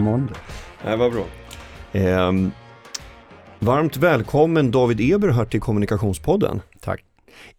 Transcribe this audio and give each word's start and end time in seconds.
Måndag. 0.00 0.34
Det 0.84 0.96
var 0.96 1.10
bra. 1.10 1.26
Ehm, 1.92 2.50
varmt 3.58 3.96
välkommen 3.96 4.70
David 4.70 5.14
Eberhardt 5.14 5.50
till 5.50 5.60
Kommunikationspodden. 5.60 6.60
Tack. 6.80 7.04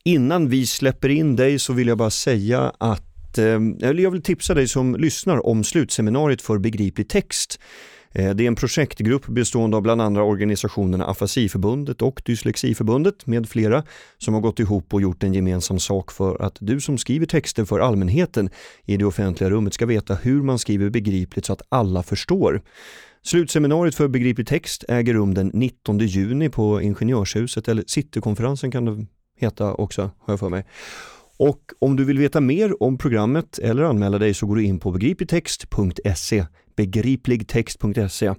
Innan 0.03 0.49
vi 0.49 0.65
släpper 0.65 1.09
in 1.09 1.35
dig 1.35 1.59
så 1.59 1.73
vill 1.73 1.87
jag 1.87 1.97
bara 1.97 2.09
säga 2.09 2.73
att, 2.77 3.37
eh, 3.37 3.43
eller 3.81 4.03
jag 4.03 4.11
vill 4.11 4.21
tipsa 4.21 4.53
dig 4.53 4.67
som 4.67 4.95
lyssnar 4.95 5.45
om 5.45 5.63
slutseminariet 5.63 6.41
för 6.41 6.57
begriplig 6.57 7.09
text. 7.09 7.59
Eh, 8.13 8.35
det 8.35 8.43
är 8.43 8.47
en 8.47 8.55
projektgrupp 8.55 9.27
bestående 9.27 9.77
av 9.77 9.83
bland 9.83 10.01
andra 10.01 10.23
organisationerna 10.23 11.05
Afasiförbundet 11.05 12.01
och 12.01 12.21
Dyslexiförbundet 12.25 13.25
med 13.25 13.49
flera 13.49 13.83
som 14.17 14.33
har 14.33 14.41
gått 14.41 14.59
ihop 14.59 14.93
och 14.93 15.01
gjort 15.01 15.23
en 15.23 15.33
gemensam 15.33 15.79
sak 15.79 16.11
för 16.11 16.41
att 16.41 16.57
du 16.59 16.81
som 16.81 16.97
skriver 16.97 17.25
texter 17.25 17.65
för 17.65 17.79
allmänheten 17.79 18.49
i 18.85 18.97
det 18.97 19.05
offentliga 19.05 19.49
rummet 19.49 19.73
ska 19.73 19.85
veta 19.85 20.15
hur 20.15 20.41
man 20.41 20.59
skriver 20.59 20.89
begripligt 20.89 21.45
så 21.45 21.53
att 21.53 21.61
alla 21.69 22.03
förstår. 22.03 22.61
Slutseminariet 23.23 23.95
för 23.95 24.07
begriplig 24.07 24.47
text 24.47 24.83
äger 24.87 25.13
rum 25.13 25.33
den 25.33 25.51
19 25.53 25.99
juni 25.99 26.49
på 26.49 26.81
Ingenjörshuset, 26.81 27.67
eller 27.67 27.83
Citykonferensen 27.87 28.71
kan 28.71 28.85
det 28.85 29.05
heta 29.39 29.73
också, 29.73 30.01
har 30.01 30.33
jag 30.33 30.39
för 30.39 30.49
mig. 30.49 30.65
Och 31.39 31.59
om 31.79 31.95
du 31.95 32.05
vill 32.05 32.19
veta 32.19 32.41
mer 32.41 32.83
om 32.83 32.97
programmet 32.97 33.59
eller 33.59 33.83
anmäla 33.83 34.17
dig 34.17 34.33
så 34.33 34.45
går 34.45 34.55
du 34.55 34.63
in 34.63 34.79
på 34.79 34.91
begripligtext.se 34.91 36.45
begripligtext.se 36.75 38.33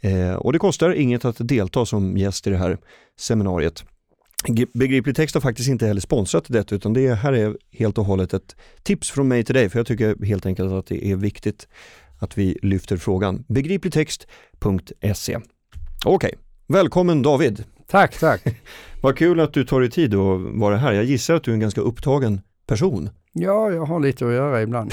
eh, 0.00 0.34
och 0.34 0.52
det 0.52 0.58
kostar 0.58 0.90
inget 0.90 1.24
att 1.24 1.36
delta 1.38 1.86
som 1.86 2.16
gäst 2.16 2.46
i 2.46 2.50
det 2.50 2.56
här 2.56 2.78
seminariet. 3.18 3.84
Begriplig 4.74 5.16
text 5.16 5.34
har 5.34 5.40
faktiskt 5.40 5.68
inte 5.68 5.86
heller 5.86 6.00
sponsrat 6.00 6.44
detta 6.48 6.74
utan 6.74 6.92
det 6.92 7.14
här 7.14 7.32
är 7.32 7.56
helt 7.72 7.98
och 7.98 8.04
hållet 8.04 8.34
ett 8.34 8.56
tips 8.82 9.10
från 9.10 9.28
mig 9.28 9.44
till 9.44 9.54
dig 9.54 9.68
för 9.68 9.78
jag 9.78 9.86
tycker 9.86 10.24
helt 10.24 10.46
enkelt 10.46 10.72
att 10.72 10.86
det 10.86 11.06
är 11.06 11.16
viktigt 11.16 11.68
att 12.18 12.38
vi 12.38 12.58
lyfter 12.62 12.96
frågan. 12.96 13.44
Begripligtext.se 13.48 15.38
Okej, 16.04 16.34
välkommen 16.66 17.22
David! 17.22 17.64
Tack, 17.86 18.18
tack. 18.18 18.42
Vad 19.06 19.18
kul 19.18 19.40
att 19.40 19.52
du 19.52 19.64
tar 19.64 19.80
dig 19.80 19.90
tid 19.90 20.14
att 20.14 20.40
vara 20.40 20.76
här. 20.76 20.92
Jag 20.92 21.04
gissar 21.04 21.34
att 21.34 21.42
du 21.42 21.50
är 21.50 21.54
en 21.54 21.60
ganska 21.60 21.80
upptagen 21.80 22.40
person. 22.66 23.10
Ja, 23.32 23.70
jag 23.70 23.86
har 23.86 24.00
lite 24.00 24.26
att 24.26 24.32
göra 24.32 24.62
ibland. 24.62 24.92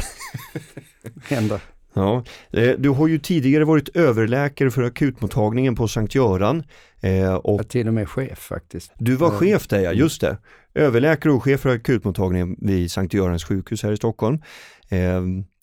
Händer. 1.29 1.61
Ja, 1.93 2.23
eh, 2.51 2.71
du 2.77 2.89
har 2.89 3.07
ju 3.07 3.19
tidigare 3.19 3.65
varit 3.65 3.89
överläkare 3.95 4.71
för 4.71 4.83
akutmottagningen 4.83 5.75
på 5.75 5.87
Sankt 5.87 6.15
Göran 6.15 6.63
eh, 7.01 7.11
Jag 7.11 7.45
och 7.45 7.59
är 7.59 7.63
till 7.63 7.87
och 7.87 7.93
med 7.93 8.09
chef 8.09 8.39
faktiskt. 8.39 8.91
du 8.97 9.15
var 9.15 9.29
chef 9.29 9.67
där 9.67 9.79
ja, 9.79 9.93
just 9.93 10.21
det. 10.21 10.37
Överläkare 10.73 11.33
och 11.33 11.43
chef 11.43 11.61
för 11.61 11.69
akutmottagningen 11.69 12.55
vid 12.59 12.91
Sankt 12.91 13.13
Görans 13.13 13.43
sjukhus 13.43 13.83
här 13.83 13.91
i 13.91 13.97
Stockholm. 13.97 14.41
Eh, 14.89 15.21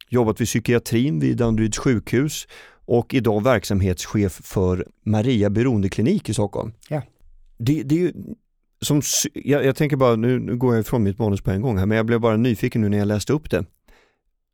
jobbat 0.08 0.40
vid 0.40 0.46
psykiatrin 0.46 1.20
vid 1.20 1.36
Danderyds 1.36 1.78
sjukhus 1.78 2.48
och 2.84 3.14
idag 3.14 3.44
verksamhetschef 3.44 4.40
för 4.44 4.86
Maria 5.04 5.50
beroendeklinik 5.50 6.28
i 6.28 6.34
Stockholm. 6.34 6.72
Ja. 6.88 7.02
Det, 7.62 7.82
det 7.82 7.94
är 7.94 7.98
ju 7.98 8.12
som, 8.82 9.02
jag, 9.34 9.64
jag 9.64 9.76
tänker 9.76 9.96
bara, 9.96 10.16
nu, 10.16 10.38
nu 10.38 10.56
går 10.56 10.74
jag 10.74 10.80
ifrån 10.80 11.02
mitt 11.02 11.18
manus 11.18 11.40
på 11.40 11.50
en 11.50 11.62
gång 11.62 11.78
här, 11.78 11.86
men 11.86 11.96
jag 11.96 12.06
blev 12.06 12.20
bara 12.20 12.36
nyfiken 12.36 12.80
nu 12.80 12.88
när 12.88 12.98
jag 12.98 13.08
läste 13.08 13.32
upp 13.32 13.50
det. 13.50 13.64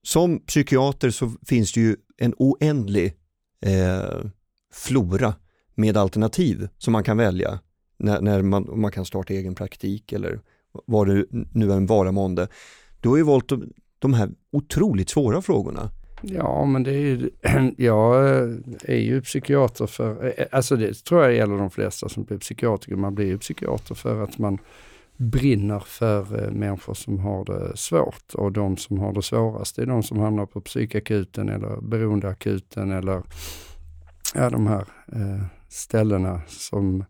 Som 0.02 0.40
psykiater 0.40 1.10
så 1.10 1.32
finns 1.46 1.72
det 1.72 1.80
ju 1.80 1.96
en 2.16 2.34
oändlig 2.38 3.14
eh, 3.60 4.30
flora 4.72 5.34
med 5.74 5.96
alternativ 5.96 6.68
som 6.78 6.92
man 6.92 7.04
kan 7.04 7.16
välja 7.16 7.60
när, 7.98 8.20
när 8.20 8.42
man, 8.42 8.80
man 8.80 8.92
kan 8.92 9.04
starta 9.04 9.32
egen 9.32 9.54
praktik 9.54 10.12
eller 10.12 10.40
vad 10.86 11.08
det 11.08 11.24
nu 11.30 11.72
än 11.72 11.86
vara 11.86 12.12
månde. 12.12 12.48
Du 13.00 13.08
har 13.08 13.16
ju 13.16 13.22
valt 13.22 13.48
de, 13.48 13.72
de 13.98 14.14
här 14.14 14.30
otroligt 14.52 15.10
svåra 15.10 15.42
frågorna. 15.42 15.90
Ja, 16.20 16.64
men 16.64 16.82
det 16.82 16.90
är 16.90 17.00
ju, 17.00 17.30
jag 17.76 18.28
eh, 18.28 18.54
är 18.82 18.98
ju 18.98 19.22
psykiater 19.22 19.86
för, 19.86 20.24
eh, 20.26 20.32
eh, 20.36 20.46
alltså 20.50 20.76
det 20.76 20.94
tror 21.04 21.22
jag 21.22 21.34
gäller 21.34 21.58
de 21.58 21.70
flesta 21.70 22.08
som 22.08 22.24
blir 22.24 22.38
psykiatriker. 22.38 22.96
Man 22.96 23.14
blir 23.14 23.26
ju 23.26 23.38
psykiater 23.38 23.94
för 23.94 24.22
att 24.22 24.38
man 24.38 24.58
brinner 25.16 25.80
för 25.80 26.50
människor 26.50 26.94
som 26.94 27.18
har 27.18 27.44
det 27.44 27.76
svårt 27.76 28.34
och 28.34 28.52
de 28.52 28.76
som 28.76 28.98
har 28.98 29.12
det 29.12 29.22
svårast 29.22 29.78
är 29.78 29.86
de 29.86 30.02
som 30.02 30.18
hamnar 30.18 30.46
på 30.46 30.60
psykakuten 30.60 31.48
eller 31.48 31.80
beroendeakuten 31.80 32.92
eller 32.92 33.22
ja, 34.34 34.50
de 34.50 34.66
här 34.66 34.84
eh, 35.12 35.44
ställena 35.68 36.40
som 36.48 37.04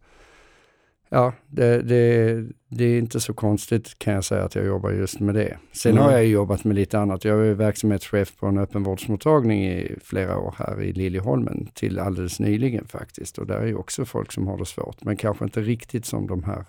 Ja, 1.09 1.33
det, 1.49 1.83
det, 1.83 2.45
det 2.69 2.85
är 2.85 2.99
inte 2.99 3.21
så 3.21 3.35
konstigt 3.35 3.99
kan 3.99 4.15
jag 4.15 4.25
säga 4.25 4.45
att 4.45 4.55
jag 4.55 4.67
jobbar 4.67 4.91
just 4.91 5.21
med 5.21 5.35
det. 5.35 5.57
Sen 5.73 5.93
Mm. 5.93 6.05
har 6.05 6.11
jag 6.13 6.27
jobbat 6.27 6.65
med 6.65 6.75
lite 6.77 6.99
annat. 6.99 7.25
Jag 7.25 7.47
är 7.47 7.55
verksamhetschef 7.55 8.37
på 8.37 8.47
en 8.47 8.59
öppenvårdsmottagning 8.59 9.65
i 9.67 9.97
flera 10.05 10.39
år 10.39 10.55
här 10.59 10.83
i 10.83 10.93
Liljeholmen 10.93 11.69
till 11.75 11.99
alldeles 11.99 12.41
nyligen 12.41 12.87
faktiskt. 12.87 13.39
Och 13.39 13.47
där 13.47 13.59
är 13.59 13.67
ju 13.67 13.75
också 13.77 14.05
folk 14.05 14.33
som 14.33 14.47
har 14.47 14.59
det 14.59 14.67
svårt, 14.67 15.05
men 15.05 15.17
kanske 15.17 15.45
inte 15.45 15.61
riktigt 15.61 16.07
som 16.07 16.27
de 16.27 16.45
här 16.45 16.65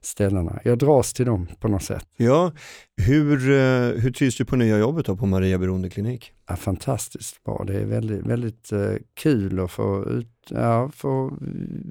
ställena. 0.00 0.60
Jag 0.64 0.78
dras 0.78 1.12
till 1.12 1.26
dem 1.26 1.48
på 1.60 1.68
något 1.68 1.82
sätt. 1.82 2.06
Ja, 2.16 2.52
hur, 2.96 3.50
eh, 3.50 4.02
hur 4.02 4.10
trivs 4.10 4.36
du 4.36 4.44
på 4.44 4.56
nya 4.56 4.78
jobbet 4.78 5.06
då 5.06 5.16
på 5.16 5.26
Maria 5.26 5.58
beroendeklinik? 5.58 6.32
Ja, 6.48 6.56
fantastiskt 6.56 7.44
bra. 7.44 7.64
Det 7.66 7.74
är 7.74 7.84
väldigt, 7.84 8.26
väldigt 8.26 8.72
eh, 8.72 8.92
kul 9.14 9.60
att 9.60 9.70
få, 9.70 10.04
ut, 10.04 10.28
ja, 10.50 10.90
få 10.94 11.38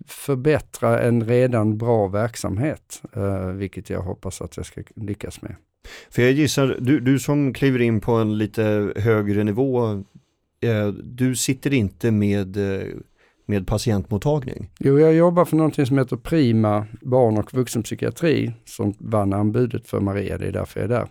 förbättra 0.08 1.02
en 1.02 1.24
redan 1.24 1.78
bra 1.78 2.08
verksamhet, 2.08 3.02
eh, 3.16 3.48
vilket 3.48 3.90
jag 3.90 4.02
hoppas 4.02 4.42
att 4.42 4.58
jag 4.58 4.66
ska 4.66 4.82
lyckas 4.96 5.42
med. 5.42 5.56
För 6.10 6.22
jag 6.22 6.32
gissar, 6.32 6.78
du, 6.80 7.00
du 7.00 7.20
som 7.20 7.54
kliver 7.54 7.82
in 7.82 8.02
på 8.02 8.12
en 8.12 8.38
lite 8.38 8.94
högre 8.96 9.44
nivå, 9.44 10.04
du 11.04 11.36
sitter 11.36 11.74
inte 11.74 12.12
med, 12.12 12.58
med 13.46 13.68
patientmottagning? 13.68 14.72
Jo, 14.80 15.00
jag 15.00 15.14
jobbar 15.14 15.46
för 15.46 15.58
någonting 15.58 15.86
som 15.86 15.98
heter 15.98 16.18
Prima 16.18 16.86
barn 17.02 17.38
och 17.38 17.54
vuxenpsykiatri 17.54 18.54
som 18.66 18.94
vann 19.00 19.34
anbudet 19.34 19.88
för 19.88 20.00
Maria, 20.00 20.38
det 20.38 20.48
är 20.48 20.52
därför 20.52 20.80
jag 20.80 20.92
är 20.92 20.96
där. 20.96 21.08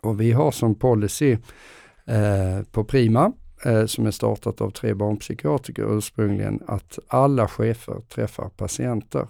Och 0.00 0.20
vi 0.20 0.32
har 0.32 0.50
som 0.50 0.74
policy 0.74 1.32
eh, 2.06 2.62
på 2.70 2.84
Prima, 2.84 3.32
eh, 3.64 3.86
som 3.86 4.06
är 4.06 4.10
startat 4.10 4.60
av 4.60 4.70
tre 4.70 4.94
barnpsykiatriker 4.94 5.98
ursprungligen, 5.98 6.62
att 6.66 6.98
alla 7.08 7.48
chefer 7.48 8.00
träffar 8.08 8.48
patienter. 8.48 9.26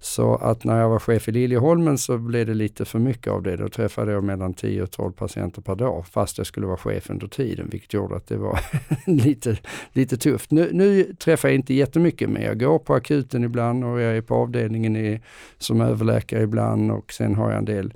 Så 0.00 0.34
att 0.34 0.64
när 0.64 0.80
jag 0.80 0.88
var 0.88 0.98
chef 0.98 1.28
i 1.28 1.32
Liljeholmen 1.32 1.98
så 1.98 2.18
blev 2.18 2.46
det 2.46 2.54
lite 2.54 2.84
för 2.84 2.98
mycket 2.98 3.32
av 3.32 3.42
det. 3.42 3.56
Då 3.56 3.68
träffade 3.68 4.12
jag 4.12 4.24
mellan 4.24 4.54
10 4.54 4.82
och 4.82 4.90
12 4.90 5.12
patienter 5.12 5.62
per 5.62 5.74
dag 5.74 6.06
fast 6.06 6.38
jag 6.38 6.46
skulle 6.46 6.66
vara 6.66 6.76
chef 6.76 7.10
under 7.10 7.26
tiden 7.26 7.68
vilket 7.70 7.92
gjorde 7.92 8.16
att 8.16 8.26
det 8.26 8.36
var 8.36 8.60
lite, 9.06 9.58
lite 9.92 10.16
tufft. 10.16 10.50
Nu, 10.50 10.70
nu 10.72 11.14
träffar 11.14 11.48
jag 11.48 11.56
inte 11.56 11.74
jättemycket 11.74 12.30
men 12.30 12.42
jag 12.42 12.60
går 12.60 12.78
på 12.78 12.94
akuten 12.94 13.44
ibland 13.44 13.84
och 13.84 14.00
jag 14.00 14.16
är 14.16 14.20
på 14.20 14.34
avdelningen 14.34 14.96
i, 14.96 15.20
som 15.58 15.80
överläkare 15.80 16.42
ibland 16.42 16.90
och 16.90 17.12
sen 17.12 17.34
har 17.34 17.50
jag 17.50 17.58
en 17.58 17.64
del 17.64 17.94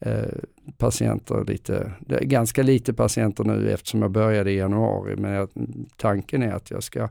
eh, 0.00 0.12
patienter, 0.78 1.44
lite, 1.44 1.92
det 2.00 2.14
är 2.14 2.24
ganska 2.24 2.62
lite 2.62 2.94
patienter 2.94 3.44
nu 3.44 3.70
eftersom 3.70 4.02
jag 4.02 4.10
började 4.10 4.50
i 4.50 4.56
januari 4.56 5.16
men 5.16 5.30
jag, 5.30 5.48
tanken 5.96 6.42
är 6.42 6.52
att 6.52 6.70
jag 6.70 6.82
ska 6.82 7.08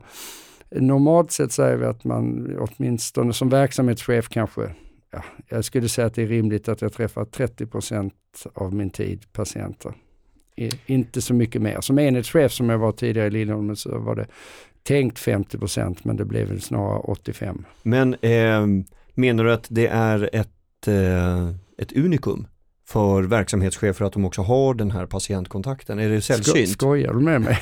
Normalt 0.70 1.30
sett 1.30 1.52
säger 1.52 1.76
vi 1.76 1.84
att 1.86 2.04
man 2.04 2.56
åtminstone 2.58 3.32
som 3.32 3.48
verksamhetschef 3.48 4.28
kanske, 4.28 4.74
ja, 5.10 5.24
jag 5.48 5.64
skulle 5.64 5.88
säga 5.88 6.06
att 6.06 6.14
det 6.14 6.22
är 6.22 6.26
rimligt 6.26 6.68
att 6.68 6.82
jag 6.82 6.92
träffar 6.92 7.24
30% 7.24 8.10
av 8.54 8.74
min 8.74 8.90
tid 8.90 9.32
patienter. 9.32 9.94
I, 10.56 10.70
inte 10.86 11.22
så 11.22 11.34
mycket 11.34 11.62
mer. 11.62 11.80
Som 11.80 11.98
enhetschef 11.98 12.52
som 12.52 12.68
jag 12.68 12.78
var 12.78 12.92
tidigare 12.92 13.26
i 13.26 13.30
Lillholmen 13.30 13.76
så 13.76 13.98
var 13.98 14.16
det 14.16 14.26
tänkt 14.82 15.18
50% 15.18 15.98
men 16.02 16.16
det 16.16 16.24
blev 16.24 16.48
väl 16.48 16.60
snarare 16.60 16.98
85. 16.98 17.64
Men 17.82 18.14
eh, 18.14 18.66
menar 19.14 19.44
du 19.44 19.52
att 19.52 19.66
det 19.70 19.86
är 19.86 20.30
ett, 20.32 20.88
eh, 20.88 21.48
ett 21.78 21.92
unikum 21.92 22.46
för 22.88 23.22
verksamhetschefer 23.22 24.04
att 24.04 24.12
de 24.12 24.24
också 24.24 24.42
har 24.42 24.74
den 24.74 24.90
här 24.90 25.06
patientkontakten? 25.06 25.98
Är 25.98 26.08
det 26.08 26.20
sällsynt? 26.20 26.68
Sko 26.68 26.72
skojar 26.72 27.12
du 27.12 27.20
med 27.20 27.40
mig? 27.40 27.58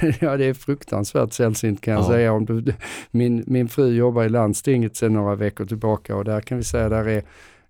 ja 0.20 0.36
det 0.36 0.44
är 0.44 0.54
fruktansvärt 0.54 1.32
sällsynt 1.32 1.80
kan 1.80 1.94
jag 1.94 2.02
ja. 2.02 2.08
säga. 2.08 2.32
Om 2.32 2.46
du, 2.46 2.74
min, 3.10 3.44
min 3.46 3.68
fru 3.68 3.94
jobbar 3.94 4.24
i 4.24 4.28
landstinget 4.28 4.96
sedan 4.96 5.12
några 5.12 5.34
veckor 5.34 5.66
tillbaka 5.66 6.16
och 6.16 6.24
där 6.24 6.40
kan 6.40 6.58
vi 6.58 6.64
säga 6.64 6.88
där 6.88 7.08
är 7.08 7.22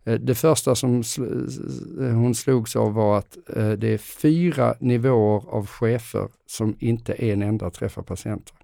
eh, 0.04 0.14
det 0.14 0.34
första 0.34 0.74
som 0.74 1.02
hon 1.98 2.34
slogs 2.34 2.76
av 2.76 2.94
var 2.94 3.18
att 3.18 3.38
eh, 3.56 3.70
det 3.70 3.88
är 3.94 3.98
fyra 3.98 4.74
nivåer 4.80 5.42
av 5.48 5.66
chefer 5.66 6.28
som 6.46 6.76
inte 6.78 7.12
en 7.12 7.42
enda 7.42 7.70
träffar 7.70 8.02
patienter. 8.02 8.59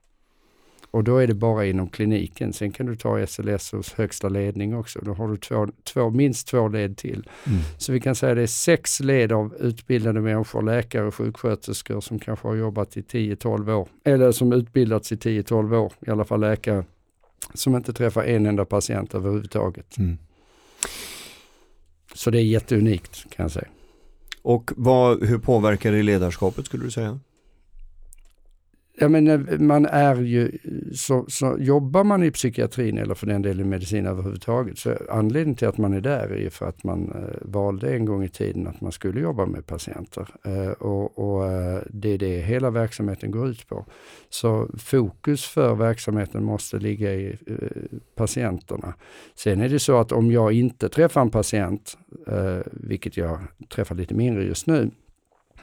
Och 0.96 1.04
då 1.04 1.18
är 1.18 1.26
det 1.26 1.34
bara 1.34 1.66
inom 1.66 1.88
kliniken. 1.88 2.52
Sen 2.52 2.72
kan 2.72 2.86
du 2.86 2.96
ta 2.96 3.26
SLS 3.26 3.72
hos 3.72 3.92
högsta 3.92 4.28
ledning 4.28 4.76
också. 4.76 5.00
Då 5.02 5.14
har 5.14 5.28
du 5.28 5.36
två, 5.36 5.68
två, 5.84 6.10
minst 6.10 6.48
två 6.48 6.68
led 6.68 6.96
till. 6.96 7.28
Mm. 7.46 7.58
Så 7.78 7.92
vi 7.92 8.00
kan 8.00 8.14
säga 8.14 8.32
att 8.32 8.36
det 8.36 8.42
är 8.42 8.46
sex 8.46 9.00
led 9.00 9.32
av 9.32 9.54
utbildade 9.60 10.20
människor, 10.20 10.62
läkare 10.62 11.06
och 11.06 11.14
sjuksköterskor 11.14 12.00
som 12.00 12.18
kanske 12.18 12.48
har 12.48 12.54
jobbat 12.54 12.96
i 12.96 13.00
10-12 13.00 13.72
år. 13.72 13.88
Eller 14.04 14.32
som 14.32 14.52
utbildats 14.52 15.12
i 15.12 15.16
10-12 15.16 15.76
år, 15.76 15.92
i 16.06 16.10
alla 16.10 16.24
fall 16.24 16.40
läkare, 16.40 16.84
som 17.54 17.76
inte 17.76 17.92
träffar 17.92 18.24
en 18.24 18.46
enda 18.46 18.64
patient 18.64 19.14
överhuvudtaget. 19.14 19.98
Mm. 19.98 20.18
Så 22.14 22.30
det 22.30 22.38
är 22.38 22.44
jätteunikt 22.44 23.26
kan 23.36 23.44
jag 23.44 23.50
säga. 23.50 23.68
Och 24.42 24.72
vad, 24.76 25.24
hur 25.24 25.38
påverkar 25.38 25.92
det 25.92 26.02
ledarskapet 26.02 26.66
skulle 26.66 26.84
du 26.84 26.90
säga? 26.90 27.20
Ja, 28.98 29.08
men 29.08 29.26
eh, 29.28 29.58
man 29.58 29.86
är 29.86 30.16
ju, 30.16 30.58
så, 30.94 31.24
så 31.28 31.56
jobbar 31.60 32.04
man 32.04 32.22
i 32.22 32.30
psykiatrin 32.30 32.98
eller 32.98 33.14
för 33.14 33.26
den 33.26 33.42
delen 33.42 33.68
medicin 33.68 34.06
överhuvudtaget, 34.06 34.78
så 34.78 34.96
anledningen 35.10 35.56
till 35.56 35.68
att 35.68 35.78
man 35.78 35.92
är 35.92 36.00
där 36.00 36.28
är 36.28 36.38
ju 36.38 36.50
för 36.50 36.68
att 36.68 36.84
man 36.84 37.12
eh, 37.14 37.38
valde 37.42 37.94
en 37.94 38.04
gång 38.04 38.24
i 38.24 38.28
tiden 38.28 38.66
att 38.66 38.80
man 38.80 38.92
skulle 38.92 39.20
jobba 39.20 39.46
med 39.46 39.66
patienter. 39.66 40.28
Eh, 40.44 40.70
och, 40.70 41.18
och 41.18 41.52
eh, 41.52 41.82
det 41.90 42.08
är 42.08 42.18
det 42.18 42.40
hela 42.40 42.70
verksamheten 42.70 43.30
går 43.30 43.48
ut 43.48 43.68
på. 43.68 43.86
Så 44.28 44.68
fokus 44.78 45.44
för 45.44 45.74
verksamheten 45.74 46.44
måste 46.44 46.78
ligga 46.78 47.14
i 47.14 47.38
eh, 47.46 47.98
patienterna. 48.14 48.94
Sen 49.34 49.60
är 49.60 49.68
det 49.68 49.78
så 49.78 49.98
att 49.98 50.12
om 50.12 50.32
jag 50.32 50.52
inte 50.52 50.88
träffar 50.88 51.20
en 51.20 51.30
patient, 51.30 51.98
eh, 52.26 52.60
vilket 52.72 53.16
jag 53.16 53.38
träffar 53.68 53.94
lite 53.94 54.14
mindre 54.14 54.44
just 54.44 54.66
nu, 54.66 54.90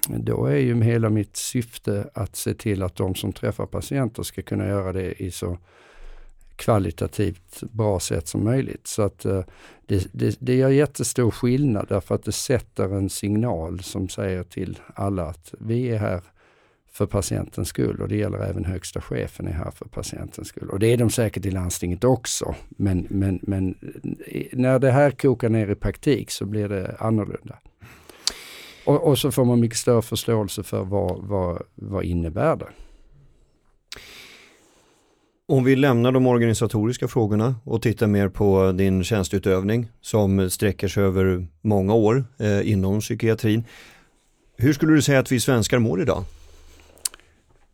då 0.08 0.46
är 0.46 0.56
ju 0.56 0.84
hela 0.84 1.10
mitt 1.10 1.38
syfte 1.38 2.10
att 2.14 2.36
se 2.36 2.54
till 2.54 2.84
att 2.84 2.96
de 2.96 3.16
som 3.16 3.34
träffar 3.34 3.66
patienter 3.66 4.24
ska 4.24 4.42
kunna 4.42 4.68
göra 4.68 4.94
det 4.94 5.22
i 5.22 5.32
så 5.32 5.58
kvalitativt 6.56 7.64
bra 7.72 8.00
sätt 8.00 8.28
som 8.28 8.44
möjligt. 8.44 8.88
Så 8.88 9.02
att 9.02 9.26
eh, 9.26 9.44
det, 9.86 10.08
det, 10.12 10.38
det 10.40 10.56
gör 10.56 10.70
jättestor 10.70 11.32
skillnad 11.32 11.86
därför 11.90 12.16
att 12.16 12.24
det 12.24 12.32
sätter 12.32 12.96
en 12.96 13.10
signal 13.10 13.80
som 13.80 14.10
säger 14.10 14.44
till 14.44 14.80
alla 14.96 15.24
att 15.24 15.54
vi 15.60 15.90
är 15.90 15.98
här 15.98 16.22
för 16.92 17.06
patientens 17.06 17.68
skull 17.68 18.02
och 18.02 18.08
det 18.08 18.16
gäller 18.16 18.40
även 18.40 18.66
högsta 18.66 19.02
chefen 19.02 19.48
är 19.48 19.52
här 19.52 19.72
för 19.72 19.86
patientens 19.86 20.48
skull. 20.48 20.70
Och 20.70 20.80
det 20.80 20.94
är 20.94 20.98
de 20.98 21.10
säkert 21.10 21.46
i 21.46 21.52
landstinget 21.52 22.04
också. 22.04 22.56
Men, 22.70 23.08
men, 23.10 23.40
men 23.44 23.76
eh, 24.28 24.46
när 24.52 24.80
det 24.80 24.92
här 24.92 25.12
kokar 25.12 25.50
ner 25.50 25.68
i 25.68 25.76
praktik 25.76 26.32
så 26.32 26.46
blir 26.46 26.70
det 26.70 26.96
annorlunda. 27.00 27.58
Och, 28.86 29.08
och, 29.08 29.18
så 29.18 29.32
får 29.32 29.46
man 29.46 29.60
mycket 29.60 29.78
större 29.78 30.02
förståelse 30.02 30.64
för 30.64 30.84
vad, 30.84 31.24
vad, 31.24 31.62
vad 31.76 32.04
innebär 32.04 32.56
det. 32.56 32.68
Om 35.46 35.64
vi 35.64 35.76
lämnar 35.76 36.12
de 36.12 36.28
organisatoriska 36.28 37.08
frågorna 37.08 37.56
och 37.64 37.82
tittar 37.82 38.08
mer 38.08 38.30
på 38.30 38.72
din 38.72 39.04
tjänstutövning 39.04 39.88
som 40.02 40.50
sträcker 40.50 40.88
sig 40.88 41.04
över 41.04 41.48
många 41.62 41.94
år 41.94 42.26
eh, 42.40 42.72
inom 42.72 43.00
psykiatrin. 43.00 43.64
Hur 44.58 44.74
skulle 44.74 44.94
du 44.94 45.02
säga 45.02 45.20
att 45.20 45.32
vi 45.32 45.40
svenskar 45.40 45.80
mår 45.80 46.02
idag? 46.02 46.24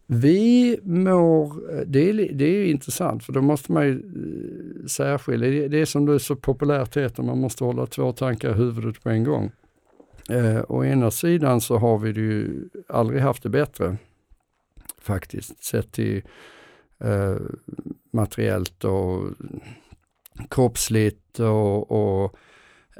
Vi 0.07 0.79
mår, 0.83 1.53
det 1.85 2.09
är, 2.09 2.33
det 2.33 2.45
är 2.45 2.65
intressant 2.65 3.23
för 3.23 3.33
då 3.33 3.41
måste 3.41 3.71
man 3.71 3.85
ju 3.85 3.93
eh, 3.93 4.85
särskilja, 4.87 5.67
det 5.67 5.81
är 5.81 5.85
som 5.85 6.05
det 6.05 6.13
är 6.13 6.17
så 6.17 6.35
populärt 6.35 6.97
heter, 6.97 7.23
man 7.23 7.39
måste 7.39 7.63
hålla 7.63 7.85
två 7.85 8.11
tankar 8.11 8.49
i 8.49 8.53
huvudet 8.53 9.03
på 9.03 9.09
en 9.09 9.23
gång. 9.23 9.51
Eh, 10.29 10.61
å 10.69 10.85
ena 10.85 11.11
sidan 11.11 11.61
så 11.61 11.77
har 11.77 11.97
vi 11.97 12.11
det 12.11 12.21
ju 12.21 12.69
aldrig 12.87 13.21
haft 13.21 13.43
det 13.43 13.49
bättre 13.49 13.97
faktiskt, 15.01 15.63
sett 15.63 15.91
till 15.91 16.21
eh, 16.99 17.37
materiellt 18.11 18.83
och 18.83 19.23
kroppsligt 20.49 21.39
och, 21.39 21.91
och 21.91 22.35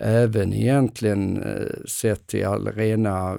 även 0.02 0.54
egentligen 0.54 1.44
eh, 1.44 1.86
sett 1.86 2.28
till 2.28 2.46
all 2.46 2.68
rena, 2.68 3.38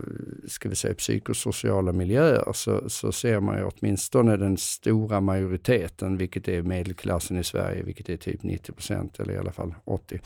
ska 0.48 0.69
vi 0.69 0.75
säga 0.75 0.94
psykosociala 0.94 1.92
miljöer 1.92 2.52
så, 2.52 2.90
så 2.90 3.12
ser 3.12 3.40
man 3.40 3.58
ju 3.58 3.64
åtminstone 3.64 4.37
den 4.37 4.56
stora 4.56 5.20
majoriteten, 5.20 6.16
vilket 6.16 6.48
är 6.48 6.62
medelklassen 6.62 7.38
i 7.38 7.44
Sverige, 7.44 7.82
vilket 7.82 8.08
är 8.08 8.16
typ 8.16 8.42
90% 8.42 9.22
eller 9.22 9.34
i 9.34 9.38
alla 9.38 9.52
fall 9.52 9.75
80. 9.84 10.20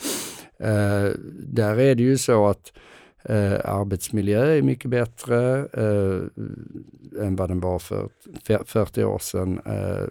Eh, 0.58 1.10
där 1.42 1.80
är 1.80 1.94
det 1.94 2.02
ju 2.02 2.18
så 2.18 2.46
att 2.46 2.72
Eh, 3.28 3.60
arbetsmiljö 3.64 4.56
är 4.56 4.62
mycket 4.62 4.90
bättre 4.90 5.58
eh, 5.72 7.26
än 7.26 7.36
vad 7.36 7.50
den 7.50 7.60
var 7.60 7.78
för 7.78 8.08
40 8.64 9.04
år 9.04 9.18
sedan. 9.18 9.60
Eh, 9.66 10.06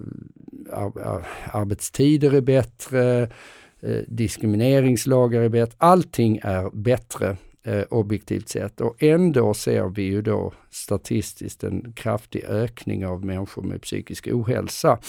ar 0.72 1.28
arbetstider 1.52 2.34
är 2.34 2.42
bättre, 2.42 3.22
eh, 3.82 4.02
diskrimineringslagar 4.08 5.42
är 5.42 5.50
bättre. 5.50 5.76
Allting 5.78 6.40
är 6.44 6.70
bättre 6.74 7.38
eh, 7.64 7.84
objektivt 7.90 8.50
sett 8.50 8.82
och 8.82 9.04
ändå 9.04 9.54
ser 9.54 9.90
vi 9.90 10.04
ju 10.04 10.22
då 10.22 10.54
statistiskt 10.70 11.64
en 11.64 11.94
kraftig 11.94 12.44
ökning 12.44 13.06
av 13.06 13.26
människor 13.26 13.62
med 13.62 13.82
psykisk 13.82 14.28
ohälsa. 14.28 15.00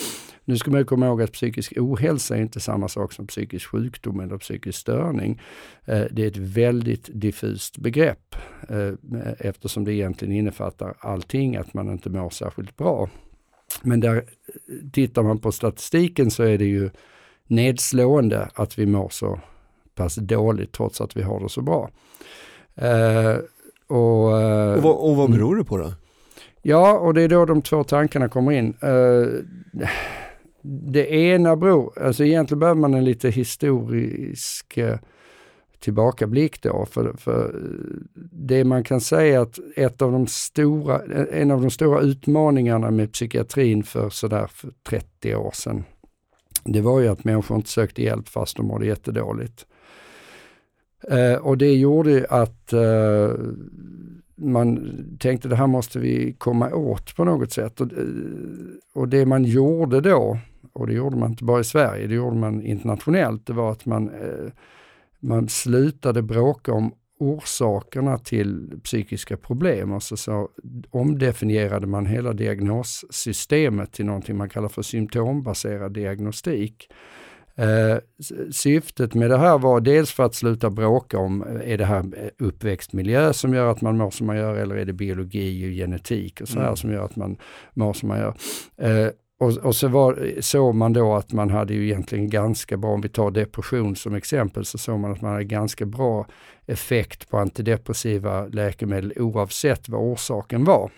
Nu 0.44 0.56
ska 0.56 0.70
man 0.70 0.84
komma 0.84 1.06
ihåg 1.06 1.22
att 1.22 1.32
psykisk 1.32 1.72
ohälsa 1.76 2.36
är 2.36 2.40
inte 2.40 2.60
samma 2.60 2.88
sak 2.88 3.12
som 3.12 3.26
psykisk 3.26 3.66
sjukdom 3.66 4.20
eller 4.20 4.38
psykisk 4.38 4.78
störning. 4.78 5.40
Eh, 5.84 6.04
det 6.10 6.22
är 6.22 6.28
ett 6.28 6.36
väldigt 6.36 7.10
diffust 7.12 7.78
begrepp 7.78 8.36
eh, 8.68 8.92
eftersom 9.38 9.84
det 9.84 9.92
egentligen 9.92 10.34
innefattar 10.34 10.94
allting, 10.98 11.56
att 11.56 11.74
man 11.74 11.92
inte 11.92 12.10
mår 12.10 12.30
särskilt 12.30 12.76
bra. 12.76 13.08
Men 13.82 14.00
där 14.00 14.24
tittar 14.92 15.22
man 15.22 15.38
på 15.38 15.52
statistiken 15.52 16.30
så 16.30 16.42
är 16.42 16.58
det 16.58 16.64
ju 16.64 16.90
nedslående 17.46 18.48
att 18.54 18.78
vi 18.78 18.86
mår 18.86 19.08
så 19.08 19.40
pass 19.94 20.14
dåligt 20.14 20.72
trots 20.72 21.00
att 21.00 21.16
vi 21.16 21.22
har 21.22 21.40
det 21.40 21.48
så 21.48 21.62
bra. 21.62 21.90
Eh, 22.74 23.36
och, 23.86 24.24
och, 24.24 24.82
vad, 24.82 24.96
och 24.96 25.16
vad 25.16 25.30
beror 25.30 25.56
det 25.56 25.64
på 25.64 25.76
då? 25.78 25.92
Ja, 26.62 26.98
och 26.98 27.14
det 27.14 27.22
är 27.22 27.28
då 27.28 27.44
de 27.44 27.62
två 27.62 27.84
tankarna 27.84 28.28
kommer 28.28 28.52
in. 28.52 28.76
Uh, 28.84 29.26
det 30.62 31.12
ena 31.12 31.56
beror, 31.56 32.02
alltså 32.02 32.24
egentligen 32.24 32.58
behöver 32.58 32.80
man 32.80 32.94
en 32.94 33.04
lite 33.04 33.30
historisk 33.30 34.78
uh, 34.78 34.96
tillbakablick 35.80 36.62
då. 36.62 36.86
För, 36.90 37.14
för 37.18 37.60
det 38.32 38.64
man 38.64 38.84
kan 38.84 39.00
säga 39.00 39.40
att 39.40 39.58
ett 39.76 40.02
av 40.02 40.12
de 40.12 40.26
stora, 40.26 41.00
en 41.32 41.50
av 41.50 41.60
de 41.60 41.70
stora 41.70 42.00
utmaningarna 42.00 42.90
med 42.90 43.12
psykiatrin 43.12 43.82
för 43.82 44.10
sådär 44.10 44.46
för 44.46 44.70
30 44.88 45.34
år 45.34 45.52
sedan, 45.54 45.84
det 46.64 46.80
var 46.80 47.00
ju 47.00 47.08
att 47.08 47.24
människor 47.24 47.56
inte 47.56 47.70
sökte 47.70 48.02
hjälp 48.02 48.28
fast 48.28 48.56
de 48.56 48.66
mådde 48.66 48.86
jättedåligt. 48.86 49.66
Eh, 51.10 51.34
och 51.34 51.58
det 51.58 51.74
gjorde 51.74 52.26
att 52.30 52.72
eh, 52.72 53.32
man 54.34 54.90
tänkte 55.18 55.48
det 55.48 55.56
här 55.56 55.66
måste 55.66 55.98
vi 55.98 56.32
komma 56.38 56.74
åt 56.74 57.16
på 57.16 57.24
något 57.24 57.52
sätt. 57.52 57.80
Och, 57.80 57.92
eh, 57.92 57.98
och, 58.94 59.08
det 59.08 59.26
man 59.26 59.44
gjorde 59.44 60.00
då, 60.00 60.38
och 60.72 60.86
det 60.86 60.92
gjorde 60.92 61.16
man 61.16 61.30
inte 61.30 61.44
bara 61.44 61.60
i 61.60 61.64
Sverige, 61.64 62.06
det 62.06 62.14
gjorde 62.14 62.36
man 62.36 62.62
internationellt, 62.62 63.46
det 63.46 63.52
var 63.52 63.72
att 63.72 63.86
man, 63.86 64.08
eh, 64.08 64.52
man 65.20 65.48
slutade 65.48 66.22
bråka 66.22 66.72
om 66.72 66.92
orsakerna 67.18 68.18
till 68.18 68.80
psykiska 68.84 69.36
problem 69.36 69.92
och 69.92 70.02
så, 70.02 70.16
så 70.16 70.48
omdefinierade 70.90 71.86
man 71.86 72.06
hela 72.06 72.32
diagnossystemet 72.32 73.92
till 73.92 74.06
någonting 74.06 74.36
man 74.36 74.48
kallar 74.48 74.68
för 74.68 74.82
symptombaserad 74.82 75.92
diagnostik. 75.92 76.88
Eh, 77.56 77.98
syftet 78.52 79.14
med 79.14 79.30
det 79.30 79.38
här 79.38 79.58
var 79.58 79.80
dels 79.80 80.12
för 80.12 80.22
att 80.22 80.34
sluta 80.34 80.70
bråka 80.70 81.18
om, 81.18 81.42
eh, 81.42 81.72
är 81.72 81.78
det 81.78 81.84
här 81.84 82.30
uppväxtmiljö 82.38 83.32
som 83.32 83.54
gör 83.54 83.70
att 83.70 83.80
man 83.80 83.96
mår 83.96 84.10
som 84.10 84.26
man 84.26 84.36
gör 84.36 84.56
eller 84.56 84.76
är 84.76 84.84
det 84.84 84.92
biologi 84.92 85.66
och 85.66 85.72
genetik 85.72 86.40
och 86.40 86.48
så 86.48 86.58
här 86.58 86.66
mm. 86.66 86.76
som 86.76 86.92
gör 86.92 87.04
att 87.04 87.16
man 87.16 87.36
mår 87.74 87.92
som 87.92 88.08
man 88.08 88.18
gör. 88.18 88.34
Eh, 88.76 89.08
och, 89.40 89.56
och, 89.56 89.76
så 89.76 89.88
var, 89.88 90.40
såg 90.40 90.74
man 90.74 90.92
då 90.92 91.14
att 91.14 91.32
man 91.32 91.50
hade 91.50 91.74
ju 91.74 91.84
egentligen 91.84 92.30
ganska 92.30 92.76
bra, 92.76 92.90
om 92.90 93.00
vi 93.00 93.08
tar 93.08 93.30
depression 93.30 93.96
som 93.96 94.14
exempel, 94.14 94.64
så 94.64 94.78
såg 94.78 95.00
man 95.00 95.12
att 95.12 95.20
man 95.20 95.32
hade 95.32 95.44
ganska 95.44 95.86
bra 95.86 96.26
effekt 96.66 97.30
på 97.30 97.38
antidepressiva 97.38 98.46
läkemedel 98.46 99.12
oavsett 99.16 99.88
vad 99.88 100.00
orsaken 100.00 100.64
var. 100.64 100.90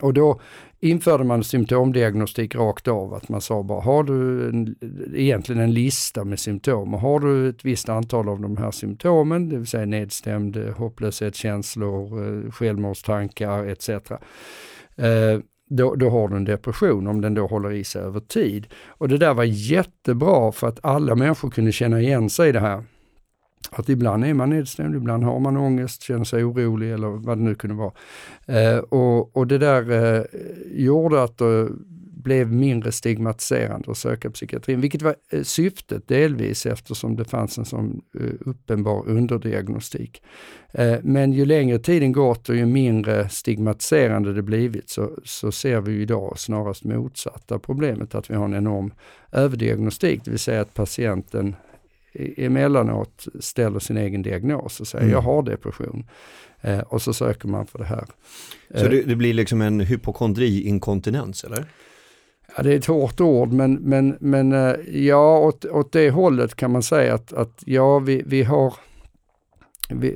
Och 0.00 0.14
då 0.14 0.40
införde 0.80 1.24
man 1.24 1.44
symptomdiagnostik 1.44 2.54
rakt 2.54 2.88
av, 2.88 3.14
att 3.14 3.28
man 3.28 3.40
sa 3.40 3.62
bara, 3.62 3.80
har 3.80 4.02
du 4.02 4.48
en, 4.48 4.76
egentligen 5.14 5.62
en 5.62 5.72
lista 5.72 6.24
med 6.24 6.38
symptom 6.38 6.94
och 6.94 7.00
har 7.00 7.20
du 7.20 7.48
ett 7.48 7.64
visst 7.64 7.88
antal 7.88 8.28
av 8.28 8.40
de 8.40 8.56
här 8.56 8.70
symptomen, 8.70 9.48
det 9.48 9.56
vill 9.56 9.66
säga 9.66 9.86
nedstämd 9.86 10.56
eh, 10.56 10.76
hopplöshetskänslor, 10.76 12.26
eh, 12.26 12.50
självmordstankar 12.50 13.66
etc. 13.66 13.88
Eh, 13.88 15.38
då, 15.70 15.94
då 15.94 16.10
har 16.10 16.28
du 16.28 16.36
en 16.36 16.44
depression 16.44 17.06
om 17.06 17.20
den 17.20 17.34
då 17.34 17.46
håller 17.46 17.72
i 17.72 17.84
sig 17.84 18.02
över 18.02 18.20
tid. 18.20 18.66
Och 18.88 19.08
det 19.08 19.18
där 19.18 19.34
var 19.34 19.44
jättebra 19.44 20.52
för 20.52 20.68
att 20.68 20.84
alla 20.84 21.14
människor 21.14 21.50
kunde 21.50 21.72
känna 21.72 22.00
igen 22.00 22.30
sig 22.30 22.48
i 22.48 22.52
det 22.52 22.60
här. 22.60 22.84
Att 23.70 23.88
ibland 23.88 24.24
är 24.24 24.34
man 24.34 24.50
nedstämd, 24.50 24.94
ibland 24.94 25.24
har 25.24 25.40
man 25.40 25.56
ångest, 25.56 26.02
känner 26.02 26.24
sig 26.24 26.44
orolig 26.44 26.92
eller 26.92 27.08
vad 27.08 27.38
det 27.38 27.44
nu 27.44 27.54
kunde 27.54 27.76
vara. 27.76 27.92
Eh, 28.46 28.78
och, 28.78 29.36
och 29.36 29.46
det 29.46 29.58
där 29.58 29.90
eh, 29.90 30.24
gjorde 30.72 31.22
att 31.22 31.38
det 31.38 31.68
blev 32.24 32.52
mindre 32.52 32.92
stigmatiserande 32.92 33.90
att 33.90 33.98
söka 33.98 34.30
psykiatrin, 34.30 34.80
vilket 34.80 35.02
var 35.02 35.14
eh, 35.30 35.42
syftet 35.42 36.08
delvis 36.08 36.66
eftersom 36.66 37.16
det 37.16 37.24
fanns 37.24 37.58
en 37.58 37.64
sån 37.64 38.02
eh, 38.20 38.30
uppenbar 38.40 39.08
underdiagnostik. 39.08 40.22
Eh, 40.72 40.96
men 41.02 41.32
ju 41.32 41.44
längre 41.44 41.78
tiden 41.78 42.12
gått 42.12 42.48
och 42.48 42.56
ju 42.56 42.66
mindre 42.66 43.28
stigmatiserande 43.28 44.32
det 44.32 44.42
blivit 44.42 44.90
så, 44.90 45.10
så 45.24 45.52
ser 45.52 45.80
vi 45.80 46.02
idag 46.02 46.38
snarast 46.38 46.84
motsatta 46.84 47.58
problemet 47.58 48.14
att 48.14 48.30
vi 48.30 48.34
har 48.34 48.44
en 48.44 48.54
enorm 48.54 48.92
överdiagnostik, 49.32 50.24
det 50.24 50.30
vill 50.30 50.40
säga 50.40 50.60
att 50.60 50.74
patienten 50.74 51.56
emellanåt 52.36 53.26
ställer 53.40 53.78
sin 53.78 53.96
egen 53.96 54.22
diagnos 54.22 54.80
och 54.80 54.86
säger 54.86 55.04
mm. 55.04 55.12
jag 55.12 55.20
har 55.20 55.42
depression. 55.42 56.06
Eh, 56.60 56.78
och 56.78 57.02
så 57.02 57.12
söker 57.12 57.48
man 57.48 57.66
för 57.66 57.78
det 57.78 57.84
här. 57.84 58.04
Så 58.74 58.88
det, 58.88 59.02
det 59.02 59.16
blir 59.16 59.34
liksom 59.34 59.60
en 59.60 59.80
hypokondriinkontinens 59.80 61.44
eller? 61.44 61.64
Ja, 62.56 62.62
det 62.62 62.72
är 62.72 62.76
ett 62.76 62.86
hårt 62.86 63.20
ord 63.20 63.52
men, 63.52 63.74
men, 63.74 64.16
men 64.20 64.52
eh, 64.52 64.74
ja, 64.92 65.38
åt, 65.38 65.64
åt 65.64 65.92
det 65.92 66.10
hållet 66.10 66.54
kan 66.54 66.70
man 66.70 66.82
säga 66.82 67.14
att, 67.14 67.32
att 67.32 67.62
ja, 67.66 67.98
vi, 67.98 68.22
vi 68.26 68.42
har 68.42 68.74
vi, 69.88 70.14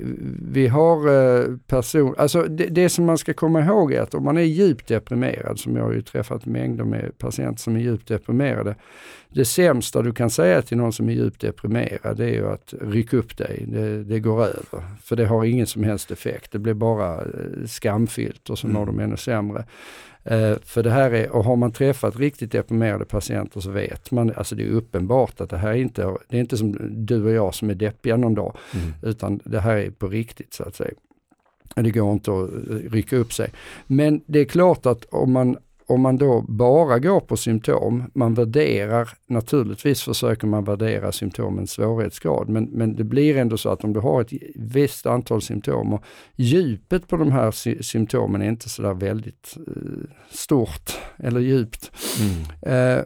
vi 0.53 0.67
har 0.67 1.09
eh, 1.09 1.57
person, 1.67 2.15
alltså 2.19 2.43
det, 2.43 2.67
det, 2.67 2.89
som 2.89 3.05
man 3.05 3.19
ska 3.19 3.35
komma 3.35 3.61
ihåg 3.61 3.93
är 3.93 4.03
att 4.03 4.15
om 4.15 4.25
man 4.25 4.37
är 4.37 4.43
djupt 4.43 4.87
deprimerad, 4.87 5.59
som 5.59 5.77
jag 5.77 5.85
har 5.85 5.93
ju 5.93 6.03
träffat 6.03 6.47
mängder 6.47 6.85
med 6.85 7.19
patienter 7.19 7.61
som 7.61 7.77
är 7.77 7.81
djupt 7.81 8.09
deprimerade. 8.09 8.75
Det 9.29 9.45
sämsta 9.45 10.03
du 10.03 10.13
kan 10.13 10.31
säga 10.31 10.63
till 10.63 10.77
någon 10.77 10.93
som 10.93 11.09
är 11.09 11.13
djupt 11.13 11.41
deprimerad 11.41 12.17
det 12.17 12.25
är 12.25 12.35
ju 12.35 12.49
att 12.49 12.75
rycka 12.81 13.17
upp 13.17 13.37
dig, 13.37 13.65
det, 13.69 14.05
det 14.05 14.21
går 14.21 14.43
över. 14.43 14.85
För 15.03 15.17
det 15.17 15.27
har 15.27 15.45
ingen 15.45 15.67
som 15.67 15.85
helst 15.85 16.11
effekt, 16.11 16.53
det 16.53 16.59
blir 16.59 16.75
bara 16.75 17.15
eh, 17.15 17.67
skamfyllt 17.67 18.51
och 18.51 18.59
så 18.59 18.67
mår 18.67 18.83
mm. 18.83 18.97
de 18.97 19.03
ännu 19.05 19.17
sämre. 19.17 19.65
Uh, 20.31 20.57
för 20.65 20.83
det 20.83 20.91
här 20.91 21.11
är, 21.11 21.31
och 21.31 21.45
har 21.45 21.57
man 21.57 21.73
träffat 21.73 22.17
riktigt 22.17 22.53
deprimerade 22.53 23.05
patienter 23.05 23.61
så 23.61 23.71
vet 23.71 24.11
man, 24.11 24.33
alltså 24.37 24.55
det 24.55 24.63
är 24.63 24.71
uppenbart 24.71 25.41
att 25.41 25.51
det 25.51 25.59
här 25.59 25.69
är 25.69 25.75
inte, 25.75 26.17
det 26.29 26.37
är 26.37 26.41
inte 26.41 26.57
som 26.57 26.77
du 27.07 27.25
och 27.25 27.33
jag 27.33 27.55
som 27.55 27.71
är 27.71 27.75
deppiga 27.75 28.17
någon 28.17 28.35
dag, 28.35 28.57
mm. 28.75 28.95
utan 29.03 29.41
det 29.45 29.61
här 29.61 29.77
är 29.77 29.91
på 29.91 30.09
riktigt 30.09 30.55
så 30.55 30.63
att 30.63 30.77
säga. 30.77 30.91
Det 31.75 31.91
går 31.91 32.13
inte 32.13 32.31
att 32.33 32.51
rycka 32.93 33.17
upp 33.17 33.33
sig. 33.33 33.51
Men 33.87 34.21
det 34.27 34.41
är 34.41 34.45
klart 34.45 34.87
att 34.87 35.05
om 35.05 35.33
man 35.33 35.57
om 35.89 36.01
man 36.01 36.17
då 36.17 36.45
bara 36.49 36.99
går 36.99 37.21
på 37.21 37.37
symptom, 37.37 38.11
man 38.15 38.35
värderar, 38.35 39.09
naturligtvis 39.27 40.03
försöker 40.03 40.47
man 40.47 40.65
värdera 40.65 41.13
symptomens 41.13 41.71
svårighetsgrad, 41.71 42.49
men, 42.49 42.65
men 42.65 42.97
det 42.97 43.05
blir 43.05 43.37
ändå 43.37 43.57
så 43.57 43.69
att 43.69 43.85
om 43.85 43.93
du 43.93 44.01
har 44.01 44.21
ett 44.21 44.33
visst 44.55 45.07
antal 45.07 45.43
symptom 45.43 45.93
och 45.93 46.05
djupet 46.37 47.09
på 47.09 47.17
de 47.17 47.33
här 47.33 47.51
sy 47.51 47.83
symptomen 47.83 48.43
är 48.43 48.49
inte 48.49 48.69
sådär 48.69 48.95
väldigt 48.95 49.57
eh, 49.67 50.11
stort 50.31 50.99
eller 51.17 51.41
djupt, 51.41 51.91
mm. 52.21 52.99
eh, 52.99 53.05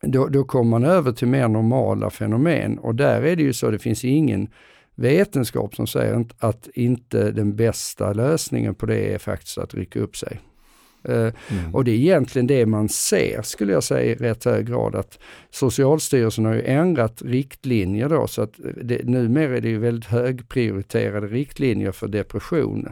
då, 0.00 0.26
då 0.26 0.44
kommer 0.44 0.70
man 0.70 0.84
över 0.84 1.12
till 1.12 1.28
mer 1.28 1.48
normala 1.48 2.10
fenomen 2.10 2.78
och 2.78 2.94
där 2.94 3.22
är 3.22 3.36
det 3.36 3.42
ju 3.42 3.52
så, 3.52 3.70
det 3.70 3.78
finns 3.78 4.04
ingen 4.04 4.48
vetenskap 4.94 5.74
som 5.74 5.86
säger 5.86 6.26
att 6.38 6.68
inte 6.74 7.30
den 7.30 7.56
bästa 7.56 8.12
lösningen 8.12 8.74
på 8.74 8.86
det 8.86 9.14
är 9.14 9.18
faktiskt 9.18 9.58
att 9.58 9.74
rycka 9.74 10.00
upp 10.00 10.16
sig. 10.16 10.40
Eh, 11.04 11.32
mm. 11.50 11.74
Och 11.74 11.84
det 11.84 11.90
är 11.90 11.94
egentligen 11.94 12.46
det 12.46 12.66
man 12.66 12.88
ser 12.88 13.42
skulle 13.42 13.72
jag 13.72 13.84
säga 13.84 14.12
i 14.12 14.14
rätt 14.14 14.44
hög 14.44 14.66
grad 14.66 14.94
att 14.94 15.18
Socialstyrelsen 15.50 16.44
har 16.44 16.54
ju 16.54 16.62
ändrat 16.62 17.22
riktlinjer 17.22 18.08
då 18.08 18.26
så 18.26 18.42
att 18.42 18.52
det, 18.82 19.04
numera 19.04 19.56
är 19.56 19.60
det 19.60 19.68
ju 19.68 19.78
väldigt 19.78 20.10
högprioriterade 20.10 21.26
riktlinjer 21.26 21.92
för 21.92 22.08
depression. 22.08 22.88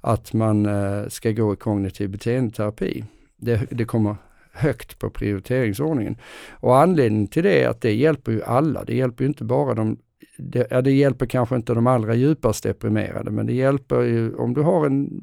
Att 0.00 0.32
man 0.32 0.66
uh, 0.66 1.08
ska 1.08 1.30
gå 1.30 1.52
i 1.52 1.56
kognitiv 1.56 2.10
beteendeterapi. 2.10 3.04
Det, 3.36 3.66
det 3.70 3.84
kommer 3.84 4.16
högt 4.52 4.98
på 4.98 5.10
prioriteringsordningen. 5.10 6.16
Och 6.50 6.78
anledningen 6.78 7.26
till 7.26 7.42
det 7.42 7.62
är 7.62 7.68
att 7.68 7.80
det 7.80 7.94
hjälper 7.94 8.32
ju 8.32 8.42
alla. 8.42 8.84
Det 8.84 8.94
hjälper 8.94 9.24
ju 9.24 9.28
inte 9.28 9.44
bara 9.44 9.74
de 9.74 9.98
det, 10.36 10.66
ja, 10.70 10.82
det 10.82 10.92
hjälper 10.92 11.26
kanske 11.26 11.56
inte 11.56 11.74
de 11.74 11.86
allra 11.86 12.14
djupast 12.14 12.62
deprimerade, 12.62 13.30
men 13.30 13.46
det 13.46 13.52
hjälper 13.52 14.00
ju 14.00 14.34
om 14.34 14.54
du 14.54 14.60
har 14.60 14.86
en 14.86 15.20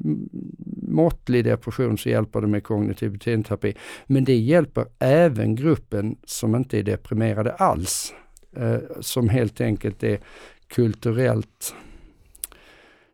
måttlig 0.88 1.44
depression 1.44 1.98
så 1.98 2.08
hjälper 2.08 2.40
det 2.40 2.46
med 2.46 2.64
kognitiv 2.64 3.12
beteendeterapi. 3.12 3.74
Men 4.06 4.24
det 4.24 4.36
hjälper 4.36 4.86
även 4.98 5.54
gruppen 5.54 6.16
som 6.24 6.54
inte 6.54 6.78
är 6.78 6.82
deprimerade 6.82 7.52
alls, 7.52 8.14
eh, 8.56 8.76
som 9.00 9.28
helt 9.28 9.60
enkelt 9.60 10.02
är 10.02 10.18
kulturellt 10.68 11.74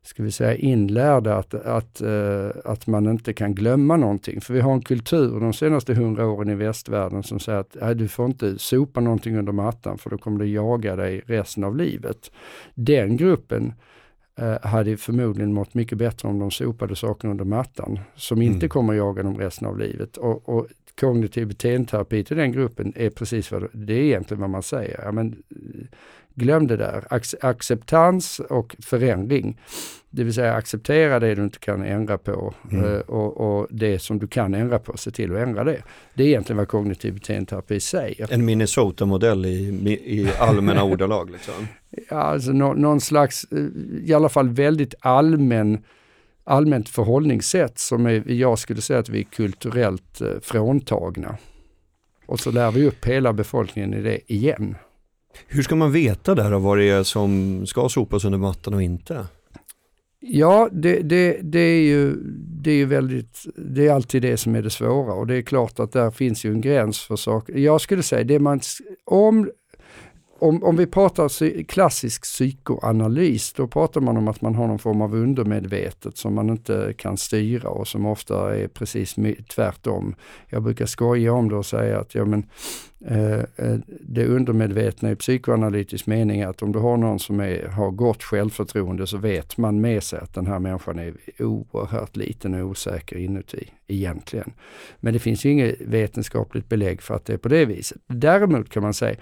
ska 0.08 0.22
vi 0.22 0.30
säga 0.30 0.54
inlärda 0.54 1.36
att, 1.36 1.54
att, 1.54 2.02
uh, 2.02 2.50
att 2.64 2.86
man 2.86 3.06
inte 3.06 3.32
kan 3.32 3.54
glömma 3.54 3.96
någonting. 3.96 4.40
För 4.40 4.54
vi 4.54 4.60
har 4.60 4.72
en 4.72 4.82
kultur 4.82 5.40
de 5.40 5.52
senaste 5.52 5.94
hundra 5.94 6.26
åren 6.26 6.50
i 6.50 6.54
västvärlden 6.54 7.22
som 7.22 7.40
säger 7.40 7.58
att 7.58 7.76
äh, 7.76 7.90
du 7.90 8.08
får 8.08 8.26
inte 8.26 8.58
sopa 8.58 9.00
någonting 9.00 9.38
under 9.38 9.52
mattan 9.52 9.98
för 9.98 10.10
då 10.10 10.18
kommer 10.18 10.38
det 10.38 10.46
jaga 10.46 10.96
dig 10.96 11.22
resten 11.26 11.64
av 11.64 11.76
livet. 11.76 12.30
Den 12.74 13.16
gruppen 13.16 13.72
uh, 14.42 14.66
hade 14.66 14.96
förmodligen 14.96 15.52
mått 15.52 15.74
mycket 15.74 15.98
bättre 15.98 16.28
om 16.28 16.38
de 16.38 16.50
sopade 16.50 16.96
saker 16.96 17.28
under 17.28 17.44
mattan 17.44 17.98
som 18.14 18.42
inte 18.42 18.58
mm. 18.58 18.68
kommer 18.68 18.94
jaga 18.94 19.22
dem 19.22 19.38
resten 19.38 19.68
av 19.68 19.78
livet. 19.78 20.16
Och, 20.16 20.48
och 20.48 20.66
kognitiv 21.00 21.48
beteendeterapi 21.48 22.24
till 22.24 22.36
den 22.36 22.52
gruppen 22.52 22.92
är 22.96 23.10
precis 23.10 23.52
vad 23.52 23.68
det 23.72 23.94
är 23.94 24.02
egentligen 24.02 24.40
vad 24.40 24.50
man 24.50 24.62
säger. 24.62 25.00
Ja, 25.04 25.12
men, 25.12 25.42
glöm 26.34 26.66
det 26.66 26.76
där. 26.76 27.04
acceptans 27.40 28.40
och 28.40 28.76
förändring. 28.78 29.60
Det 30.10 30.24
vill 30.24 30.34
säga 30.34 30.54
acceptera 30.54 31.20
det 31.20 31.34
du 31.34 31.44
inte 31.44 31.58
kan 31.58 31.82
ändra 31.84 32.18
på 32.18 32.54
mm. 32.70 32.84
Eh, 32.84 33.00
och, 33.00 33.36
och, 33.36 33.66
det 33.70 33.98
som 33.98 34.18
du 34.18 34.26
kan 34.26 34.54
ändra 34.54 34.78
på, 34.78 34.96
se 34.96 35.10
till 35.10 35.36
att 35.36 35.42
ändra 35.42 35.64
det. 35.64 35.82
Det 36.14 36.22
är 36.22 36.26
egentligen 36.26 36.56
vad 36.56 36.68
kognitiv 36.68 37.14
beteendeterapi 37.14 37.80
säger. 37.80 38.32
En 38.32 38.44
Minnesota-modell 38.44 39.46
i, 39.46 39.58
i 40.04 40.30
allmänna 40.38 40.84
ordalag? 40.84 41.30
Liksom. 41.30 41.54
Ja, 42.10 42.16
alltså 42.16 42.52
no, 42.52 42.74
någon 42.74 43.00
slags, 43.00 43.44
eh, 43.52 43.58
i 44.04 44.14
alla 44.14 44.28
fall 44.28 44.48
väldigt 44.48 44.94
allmän 45.00 45.78
allmänt 46.48 46.88
förhållningssätt 46.88 47.78
som 47.78 48.06
är, 48.06 48.30
jag 48.30 48.58
skulle 48.58 48.80
säga 48.80 48.98
att 48.98 49.08
vi 49.08 49.20
är 49.20 49.24
kulturellt 49.24 50.20
eh, 50.20 50.28
fråntagna. 50.42 51.36
Och 52.26 52.40
så 52.40 52.50
lär 52.50 52.70
vi 52.70 52.86
upp 52.86 53.04
hela 53.04 53.32
befolkningen 53.32 53.94
i 53.94 54.02
det 54.02 54.32
igen. 54.32 54.74
Hur 55.46 55.62
ska 55.62 55.76
man 55.76 55.92
veta 55.92 56.34
där 56.34 56.50
vad 56.50 56.78
det 56.78 56.88
är 56.88 57.02
som 57.02 57.62
ska 57.66 57.88
sopas 57.88 58.24
under 58.24 58.38
mattan 58.38 58.74
och 58.74 58.82
inte? 58.82 59.26
Ja, 60.20 60.68
det, 60.72 61.00
det, 61.00 61.38
det, 61.42 61.60
är 61.60 61.80
ju, 61.80 62.16
det 62.62 62.70
är 62.70 62.86
väldigt, 62.86 63.46
det 63.56 63.86
är 63.86 63.92
alltid 63.92 64.22
det 64.22 64.36
som 64.36 64.54
är 64.54 64.62
det 64.62 64.70
svåra 64.70 65.12
och 65.12 65.26
det 65.26 65.36
är 65.36 65.42
klart 65.42 65.78
att 65.78 65.92
där 65.92 66.10
finns 66.10 66.44
ju 66.44 66.52
en 66.52 66.60
gräns 66.60 66.98
för 66.98 67.16
saker. 67.16 67.54
Jag 67.54 67.80
skulle 67.80 68.02
säga, 68.02 68.24
det 68.24 68.38
man, 68.38 68.60
om 69.04 69.50
om, 70.38 70.64
om 70.64 70.76
vi 70.76 70.86
pratar 70.86 71.62
klassisk 71.62 72.22
psykoanalys, 72.22 73.52
då 73.52 73.66
pratar 73.66 74.00
man 74.00 74.16
om 74.16 74.28
att 74.28 74.40
man 74.40 74.54
har 74.54 74.66
någon 74.66 74.78
form 74.78 75.02
av 75.02 75.14
undermedvetet 75.14 76.16
som 76.16 76.34
man 76.34 76.50
inte 76.50 76.94
kan 76.96 77.16
styra 77.16 77.68
och 77.68 77.88
som 77.88 78.06
ofta 78.06 78.56
är 78.56 78.68
precis 78.68 79.16
tvärtom. 79.54 80.14
Jag 80.48 80.62
brukar 80.62 80.86
skoja 80.86 81.32
om 81.32 81.48
det 81.48 81.56
och 81.56 81.66
säga 81.66 82.00
att 82.00 82.14
ja, 82.14 82.24
men, 82.24 82.46
eh, 83.06 83.38
eh, 83.38 83.78
det 84.00 84.26
undermedvetna 84.26 85.10
i 85.10 85.16
psykoanalytisk 85.16 86.06
mening 86.06 86.40
är 86.40 86.48
att 86.48 86.62
om 86.62 86.72
du 86.72 86.78
har 86.78 86.96
någon 86.96 87.18
som 87.18 87.40
är, 87.40 87.68
har 87.68 87.90
gott 87.90 88.22
självförtroende 88.22 89.06
så 89.06 89.18
vet 89.18 89.56
man 89.56 89.80
med 89.80 90.02
sig 90.02 90.18
att 90.18 90.34
den 90.34 90.46
här 90.46 90.58
människan 90.58 90.98
är 90.98 91.14
oerhört 91.38 92.16
liten 92.16 92.54
och 92.54 92.68
osäker 92.68 93.16
inuti 93.16 93.70
egentligen. 93.86 94.52
Men 95.00 95.12
det 95.12 95.18
finns 95.18 95.44
ju 95.44 95.50
inget 95.50 95.80
vetenskapligt 95.80 96.68
belägg 96.68 97.02
för 97.02 97.14
att 97.14 97.24
det 97.24 97.32
är 97.32 97.38
på 97.38 97.48
det 97.48 97.64
viset. 97.64 97.98
Däremot 98.06 98.70
kan 98.70 98.82
man 98.82 98.94
säga 98.94 99.16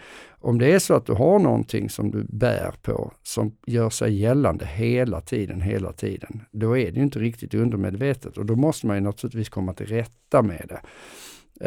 om 0.46 0.58
det 0.58 0.72
är 0.72 0.78
så 0.78 0.94
att 0.94 1.06
du 1.06 1.12
har 1.12 1.38
någonting 1.38 1.90
som 1.90 2.10
du 2.10 2.26
bär 2.28 2.74
på 2.82 3.12
som 3.22 3.56
gör 3.66 3.90
sig 3.90 4.14
gällande 4.14 4.66
hela 4.66 5.20
tiden, 5.20 5.60
hela 5.60 5.92
tiden, 5.92 6.42
då 6.52 6.78
är 6.78 6.90
det 6.90 7.00
inte 7.00 7.18
riktigt 7.18 7.54
undermedvetet 7.54 8.38
och 8.38 8.46
då 8.46 8.56
måste 8.56 8.86
man 8.86 8.96
ju 8.96 9.02
naturligtvis 9.02 9.48
komma 9.48 9.74
till 9.74 9.86
rätta 9.86 10.42
med 10.42 10.68
det. 10.68 10.80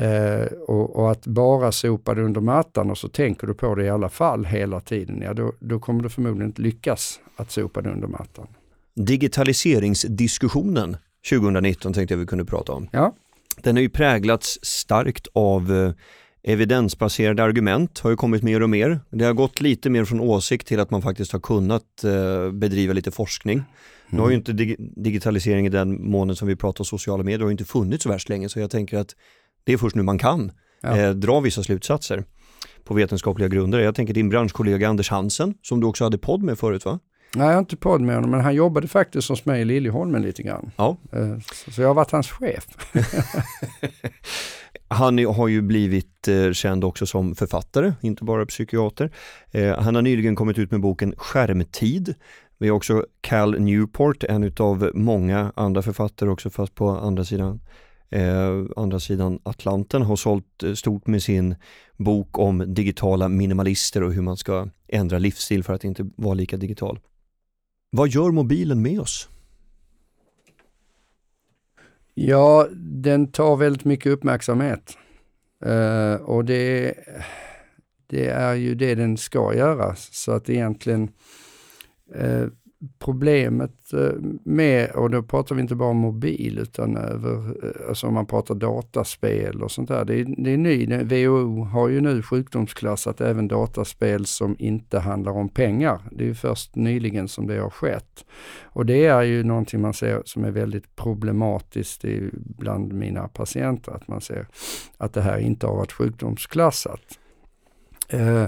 Eh, 0.06 0.46
och, 0.68 0.96
och, 0.96 1.12
att 1.12 1.28
bara 1.28 1.72
sopa 1.72 2.14
det 2.14 2.22
under 2.22 2.42
mattan 2.42 2.92
och 2.92 2.98
så 2.98 3.08
tänker 3.08 3.48
du 3.48 3.54
på 3.54 3.76
det 3.76 3.86
i 3.86 3.90
alla 3.90 4.10
fall 4.10 4.46
hela 4.46 4.80
tiden, 4.80 5.22
ja 5.22 5.34
då, 5.34 5.54
då 5.60 5.80
kommer 5.80 6.04
du 6.04 6.10
förmodligen 6.10 6.50
inte 6.50 6.62
lyckas 6.62 7.20
att 7.36 7.52
sopa 7.52 7.82
det 7.82 7.90
under 7.90 8.08
mattan. 8.08 8.48
Digitaliseringsdiskussionen 8.96 10.98
2019 11.30 11.94
tänkte 11.94 12.14
jag 12.14 12.20
vi 12.20 12.26
kunde 12.26 12.46
prata 12.46 12.72
om. 12.72 12.88
Ja. 12.92 13.16
Den 13.64 13.76
har 13.76 13.82
ju 13.82 13.90
präglats 13.90 14.60
starkt 14.62 15.28
av 15.34 15.74
eh, 15.74 15.92
evidensbaserade 16.44 17.44
argument 17.44 18.00
har 18.00 18.10
ju 18.10 18.16
kommit 18.16 18.44
mer 18.44 18.64
och 18.64 18.70
mer. 18.70 19.00
Det 19.10 19.26
har 19.26 19.34
gått 19.34 19.62
lite 19.62 19.90
mer 19.90 20.06
från 20.06 20.20
åsikt 20.20 20.68
till 20.68 20.80
att 20.80 20.92
man 20.92 21.02
faktiskt 21.02 21.32
har 21.32 21.40
kunnat 21.40 22.04
eh, 22.04 22.52
bedriva 22.52 22.94
lite 22.94 23.12
forskning. 23.12 23.58
Mm. 23.58 23.68
Nu 24.10 24.20
har 24.20 24.30
ju 24.30 24.36
inte 24.36 24.54
dig 24.54 24.76
digitalisering 24.80 25.66
i 25.66 25.70
den 25.70 26.10
månen 26.10 26.36
som 26.36 26.48
vi 26.48 26.56
pratar 26.56 26.82
om 26.82 26.86
sociala 26.86 27.24
medier 27.24 27.44
har 27.44 27.52
inte 27.52 27.66
funnits 27.66 28.04
så 28.04 28.10
värst 28.10 28.30
länge 28.30 28.50
så 28.50 28.60
jag 28.60 28.72
tänker 28.72 28.98
att 28.98 29.16
det 29.64 29.74
är 29.74 29.78
först 29.78 29.96
nu 29.96 30.04
man 30.04 30.18
kan 30.18 30.52
ja. 30.82 30.98
eh, 30.98 31.12
dra 31.12 31.40
vissa 31.40 31.64
slutsatser 31.64 32.24
på 32.84 32.94
vetenskapliga 32.94 33.48
grunder. 33.48 33.80
Jag 33.80 33.96
tänker 33.96 34.14
din 34.14 34.30
branschkollega 34.30 34.90
Anders 34.90 35.10
Hansen 35.10 35.54
som 35.62 35.80
du 35.80 35.88
också 35.88 36.04
hade 36.04 36.18
podd 36.18 36.44
med 36.44 36.60
förut 36.60 36.86
va? 36.86 37.00
Nej, 37.36 37.48
jag 37.48 37.54
har 37.54 37.60
inte 37.60 37.78
podd 37.78 38.02
med 38.02 38.16
honom, 38.16 38.32
men 38.32 38.42
han 38.42 38.56
jobbade 38.56 38.88
faktiskt 38.88 39.30
hos 39.30 39.46
mig 39.46 39.62
i 39.62 39.66
Liljeholmen 39.66 40.22
lite 40.22 40.44
grann. 40.44 40.72
Ja. 40.76 40.98
Eh, 41.14 41.38
så 41.72 41.82
jag 41.82 41.88
har 41.88 41.96
varit 41.96 42.12
hans 42.12 42.32
chef. 42.32 42.68
han 44.88 45.26
har 45.26 45.48
ju 45.48 45.62
blivit 45.62 46.28
eh, 46.28 46.52
känd 46.52 46.84
också 46.84 47.06
som 47.06 47.36
författare, 47.36 47.94
inte 48.02 48.24
bara 48.24 48.46
psykiater. 48.46 49.12
Eh, 49.52 49.80
han 49.80 49.96
har 49.96 50.02
nyligen 50.02 50.36
kommit 50.36 50.58
ut 50.58 50.72
med 50.72 50.82
boken 50.82 51.14
Skärmtid. 51.18 52.16
Vi 52.58 52.70
har 52.70 52.76
också 52.76 53.06
Cal 53.22 53.60
Newport, 53.60 54.24
en 54.24 54.54
av 54.60 54.92
många 54.94 55.52
andra 55.56 55.82
författare 55.82 56.30
också 56.30 56.50
fast 56.50 56.76
på 56.76 56.90
andra 56.90 57.24
sidan 57.24 57.60
eh, 58.10 58.66
andra 58.76 59.00
sidan 59.00 59.40
Atlanten 59.44 60.02
har 60.02 60.16
sålt 60.16 60.64
stort 60.76 61.08
med 61.08 61.24
sin 61.24 61.56
bok 61.98 62.40
om 62.40 62.74
digitala 62.74 63.28
minimalister 63.28 64.04
och 64.04 64.14
hur 64.14 64.22
man 64.22 64.38
ska 64.38 64.68
ändra 64.88 65.20
livsstil 65.20 65.64
för 65.64 65.74
att 65.74 65.84
inte 65.84 66.10
vara 66.16 66.34
lika 66.34 66.58
digital. 66.58 67.00
Vad 67.90 68.10
gör 68.10 68.32
mobilen 68.32 68.82
med 68.82 69.00
oss? 69.00 69.30
Ja, 72.14 72.68
den 72.72 73.32
tar 73.32 73.56
väldigt 73.56 73.86
mycket 73.86 74.12
uppmärksamhet. 74.12 74.98
Uh, 75.66 76.14
och 76.14 76.46
det, 76.46 76.94
det, 78.08 78.28
är 78.28 78.54
ju 78.54 78.76
det 78.76 78.96
den 78.96 79.18
ska 79.18 79.54
göra. 79.56 79.96
Så 79.96 80.32
att 80.32 80.50
egentligen 80.50 81.12
uh, 82.16 82.48
problemet 83.00 83.94
eh, 83.94 84.14
med, 84.44 84.92
och 84.92 85.10
då 85.10 85.24
pratar 85.24 85.56
vi 85.56 85.62
inte 85.62 85.76
bara 85.76 85.90
om 85.90 85.98
mobil 85.98 86.60
utan 86.60 86.98
över, 86.98 87.66
eh, 87.66 87.90
alltså 87.90 88.08
om 88.08 88.14
man 88.14 88.26
pratar 88.26 88.56
dataspel 88.56 89.64
och 89.64 89.72
sånt 89.72 89.88
där. 89.88 90.06
Det 90.06 90.20
är, 90.20 90.26
det 90.38 90.54
är 90.54 90.58
ny, 90.58 90.86
WHO 91.04 91.64
har 91.64 91.90
ju 91.90 92.02
nu 92.02 92.22
sjukdomsklassat 92.22 93.22
även 93.22 93.48
dataspel 93.48 94.26
som 94.26 94.56
inte 94.60 95.00
handlar 95.00 95.32
om 95.32 95.50
pengar. 95.50 96.02
Det 96.12 96.24
är 96.24 96.28
ju 96.28 96.36
först 96.36 96.76
nyligen 96.76 97.28
som 97.28 97.48
det 97.48 97.60
har 97.60 97.70
skett. 97.70 98.26
Och 98.64 98.86
det 98.86 99.06
är 99.06 99.22
ju 99.22 99.44
någonting 99.44 99.82
man 99.82 99.94
ser 99.94 100.22
som 100.26 100.44
är 100.44 100.52
väldigt 100.52 100.96
problematiskt 100.96 102.06
bland 102.34 102.94
mina 102.94 103.28
patienter, 103.28 103.92
att 103.92 104.08
man 104.08 104.22
ser 104.22 104.48
att 104.98 105.14
det 105.14 105.22
här 105.22 105.38
inte 105.38 105.68
har 105.68 105.76
varit 105.76 105.92
sjukdomsklassat. 105.92 107.20
Eh, 108.10 108.46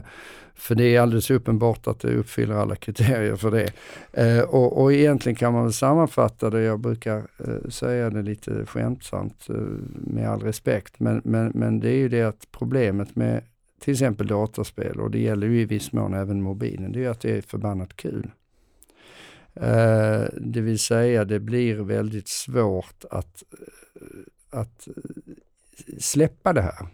för 0.55 0.75
det 0.75 0.95
är 0.95 1.01
alldeles 1.01 1.31
uppenbart 1.31 1.87
att 1.87 1.99
det 1.99 2.15
uppfyller 2.15 2.55
alla 2.55 2.75
kriterier 2.75 3.35
för 3.35 3.51
det. 3.51 3.71
Eh, 4.13 4.43
och, 4.43 4.81
och 4.81 4.93
egentligen 4.93 5.35
kan 5.35 5.53
man 5.53 5.63
väl 5.63 5.73
sammanfatta 5.73 6.49
det, 6.49 6.61
jag 6.61 6.79
brukar 6.79 7.17
eh, 7.17 7.69
säga 7.69 8.09
det 8.09 8.21
lite 8.21 8.65
skämtsamt 8.65 9.49
eh, 9.49 9.55
med 9.93 10.29
all 10.29 10.41
respekt, 10.41 10.99
men, 10.99 11.21
men, 11.25 11.51
men 11.55 11.79
det 11.79 11.89
är 11.89 11.97
ju 11.97 12.09
det 12.09 12.23
att 12.23 12.47
problemet 12.51 13.15
med 13.15 13.43
till 13.79 13.91
exempel 13.91 14.27
dataspel, 14.27 14.99
och 14.99 15.11
det 15.11 15.19
gäller 15.19 15.47
ju 15.47 15.61
i 15.61 15.65
viss 15.65 15.91
mån 15.91 16.13
även 16.13 16.41
mobilen, 16.41 16.91
det 16.91 16.99
är 16.99 17.03
ju 17.03 17.07
att 17.07 17.21
det 17.21 17.37
är 17.37 17.41
förbannat 17.41 17.95
kul. 17.95 18.31
Eh, 19.53 20.23
det 20.37 20.61
vill 20.61 20.79
säga 20.79 21.25
det 21.25 21.39
blir 21.39 21.75
väldigt 21.75 22.27
svårt 22.27 23.05
att, 23.09 23.43
eh, 24.01 24.59
att 24.59 24.87
eh, 24.87 24.93
släppa 25.99 26.53
det 26.53 26.61
här. 26.61 26.87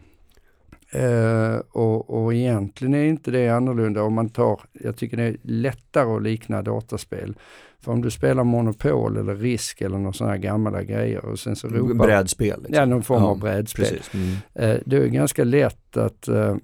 Uh, 0.95 1.61
och, 1.71 2.09
och 2.09 2.33
egentligen 2.33 2.93
är 2.93 3.03
inte 3.03 3.31
det 3.31 3.49
annorlunda 3.49 4.03
om 4.03 4.13
man 4.13 4.29
tar, 4.29 4.61
jag 4.73 4.95
tycker 4.97 5.17
det 5.17 5.23
är 5.23 5.37
lättare 5.41 6.15
att 6.15 6.23
likna 6.23 6.61
dataspel. 6.61 7.35
För 7.79 7.91
om 7.91 8.01
du 8.01 8.11
spelar 8.11 8.43
Monopol 8.43 9.17
eller 9.17 9.35
Risk 9.35 9.81
eller 9.81 9.97
några 9.97 10.13
sådana 10.13 10.33
här 10.33 10.41
gamla 10.41 10.83
grejer 10.83 11.25
och 11.25 11.39
sen 11.39 11.55
så 11.55 11.67
ropar... 11.67 12.05
Brädspel? 12.05 12.57
Liksom. 12.57 12.75
Ja, 12.75 12.85
någon 12.85 13.03
form 13.03 13.23
ja, 13.23 13.29
av 13.29 13.39
brädspel. 13.39 13.99
Mm. 14.13 14.29
Uh, 14.69 14.81
det 14.85 14.97
är 14.97 15.07
ganska 15.07 15.43
lätt 15.43 15.97
att 15.97 16.29
uh, 16.29 16.55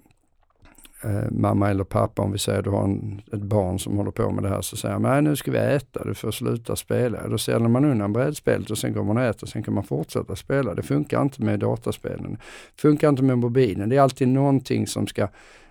eh, 1.03 1.31
mamma 1.31 1.69
eller 1.69 1.83
pappa, 1.83 2.22
om 2.22 2.31
vi 2.31 2.38
säger 2.38 2.62
du 2.62 2.69
har 2.69 2.83
en, 2.83 3.22
ett 3.33 3.41
barn 3.41 3.79
som 3.79 3.98
håller 3.98 4.12
på 4.12 4.31
med 4.31 4.43
det 4.43 4.50
här, 4.50 4.62
så 4.62 4.77
säger 4.77 5.00
man 5.00 5.24
nu 5.24 5.36
ska 5.36 5.51
vi 5.51 5.57
äta, 5.57 6.03
du 6.03 6.13
får 6.13 6.31
sluta 6.31 6.75
spela. 6.75 7.27
Då 7.27 7.38
ställer 7.38 7.67
man 7.67 7.86
undan 7.86 8.13
brädspelet 8.13 8.69
och 8.71 8.77
sen 8.77 8.93
går 8.93 9.04
man 9.04 9.17
och 9.17 9.23
äter, 9.23 9.47
sen 9.47 9.63
kan 9.63 9.73
man 9.73 9.84
fortsätta 9.84 10.36
spela. 10.36 10.73
Det 10.73 10.84
funkar 10.84 11.21
inte 11.21 11.41
med 11.43 11.60
dataspelen. 11.60 12.38
Det 12.75 12.82
funkar 12.82 13.10
inte 13.10 13.23
med 13.23 13.38
mobilen. 13.38 13.89
Det 13.89 13.97
är 13.97 14.01
alltid 14.01 14.27
någonting 14.27 14.88
som 14.88 15.08
ska 15.08 15.27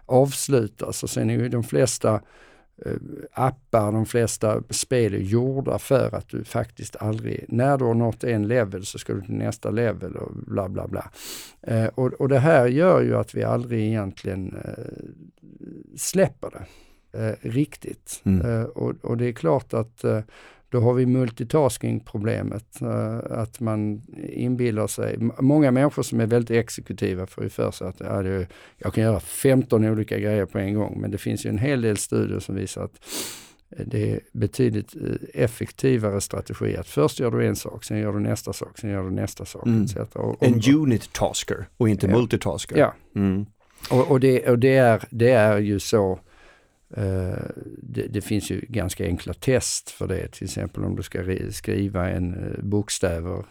avslutas 0.06 1.02
och 1.02 1.10
sen 1.10 1.30
är 1.30 1.34
ju 1.34 1.48
de 1.48 1.62
flesta 1.62 2.20
eh, 2.84 2.92
appar, 3.32 3.92
de 3.92 4.06
flesta 4.06 4.62
spel 4.70 5.14
är 5.14 5.18
gjorda 5.18 5.78
för 5.78 6.14
att 6.14 6.28
du 6.28 6.44
faktiskt 6.44 6.96
aldrig, 6.96 7.44
när 7.48 7.78
du 7.78 7.84
har 7.84 7.94
nått 7.94 8.24
en 8.24 8.48
level 8.48 8.86
så 8.86 8.98
ska 8.98 9.14
du 9.14 9.20
till 9.20 9.34
nästa 9.34 9.70
level 9.70 10.16
och 10.16 10.32
bla 10.34 10.68
bla 10.68 10.88
bla. 10.88 11.10
Eh, 11.62 11.86
och, 11.86 12.12
och 12.12 12.28
det 12.28 12.38
här 12.38 12.66
gör 12.66 13.02
ju 13.02 13.16
att 13.16 13.34
vi 13.34 13.44
aldrig 13.44 13.86
egentligen 13.86 14.56
eh, 14.64 14.84
släpper 15.96 16.50
det 16.50 16.66
eh, 17.18 17.50
riktigt. 17.50 18.22
Mm. 18.24 18.46
Eh, 18.46 18.64
och, 18.64 18.94
och, 19.02 19.16
det 19.16 19.26
är 19.26 19.32
klart 19.32 19.74
att 19.74 20.04
eh, 20.04 20.20
då 20.72 20.80
har 20.80 20.94
vi 20.94 21.06
multitasking-problemet, 21.06 22.82
uh, 22.82 23.18
att 23.30 23.60
man 23.60 24.02
inbillar 24.28 24.86
sig, 24.86 25.18
många 25.40 25.70
människor 25.70 26.02
som 26.02 26.20
är 26.20 26.26
väldigt 26.26 26.50
exekutiva 26.50 27.26
får 27.26 27.44
ju 27.44 27.50
för 27.50 27.70
sig 27.70 27.86
att 27.88 28.00
ja, 28.00 28.22
det, 28.22 28.46
jag 28.78 28.94
kan 28.94 29.04
göra 29.04 29.20
15 29.20 29.84
olika 29.84 30.18
grejer 30.18 30.46
på 30.46 30.58
en 30.58 30.74
gång, 30.74 31.00
men 31.00 31.10
det 31.10 31.18
finns 31.18 31.46
ju 31.46 31.50
en 31.50 31.58
hel 31.58 31.82
del 31.82 31.96
studier 31.96 32.38
som 32.38 32.54
visar 32.54 32.84
att 32.84 33.04
eh, 33.76 33.86
det 33.86 34.12
är 34.12 34.20
betydligt 34.32 34.96
eh, 34.96 35.42
effektivare 35.42 36.20
strategi 36.20 36.76
att 36.76 36.86
först 36.86 37.20
gör 37.20 37.30
du 37.30 37.46
en 37.46 37.56
sak, 37.56 37.84
sen 37.84 37.98
gör 37.98 38.12
du 38.12 38.20
nästa 38.20 38.52
sak, 38.52 38.78
sen 38.78 38.90
gör 38.90 39.02
du 39.02 39.10
nästa 39.10 39.44
sak. 39.44 39.66
Mm. 39.66 39.86
Och, 40.12 40.42
en 40.42 40.60
unit 40.74 41.12
tasker 41.12 41.66
och 41.76 41.88
inte 41.88 42.06
ja. 42.06 42.16
multitasker. 42.16 42.76
Ja, 42.76 42.94
mm. 43.16 43.46
Och, 43.90 44.10
och, 44.10 44.20
det, 44.20 44.48
och 44.48 44.58
det, 44.58 44.76
är, 44.76 45.04
det 45.10 45.30
är 45.30 45.58
ju 45.58 45.80
så 45.80 46.18
Uh, 46.98 47.34
det, 47.82 48.06
det, 48.06 48.20
finns 48.20 48.50
ju 48.50 48.60
ganska 48.68 49.04
enkla 49.04 49.34
test 49.34 49.90
för 49.90 50.06
det, 50.06 50.28
till 50.28 50.44
exempel 50.44 50.84
om 50.84 50.96
du 50.96 51.02
ska 51.02 51.36
skriva 51.50 52.10
en 52.10 52.34
uh, 52.34 52.64
bokstäver. 52.64 53.44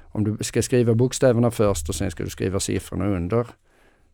Om 0.00 0.24
du 0.24 0.44
ska 0.44 0.62
skriva 0.62 0.94
bokstäverna 0.94 1.50
först 1.50 1.88
och 1.88 1.94
sen 1.94 2.10
ska 2.10 2.24
du 2.24 2.30
skriva 2.30 2.60
siffrorna 2.60 3.06
under. 3.06 3.46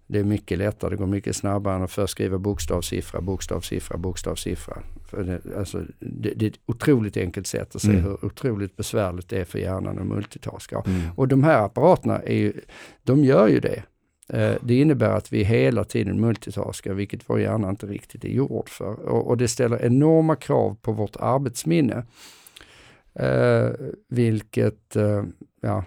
Det 0.07 0.19
är 0.19 0.25
mycket 0.25 0.59
lättare, 0.59 0.91
det 0.91 0.97
går 0.97 1.07
mycket 1.07 1.37
snabbare 1.37 1.77
än 1.77 1.83
att 1.83 1.91
först 1.91 2.13
skriva 2.13 2.39
bokstavssiffra, 2.39 3.21
bokstavssiffra, 3.21 3.99
bokstavssiffra. 3.99 4.83
För 5.11 5.25
det, 5.25 5.59
alltså, 5.59 5.83
det, 5.99 6.33
det 6.37 6.47
är 6.47 6.51
ett 6.51 6.61
otroligt 6.67 7.17
enkelt 7.17 7.47
sätt 7.47 7.77
att 7.77 7.83
se 7.83 7.91
mm. 7.91 8.03
hur 8.03 8.25
otroligt 8.25 8.77
besvärligt 8.77 9.29
det 9.29 9.41
är 9.41 9.45
för 9.45 9.59
hjärnan 9.59 9.99
att 9.99 10.07
multitaska. 10.07 10.83
Mm. 10.87 11.01
Och 11.17 11.29
de 11.29 11.45
här 11.45 11.65
apparaterna 11.65 12.19
är 12.19 12.35
ju, 12.35 12.53
de 13.03 13.25
gör 13.25 13.49
ju 13.49 13.61
det. 13.61 13.83
Eh, 14.29 14.55
det 14.63 14.75
innebär 14.75 15.11
att 15.11 15.33
vi 15.33 15.45
hela 15.45 15.85
tiden 15.85 16.21
multitaskar, 16.21 16.95
vilket 16.95 17.31
vår 17.31 17.41
hjärna 17.41 17.71
inte 17.71 17.87
riktigt 17.87 18.25
är 18.25 18.29
gjord 18.29 18.69
för. 18.69 19.09
Och, 19.09 19.27
och 19.27 19.37
det 19.37 19.49
ställer 19.49 19.85
enorma 19.85 20.37
krav 20.37 20.77
på 20.83 20.93
vårt 20.93 21.17
arbetsminne. 21.17 22.05
Eh, 23.15 23.69
vilket, 24.09 24.97
eh, 24.97 25.25
ja, 25.61 25.85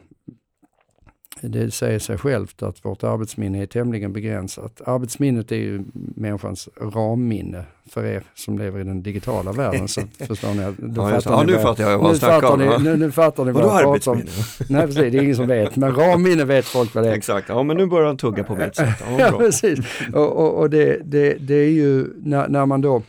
det 1.41 1.71
säger 1.71 1.99
sig 1.99 2.17
självt 2.17 2.63
att 2.63 2.85
vårt 2.85 3.03
arbetsminne 3.03 3.61
är 3.61 3.65
tämligen 3.65 4.13
begränsat. 4.13 4.81
Arbetsminnet 4.85 5.51
är 5.51 5.55
ju 5.55 5.83
människans 6.15 6.69
ramminne 6.81 7.63
för 7.89 8.05
er 8.05 8.23
som 8.35 8.57
lever 8.57 8.79
i 8.79 8.83
den 8.83 9.03
digitala 9.03 9.51
världen. 9.51 9.87
Så 9.87 10.01
förstår 10.27 10.53
ni, 10.53 10.93
då 10.93 11.01
ja, 11.01 11.09
fattar 11.09 11.31
ja, 11.31 11.43
ni 11.43 11.51
nu 11.51 11.59
fattar 11.59 11.91
jag 11.91 11.99
vad 11.99 12.11
nu 12.11 12.19
fattar, 12.19 12.57
ni, 12.57 12.83
nu, 12.83 12.97
nu 12.97 13.11
fattar 13.11 13.45
ni 13.45 13.51
vad 13.51 13.63
jag 13.63 13.81
pratar 13.81 14.11
om. 14.11 14.23
Nej 14.69 14.81
precis, 14.81 14.95
det 14.95 15.17
är 15.17 15.21
ingen 15.21 15.35
som 15.35 15.47
vet, 15.47 15.75
men 15.75 15.95
ramminne 15.95 16.45
vet 16.45 16.65
folk 16.65 16.95
vad 16.95 17.03
det 17.03 17.09
är. 17.09 17.13
Exakt, 17.13 17.49
ja 17.49 17.63
men 17.63 17.77
nu 17.77 17.85
börjar 17.85 18.07
han 18.07 18.17
tugga 18.17 18.43
på 18.43 18.55
sätt. 18.55 18.77
Ja, 18.77 18.95
ja 19.19 19.37
precis, 19.37 19.79
och, 20.13 20.37
och, 20.37 20.59
och 20.59 20.69
det, 20.69 21.01
det, 21.03 21.33
det, 21.33 21.55
är 21.55 21.69
ju 21.69 22.07
när, 22.23 22.47
när 22.47 22.65
man 22.65 22.81
då 22.81 23.01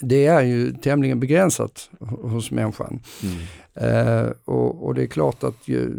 det 0.00 0.26
är 0.26 0.42
ju 0.42 0.72
tämligen 0.72 1.20
begränsat 1.20 1.90
hos 2.22 2.50
människan. 2.50 3.00
Mm. 3.22 3.36
Uh, 3.82 4.32
och, 4.44 4.86
och, 4.86 4.94
det 4.94 5.02
är 5.02 5.06
klart 5.06 5.44
att 5.44 5.68
ju, 5.68 5.90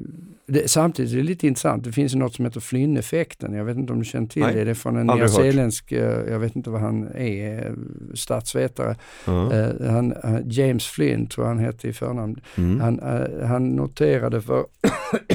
det, 0.48 0.68
samtidigt 0.72 1.14
är 1.14 1.18
det 1.18 1.24
lite 1.24 1.48
intressant, 1.48 1.84
det 1.84 1.92
finns 1.92 2.16
något 2.16 2.34
som 2.34 2.46
heter 2.46 2.60
Flynn-effekten. 2.60 3.54
Jag 3.54 3.66
vet 3.66 3.78
inte 3.78 3.94
om 3.94 4.00
du 4.00 4.06
känner 4.06 4.28
till 4.28 4.42
Nej, 4.42 4.54
det. 4.54 4.64
Det 4.64 4.70
är 4.70 4.76
från 4.76 4.98
en 4.98 5.20
nyzeeländsk, 5.20 5.92
uh, 5.92 6.00
jag 6.00 6.40
vet 6.40 6.56
inte 6.56 6.70
vad 6.70 6.82
han 6.82 7.08
är, 7.16 7.70
uh, 7.70 7.76
statsvetare. 8.14 8.96
-huh. 9.26 9.90
Han, 9.90 10.14
James 10.46 10.86
Flynn 10.86 11.28
tror 11.28 11.48
jag 11.48 11.56
han 11.56 11.64
hette 11.64 11.88
i 11.88 11.94
förnamn. 11.94 12.42
Mm. 12.58 12.80
Han, 12.80 13.00
han 13.44 13.76
noterade 13.76 14.42
för 14.42 14.66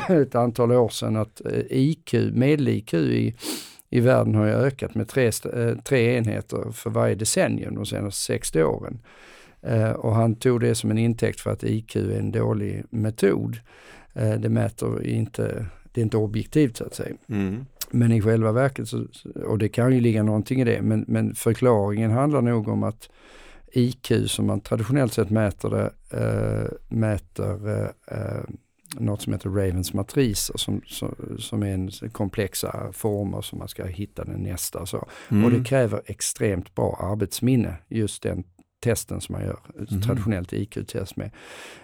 ett 0.22 0.34
antal 0.34 0.72
år 0.72 0.88
sedan 0.88 1.16
att 1.16 1.42
IQ, 1.70 2.14
medel-IQ 2.32 2.94
i 2.94 3.34
i 3.92 4.00
världen 4.00 4.34
har 4.34 4.46
ökat 4.46 4.94
med 4.94 5.08
tre, 5.08 5.30
tre 5.84 6.16
enheter 6.16 6.72
för 6.72 6.90
varje 6.90 7.14
decennium 7.14 7.74
de 7.74 7.86
senaste 7.86 8.22
60 8.22 8.62
åren. 8.62 8.98
Eh, 9.62 9.90
och 9.90 10.14
han 10.14 10.34
tog 10.34 10.60
det 10.60 10.74
som 10.74 10.90
en 10.90 10.98
intäkt 10.98 11.40
för 11.40 11.50
att 11.50 11.64
IQ 11.64 11.96
är 11.96 12.18
en 12.18 12.32
dålig 12.32 12.84
metod. 12.90 13.56
Eh, 14.14 14.40
det 14.40 14.48
mäter 14.48 15.06
inte, 15.06 15.66
det 15.92 16.00
är 16.00 16.02
inte 16.02 16.16
objektivt 16.16 16.76
så 16.76 16.84
att 16.84 16.94
säga. 16.94 17.16
Mm. 17.28 17.66
Men 17.90 18.12
i 18.12 18.22
själva 18.22 18.52
verket, 18.52 18.88
så, 18.88 19.06
och 19.46 19.58
det 19.58 19.68
kan 19.68 19.94
ju 19.94 20.00
ligga 20.00 20.22
någonting 20.22 20.60
i 20.60 20.64
det, 20.64 20.82
men, 20.82 21.04
men 21.08 21.34
förklaringen 21.34 22.10
handlar 22.10 22.42
nog 22.42 22.68
om 22.68 22.82
att 22.82 23.08
IQ 23.72 24.12
som 24.26 24.46
man 24.46 24.60
traditionellt 24.60 25.12
sett 25.12 25.30
mäter 25.30 25.70
det, 25.70 25.90
äh, 26.18 26.96
mäter 26.96 27.84
äh, 28.06 28.44
något 28.98 29.22
som 29.22 29.32
heter 29.32 29.50
Ravens 29.50 29.94
matriser 29.94 30.58
som, 30.58 30.82
som, 30.86 31.14
som 31.38 31.62
är 31.62 31.74
en 31.74 31.90
komplexa 32.12 32.92
former 32.92 33.40
som 33.40 33.58
man 33.58 33.68
ska 33.68 33.84
hitta 33.84 34.24
den 34.24 34.42
nästa. 34.42 34.86
Så. 34.86 35.08
Mm. 35.30 35.44
Och 35.44 35.50
det 35.50 35.64
kräver 35.64 36.02
extremt 36.06 36.74
bra 36.74 36.98
arbetsminne, 37.00 37.74
just 37.88 38.22
den 38.22 38.44
testen 38.80 39.20
som 39.20 39.32
man 39.32 39.42
gör 39.42 39.58
mm. 39.90 40.02
traditionellt 40.02 40.52
IQ-test 40.52 41.16
med. 41.16 41.30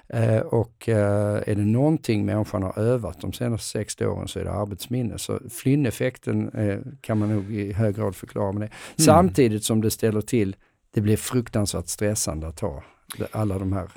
Eh, 0.09 0.39
och 0.39 0.89
eh, 0.89 1.43
är 1.47 1.55
det 1.55 1.65
någonting 1.65 2.27
människan 2.27 2.63
har 2.63 2.79
övat 2.79 3.21
de 3.21 3.33
senaste 3.33 3.67
60 3.67 4.07
åren 4.07 4.29
så 4.29 4.39
är 4.39 4.45
det 4.45 4.53
arbetsminne. 4.53 5.19
Så 5.19 5.41
flynneffekten 5.51 6.49
eh, 6.49 6.79
kan 7.01 7.19
man 7.19 7.29
nog 7.29 7.55
i 7.55 7.73
hög 7.73 7.97
grad 7.97 8.17
förklara 8.17 8.53
med 8.53 8.63
det. 8.63 8.67
Mm. 8.67 8.75
Samtidigt 8.97 9.65
som 9.65 9.81
det 9.81 9.91
ställer 9.91 10.21
till, 10.21 10.57
det 10.95 11.01
blir 11.01 11.17
fruktansvärt 11.17 11.89
stressande 11.89 12.47
att 12.49 12.57
ta 12.57 12.83
alla 13.31 13.59
de 13.59 13.73
här 13.73 13.91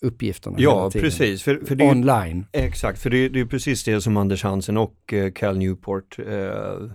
uppgifterna. 0.00 0.56
Ja, 0.60 0.90
precis. 0.90 1.42
För, 1.42 1.60
för 1.66 1.74
det 1.74 1.84
Online. 1.84 2.46
exakt, 2.52 3.02
för 3.02 3.10
det, 3.10 3.28
det, 3.28 3.40
är 3.40 3.44
precis 3.44 3.84
det 3.84 4.00
som 4.00 4.16
Anders 4.16 4.42
Hansen 4.42 4.76
och 4.76 5.12
eh, 5.12 5.32
Cal 5.32 5.58
Newport 5.58 6.18
eh, 6.18 6.90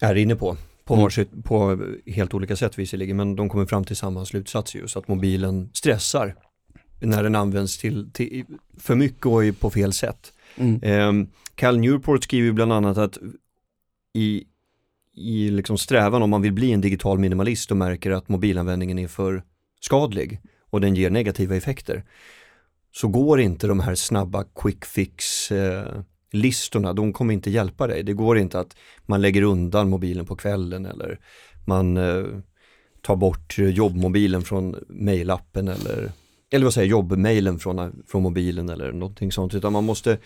är 0.00 0.14
inne 0.14 0.36
på. 0.36 0.56
På, 0.92 0.96
mm. 0.96 1.02
varsitt, 1.02 1.44
på 1.44 1.86
helt 2.06 2.34
olika 2.34 2.56
sätt 2.56 2.78
visserligen, 2.78 3.16
men 3.16 3.36
de 3.36 3.48
kommer 3.48 3.66
fram 3.66 3.84
till 3.84 3.96
samma 3.96 4.24
slutsats 4.24 4.74
just 4.74 4.96
att 4.96 5.08
mobilen 5.08 5.70
stressar 5.72 6.34
när 7.00 7.22
den 7.22 7.34
används 7.34 7.78
till, 7.78 8.10
till 8.12 8.44
för 8.78 8.94
mycket 8.94 9.26
och 9.26 9.60
på 9.60 9.70
fel 9.70 9.92
sätt. 9.92 10.32
Mm. 10.56 10.82
Eh, 10.82 11.28
Cal 11.54 11.78
Newport 11.78 12.24
skriver 12.24 12.52
bland 12.52 12.72
annat 12.72 12.98
att 12.98 13.18
i, 14.14 14.44
i 15.14 15.50
liksom 15.50 15.78
strävan 15.78 16.22
om 16.22 16.30
man 16.30 16.42
vill 16.42 16.52
bli 16.52 16.72
en 16.72 16.80
digital 16.80 17.18
minimalist 17.18 17.70
och 17.70 17.76
märker 17.76 18.10
att 18.10 18.28
mobilanvändningen 18.28 18.98
är 18.98 19.08
för 19.08 19.42
skadlig 19.80 20.40
och 20.70 20.80
den 20.80 20.94
ger 20.94 21.10
negativa 21.10 21.56
effekter 21.56 22.04
så 22.94 23.08
går 23.08 23.40
inte 23.40 23.66
de 23.66 23.80
här 23.80 23.94
snabba 23.94 24.44
quick 24.44 24.84
fix 24.84 25.50
eh, 25.52 26.02
listorna, 26.32 26.92
de 26.92 27.12
kommer 27.12 27.34
inte 27.34 27.50
hjälpa 27.50 27.86
dig. 27.86 28.02
Det 28.02 28.12
går 28.12 28.38
inte 28.38 28.60
att 28.60 28.76
man 29.06 29.22
lägger 29.22 29.42
undan 29.42 29.88
mobilen 29.90 30.26
på 30.26 30.36
kvällen 30.36 30.86
eller 30.86 31.18
man 31.64 31.96
eh, 31.96 32.24
tar 33.02 33.16
bort 33.16 33.58
jobbmobilen 33.58 34.42
från 34.42 34.76
mailappen 34.88 35.68
eller, 35.68 36.12
eller 36.50 36.64
vad 36.64 36.74
säger 36.74 36.88
jobbmailen 36.88 37.58
från, 37.58 38.02
från 38.06 38.22
mobilen 38.22 38.68
eller 38.68 38.92
någonting 38.92 39.32
sånt. 39.32 39.54
Utan 39.54 39.72
man 39.72 39.84
måste, 39.84 40.18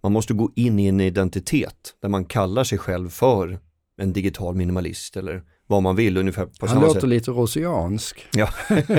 man 0.00 0.12
måste 0.12 0.34
gå 0.34 0.52
in 0.56 0.78
i 0.78 0.86
en 0.86 1.00
identitet 1.00 1.94
där 2.02 2.08
man 2.08 2.24
kallar 2.24 2.64
sig 2.64 2.78
själv 2.78 3.10
för 3.10 3.58
en 4.00 4.12
digital 4.12 4.54
minimalist 4.54 5.16
eller 5.16 5.42
vad 5.66 5.82
man 5.82 5.96
vill 5.96 6.16
ungefär 6.16 6.46
på 6.46 6.66
Han 6.66 6.80
låter 6.80 7.00
sätt. 7.00 7.08
lite 7.08 7.30
rosiansk. 7.30 8.26
Ja, 8.32 8.48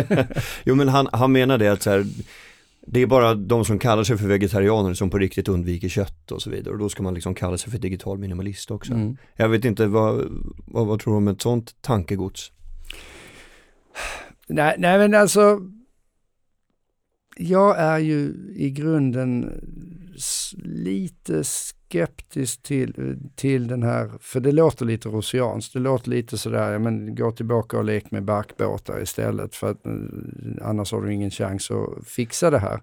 jo 0.63 0.75
men 0.75 0.87
han, 0.87 1.07
han 1.11 1.31
menar 1.31 1.57
det 1.57 1.67
att 1.67 1.81
så 1.83 1.89
här, 1.89 2.05
det 2.89 2.99
är 2.99 3.07
bara 3.07 3.35
de 3.35 3.65
som 3.65 3.79
kallar 3.79 4.03
sig 4.03 4.17
för 4.17 4.27
vegetarianer 4.27 4.93
som 4.93 5.09
på 5.09 5.17
riktigt 5.17 5.47
undviker 5.47 5.89
kött 5.89 6.31
och 6.31 6.41
så 6.41 6.49
vidare 6.49 6.73
och 6.73 6.79
då 6.79 6.89
ska 6.89 7.03
man 7.03 7.13
liksom 7.13 7.35
kalla 7.35 7.57
sig 7.57 7.71
för 7.71 7.79
digital 7.79 8.17
minimalist 8.17 8.71
också. 8.71 8.93
Mm. 8.93 9.17
Jag 9.35 9.49
vet 9.49 9.65
inte, 9.65 9.87
vad, 9.87 10.25
vad, 10.65 10.87
vad 10.87 10.99
tror 10.99 11.13
du 11.13 11.17
om 11.17 11.27
ett 11.27 11.41
sånt 11.41 11.75
tankegods? 11.81 12.51
Nej, 14.47 14.75
nej 14.77 14.97
men 14.97 15.13
alltså 15.13 15.59
jag 17.37 17.79
är 17.79 17.99
ju 17.99 18.33
i 18.55 18.69
grunden 18.69 19.51
lite 20.63 21.43
skeptisk 21.43 22.63
till, 22.63 23.17
till 23.35 23.67
den 23.67 23.83
här, 23.83 24.11
för 24.19 24.39
det 24.39 24.51
låter 24.51 24.85
lite 24.85 25.09
rosianskt, 25.09 25.73
det 25.73 25.79
låter 25.79 26.09
lite 26.09 26.37
sådär, 26.37 26.71
ja, 26.71 26.79
men 26.79 27.15
gå 27.15 27.31
tillbaka 27.31 27.77
och 27.77 27.83
lek 27.83 28.11
med 28.11 28.23
barkbåtar 28.23 29.01
istället 29.01 29.55
för 29.55 29.71
att 29.71 29.85
eh, 29.85 29.93
annars 30.61 30.91
har 30.91 31.01
du 31.01 31.13
ingen 31.13 31.31
chans 31.31 31.71
att 31.71 32.07
fixa 32.07 32.49
det 32.49 32.59
här. 32.59 32.81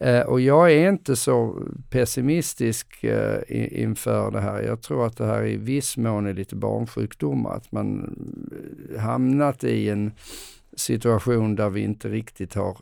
Eh, 0.00 0.20
och 0.20 0.40
jag 0.40 0.72
är 0.72 0.88
inte 0.88 1.16
så 1.16 1.62
pessimistisk 1.90 3.04
eh, 3.04 3.40
inför 3.82 4.30
det 4.30 4.40
här. 4.40 4.62
Jag 4.62 4.82
tror 4.82 5.06
att 5.06 5.16
det 5.16 5.26
här 5.26 5.46
i 5.46 5.56
viss 5.56 5.96
mån 5.96 6.26
är 6.26 6.34
lite 6.34 6.56
barnsjukdomar, 6.56 7.56
att 7.56 7.72
man 7.72 8.16
eh, 8.94 9.00
hamnat 9.00 9.64
i 9.64 9.88
en 9.88 10.12
situation 10.76 11.54
där 11.56 11.70
vi 11.70 11.80
inte 11.80 12.08
riktigt 12.08 12.54
har 12.54 12.78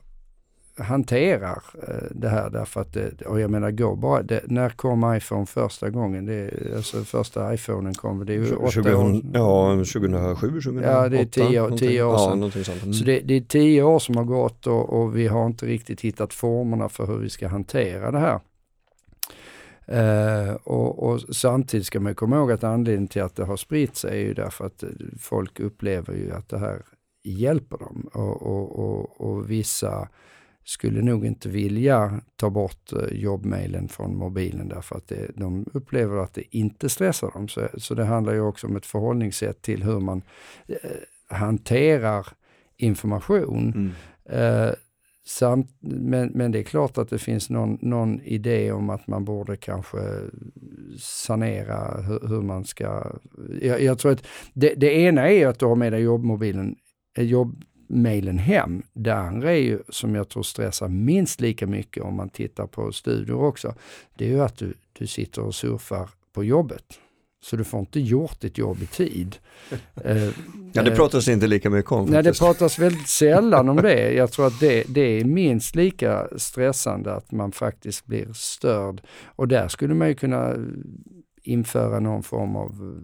hanterar 0.77 1.63
eh, 1.89 1.95
det 2.11 2.29
här 2.29 2.51
därför 2.51 2.81
att 2.81 2.93
det, 2.93 3.23
och 3.23 3.41
jag 3.41 3.51
menar 3.51 3.71
gå 3.71 3.97
bara, 3.97 4.23
det, 4.23 4.43
när 4.45 4.69
kom 4.69 5.15
iPhone 5.17 5.47
första 5.47 5.91
gången? 5.91 6.27
Det, 6.27 6.51
alltså 6.77 7.05
första 7.05 7.55
iPhonen 7.55 7.95
kom, 7.95 8.27
det 8.27 8.33
är 8.33 8.37
ju 8.37 8.71
20, 8.71 8.95
år. 8.95 9.21
Ja, 9.33 9.71
2007, 9.71 10.49
2008. 10.49 10.93
Ja, 10.93 11.09
det 11.09 11.19
är 11.19 11.25
tio, 11.25 11.79
tio 11.79 12.03
år 12.03 12.19
sedan. 12.19 12.53
Ja, 12.67 12.73
mm. 12.83 12.93
Så 12.93 13.05
det, 13.05 13.21
det, 13.21 13.35
är 13.35 13.41
tio 13.41 13.83
år 13.83 13.99
som 13.99 14.17
har 14.17 14.25
gått 14.25 14.67
och, 14.67 15.01
och, 15.01 15.17
vi 15.17 15.27
har 15.27 15.47
inte 15.47 15.67
riktigt 15.67 16.01
hittat 16.01 16.35
formerna 16.35 16.89
för 16.89 17.07
hur 17.07 17.19
vi 17.19 17.31
ska 17.31 17.49
hantera 17.49 18.11
det 18.11 18.19
här. 18.19 18.41
Uh, 19.93 20.55
och, 20.55 21.03
och, 21.03 21.21
samtidigt 21.21 21.87
ska 21.87 22.01
man 22.01 22.15
komma 22.15 22.37
ihåg 22.37 22.53
att 22.53 22.65
anledningen 22.65 23.09
till 23.09 23.23
att 23.23 23.37
det 23.37 23.45
har 23.45 23.57
spritt 23.57 23.97
sig 23.97 24.11
är 24.11 24.27
ju 24.27 24.35
därför 24.35 24.67
att 24.67 24.85
folk 25.21 25.61
upplever 25.61 26.15
ju 26.15 26.33
att 26.33 26.49
det 26.49 26.59
här 26.59 26.83
hjälper 27.25 27.79
dem 27.79 28.11
och, 28.13 28.43
och, 28.43 29.21
och 29.21 29.51
vissa 29.51 30.09
skulle 30.65 31.03
nog 31.03 31.27
inte 31.27 31.49
vilja 31.49 32.21
ta 32.37 32.51
bort 32.51 32.93
eh, 32.93 33.19
jobbmailen 33.19 33.89
från 33.89 34.17
mobilen 34.17 34.69
därför 34.69 34.97
att 34.97 35.09
det, 35.09 35.31
de 35.37 35.67
upplever 35.73 36.17
att 36.17 36.35
det 36.35 36.57
inte 36.57 36.89
stressar 36.89 37.31
dem. 37.31 37.49
Så, 37.49 37.69
så 37.77 37.95
det 37.95 38.05
handlar 38.05 38.33
ju 38.33 38.41
också 38.41 38.67
om 38.67 38.77
ett 38.77 38.87
förhållningssätt 38.87 39.63
till 39.63 39.83
hur 39.83 40.01
man 40.01 40.23
eh, 40.67 40.77
hanterar 41.37 42.27
information. 42.77 43.93
Mm. 44.27 44.69
Eh, 44.69 44.75
samt, 45.27 45.77
men, 45.81 46.29
men 46.29 46.53
det 46.53 46.59
är 46.59 46.63
klart 46.63 46.99
att 46.99 47.11
det 47.11 47.19
finns 47.19 47.51
någon, 47.51 47.79
någon 47.81 48.21
idé 48.21 48.73
om 48.73 48.91
att 48.91 49.07
man 49.07 49.25
borde 49.25 49.57
kanske 49.57 49.99
sanera 50.99 52.01
hur, 52.01 52.29
hur 52.29 52.43
man 52.43 52.65
ska... 52.65 53.13
Jag, 53.61 53.83
jag, 53.83 53.99
tror 53.99 54.13
att 54.13 54.27
det, 54.55 54.75
det 54.75 54.95
ena 54.95 55.31
är 55.31 55.47
att 55.47 55.59
du 55.59 55.67
har 55.67 55.77
med 55.77 55.93
dig 55.93 56.03
jobbmobilen, 56.03 56.77
eh, 57.17 57.25
jobb, 57.25 57.65
mejlen 57.87 58.39
hem. 58.39 58.83
Det 58.93 59.15
andra 59.15 59.53
är 59.53 59.61
ju, 59.61 59.79
som 59.89 60.15
jag 60.15 60.29
tror 60.29 60.43
stressar 60.43 60.89
minst 60.89 61.41
lika 61.41 61.67
mycket 61.67 62.03
om 62.03 62.15
man 62.15 62.29
tittar 62.29 62.67
på 62.67 62.93
studier 62.93 63.37
också, 63.37 63.75
det 64.15 64.25
är 64.25 64.29
ju 64.29 64.41
att 64.41 64.57
du, 64.57 64.75
du 64.93 65.07
sitter 65.07 65.43
och 65.43 65.55
surfar 65.55 66.09
på 66.33 66.45
jobbet. 66.45 66.85
Så 67.43 67.57
du 67.57 67.65
får 67.65 67.81
inte 67.81 68.01
gjort 68.01 68.41
ditt 68.41 68.59
jobb 68.59 68.83
i 68.83 68.87
tid. 68.87 69.37
eh, 70.05 70.25
ja, 70.73 70.83
det 70.83 70.91
eh, 70.91 70.97
pratas 70.97 71.29
inte 71.29 71.47
lika 71.47 71.71
mycket 71.71 71.93
om. 71.93 72.07
Nej, 72.07 72.23
det 72.23 72.39
pratas 72.39 72.79
väldigt 72.79 73.09
sällan 73.09 73.69
om 73.69 73.77
det. 73.77 74.13
Jag 74.13 74.33
tror 74.33 74.47
att 74.47 74.61
det, 74.61 74.85
det 74.89 75.01
är 75.01 75.25
minst 75.25 75.75
lika 75.75 76.29
stressande 76.37 77.15
att 77.15 77.33
man 77.33 77.53
faktiskt 77.53 78.07
blir 78.07 78.33
störd. 78.33 79.03
Och 79.25 79.49
där 79.49 79.69
skulle 79.69 79.95
man 79.95 80.09
ju 80.09 80.15
kunna 80.15 80.55
införa 81.43 82.01
någon 82.01 82.23
form 82.23 82.57
av 82.57 83.01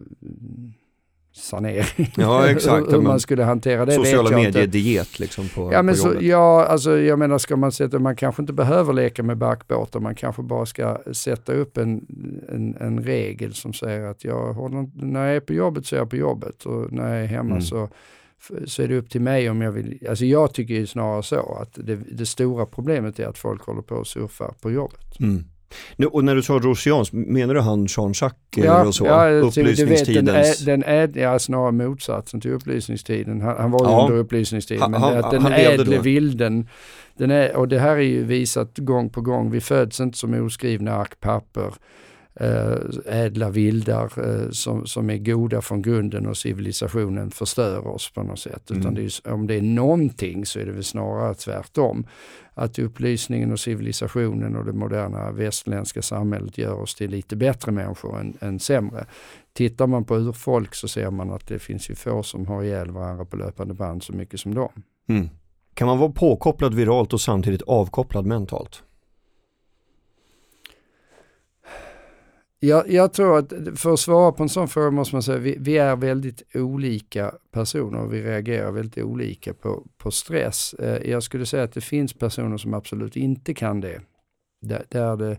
sanering. 1.32 2.12
Ja, 2.16 2.46
exakt. 2.50 2.92
hur 2.92 3.00
man 3.00 3.20
skulle 3.20 3.44
hantera 3.44 3.84
det 3.84 3.92
Sociala 3.92 4.30
medier-diet 4.30 5.18
liksom 5.18 5.48
på, 5.48 5.72
ja, 5.72 5.82
men 5.82 5.94
på 5.94 6.00
så, 6.00 6.14
ja, 6.20 6.64
alltså 6.64 6.98
jag 6.98 7.18
menar 7.18 7.38
ska 7.38 7.56
man 7.56 7.72
sätta, 7.72 7.98
man 7.98 8.16
kanske 8.16 8.42
inte 8.42 8.52
behöver 8.52 8.92
leka 8.92 9.22
med 9.22 9.36
backbåtar, 9.36 10.00
man 10.00 10.14
kanske 10.14 10.42
bara 10.42 10.66
ska 10.66 10.98
sätta 11.12 11.52
upp 11.52 11.76
en, 11.76 12.06
en, 12.48 12.76
en 12.80 13.02
regel 13.04 13.54
som 13.54 13.72
säger 13.72 14.06
att 14.06 14.24
jag 14.24 14.52
håller, 14.52 14.90
när 14.94 15.26
jag 15.26 15.36
är 15.36 15.40
på 15.40 15.52
jobbet 15.52 15.86
så 15.86 15.96
är 15.96 16.00
jag 16.00 16.10
på 16.10 16.16
jobbet 16.16 16.64
och 16.64 16.92
när 16.92 17.14
jag 17.14 17.22
är 17.22 17.26
hemma 17.26 17.50
mm. 17.50 17.62
så 17.62 17.88
så 18.66 18.82
är 18.82 18.88
det 18.88 18.96
upp 18.96 19.10
till 19.10 19.20
mig 19.20 19.50
om 19.50 19.60
jag 19.60 19.72
vill, 19.72 20.06
alltså 20.08 20.24
jag 20.24 20.54
tycker 20.54 20.74
ju 20.74 20.86
snarare 20.86 21.22
så 21.22 21.58
att 21.62 21.72
det, 21.74 21.96
det 21.96 22.26
stora 22.26 22.66
problemet 22.66 23.18
är 23.18 23.26
att 23.26 23.38
folk 23.38 23.62
håller 23.62 23.82
på 23.82 23.94
och 23.94 24.06
surfar 24.06 24.54
på 24.60 24.70
jobbet. 24.70 25.20
Mm. 25.20 25.44
Nu, 25.96 26.06
och 26.06 26.24
när 26.24 26.34
du 26.34 26.42
sa 26.42 26.54
Rosians, 26.54 27.12
menar 27.12 27.54
du 27.54 27.60
han 27.60 27.86
Jean-Jacques 27.86 28.64
ja, 28.64 28.80
eller 28.80 28.90
så? 28.90 29.04
Ja, 29.04 29.30
upplysningstidens? 29.30 30.58
den, 30.58 30.82
är, 30.82 31.06
den 31.06 31.16
är, 31.16 31.22
ja, 31.22 31.38
snarare 31.38 31.72
motsatsen 31.72 32.40
till 32.40 32.52
upplysningstiden. 32.52 33.40
Han, 33.40 33.56
han 33.58 33.70
var 33.70 33.86
ju 33.86 33.92
ja. 33.92 34.02
under 34.02 34.18
upplysningstiden. 34.18 34.90
Men 34.90 35.00
ha, 35.00 35.18
att 35.18 35.30
den 35.30 35.46
ädle 35.46 35.98
vilden, 35.98 36.68
den 37.16 37.30
är, 37.30 37.56
och 37.56 37.68
det 37.68 37.78
här 37.78 37.96
är 37.96 38.00
ju 38.00 38.24
visat 38.24 38.78
gång 38.78 39.10
på 39.10 39.20
gång, 39.20 39.50
vi 39.50 39.60
föds 39.60 40.00
inte 40.00 40.18
som 40.18 40.34
oskrivna 40.34 40.92
ark 40.92 41.20
papper 41.20 41.72
ädla 43.06 43.50
vildar 43.50 44.12
äh, 44.16 44.50
som, 44.50 44.86
som 44.86 45.10
är 45.10 45.16
goda 45.16 45.60
från 45.60 45.82
grunden 45.82 46.26
och 46.26 46.36
civilisationen 46.36 47.30
förstör 47.30 47.86
oss 47.86 48.10
på 48.10 48.22
något 48.22 48.38
sätt. 48.38 48.70
Utan 48.70 48.82
mm. 48.82 48.94
det 48.94 49.02
är, 49.02 49.32
om 49.32 49.46
det 49.46 49.54
är 49.54 49.62
någonting 49.62 50.46
så 50.46 50.58
är 50.58 50.66
det 50.66 50.72
väl 50.72 50.84
snarare 50.84 51.34
tvärtom. 51.34 52.06
Att 52.54 52.78
upplysningen 52.78 53.52
och 53.52 53.60
civilisationen 53.60 54.56
och 54.56 54.64
det 54.64 54.72
moderna 54.72 55.32
västländska 55.32 56.02
samhället 56.02 56.58
gör 56.58 56.80
oss 56.80 56.94
till 56.94 57.10
lite 57.10 57.36
bättre 57.36 57.72
människor 57.72 58.20
än, 58.20 58.36
än 58.40 58.60
sämre. 58.60 59.06
Tittar 59.52 59.86
man 59.86 60.04
på 60.04 60.16
urfolk 60.16 60.74
så 60.74 60.88
ser 60.88 61.10
man 61.10 61.30
att 61.30 61.46
det 61.46 61.58
finns 61.58 61.90
ju 61.90 61.94
få 61.94 62.22
som 62.22 62.46
har 62.46 62.62
ihjäl 62.62 62.90
varandra 62.90 63.24
på 63.24 63.36
löpande 63.36 63.74
band 63.74 64.02
så 64.02 64.12
mycket 64.12 64.40
som 64.40 64.54
dem. 64.54 64.82
Mm. 65.08 65.28
Kan 65.74 65.86
man 65.88 65.98
vara 65.98 66.12
påkopplad 66.12 66.74
viralt 66.74 67.12
och 67.12 67.20
samtidigt 67.20 67.62
avkopplad 67.62 68.26
mentalt? 68.26 68.82
Jag, 72.60 72.90
jag, 72.90 73.12
tror 73.12 73.38
att 73.38 73.52
för 73.76 73.92
att 73.92 74.00
svara 74.00 74.32
på 74.32 74.42
en 74.42 74.48
sån 74.48 74.68
fråga 74.68 74.90
måste 74.90 75.14
man 75.14 75.22
säga 75.22 75.38
vi, 75.38 75.56
vi 75.60 75.78
är 75.78 75.96
väldigt 75.96 76.42
olika 76.54 77.34
personer 77.50 77.98
och 77.98 78.14
vi 78.14 78.22
reagerar 78.22 78.70
väldigt 78.70 79.04
olika 79.04 79.54
på, 79.54 79.86
på 79.98 80.10
stress. 80.10 80.74
Eh, 80.74 81.10
jag 81.10 81.22
skulle 81.22 81.46
säga 81.46 81.62
att 81.62 81.72
det 81.72 81.80
finns 81.80 82.12
personer 82.12 82.56
som 82.56 82.74
absolut 82.74 83.16
inte 83.16 83.54
kan 83.54 83.80
det. 83.80 84.00
Där, 84.60 84.84
där 84.88 85.16
det 85.16 85.38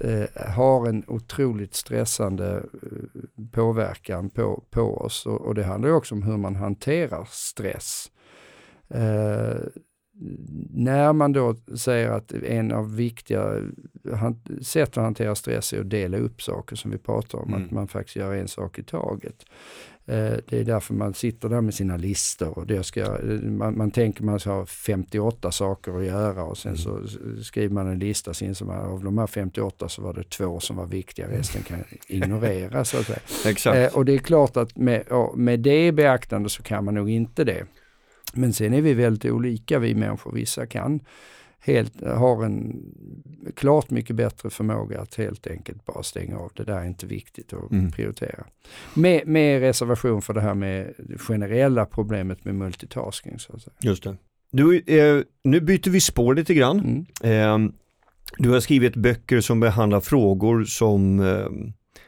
eh, 0.00 0.52
har 0.54 0.88
en 0.88 1.04
otroligt 1.06 1.74
stressande 1.74 2.56
eh, 2.56 3.42
påverkan 3.52 4.30
på, 4.30 4.64
på 4.70 4.96
oss 4.96 5.26
och, 5.26 5.40
och, 5.40 5.54
det 5.54 5.64
handlar 5.64 5.90
också 5.90 6.14
om 6.14 6.22
hur 6.22 6.36
man 6.36 6.56
hanterar 6.56 7.28
stress. 7.30 8.10
Eh, 8.88 9.56
när 10.70 11.12
man 11.12 11.32
då 11.32 11.54
säger 11.76 12.10
att 12.10 12.32
en 12.32 12.72
av 12.72 12.96
viktiga 12.96 13.62
sätt 14.62 14.88
att 14.88 15.04
hantera 15.04 15.34
stress 15.34 15.72
är 15.72 15.80
att 15.80 15.90
dela 15.90 16.16
upp 16.16 16.42
saker 16.42 16.76
som 16.76 16.90
vi 16.90 16.98
pratar 16.98 17.38
om, 17.38 17.48
mm. 17.48 17.64
att 17.64 17.70
man 17.70 17.88
faktiskt 17.88 18.16
gör 18.16 18.34
en 18.34 18.48
sak 18.48 18.78
i 18.78 18.82
taget. 18.82 19.44
Eh, 20.08 20.34
det 20.48 20.52
är 20.58 20.64
därför 20.64 20.94
man 20.94 21.14
sitter 21.14 21.48
där 21.48 21.60
med 21.60 21.74
sina 21.74 21.96
listor 21.96 22.58
och 22.58 22.66
det 22.66 22.82
ska, 22.82 23.18
man, 23.42 23.76
man 23.76 23.90
tänker 23.90 24.24
man 24.24 24.40
ska 24.40 24.50
ha 24.50 24.66
58 24.66 25.52
saker 25.52 25.98
att 25.98 26.04
göra 26.04 26.44
och 26.44 26.58
sen 26.58 26.74
mm. 26.74 26.78
så 26.78 27.00
skriver 27.42 27.74
man 27.74 27.86
en 27.86 27.98
lista, 27.98 28.34
sen 28.34 28.54
som 28.54 28.70
av 28.70 29.04
de 29.04 29.18
här 29.18 29.26
58 29.26 29.88
så 29.88 30.02
var 30.02 30.14
det 30.14 30.30
två 30.30 30.60
som 30.60 30.76
var 30.76 30.86
viktiga, 30.86 31.28
resten 31.28 31.62
kan 31.62 31.78
ignoreras. 32.08 32.90
Så 32.90 32.98
att 32.98 33.06
säga. 33.06 33.18
Exakt. 33.46 33.76
Eh, 33.76 33.98
och 33.98 34.04
det 34.04 34.14
är 34.14 34.18
klart 34.18 34.56
att 34.56 34.76
med, 34.76 35.04
med 35.34 35.60
det 35.60 35.92
beaktande 35.92 36.48
så 36.48 36.62
kan 36.62 36.84
man 36.84 36.94
nog 36.94 37.10
inte 37.10 37.44
det. 37.44 37.66
Men 38.36 38.52
sen 38.52 38.74
är 38.74 38.82
vi 38.82 38.94
väldigt 38.94 39.32
olika 39.32 39.78
vi 39.78 39.94
människor. 39.94 40.32
Vissa 40.32 40.66
kan 40.66 41.00
helt, 41.66 42.02
har 42.02 42.44
en 42.44 42.82
klart 43.56 43.90
mycket 43.90 44.16
bättre 44.16 44.50
förmåga 44.50 45.00
att 45.00 45.14
helt 45.14 45.46
enkelt 45.46 45.84
bara 45.84 46.02
stänga 46.02 46.38
av. 46.38 46.50
Det 46.56 46.64
där 46.64 46.78
är 46.78 46.84
inte 46.84 47.06
viktigt 47.06 47.52
att 47.52 47.70
mm. 47.70 47.90
prioritera. 47.90 48.44
Med, 48.94 49.26
med 49.26 49.60
reservation 49.60 50.22
för 50.22 50.34
det 50.34 50.40
här 50.40 50.54
med 50.54 50.92
det 50.98 51.18
generella 51.18 51.86
problemet 51.86 52.44
med 52.44 52.54
multitasking. 52.54 53.38
Så 53.38 53.52
att 53.52 53.62
säga. 53.62 53.74
Just 53.80 54.02
det. 54.02 54.16
Du, 54.50 54.78
eh, 54.80 55.22
nu 55.44 55.60
byter 55.60 55.90
vi 55.90 56.00
spår 56.00 56.34
lite 56.34 56.54
grann. 56.54 57.06
Mm. 57.22 57.66
Eh, 57.66 57.72
du 58.38 58.50
har 58.50 58.60
skrivit 58.60 58.96
böcker 58.96 59.40
som 59.40 59.60
behandlar 59.60 60.00
frågor 60.00 60.64
som 60.64 61.20
eh, 61.20 61.46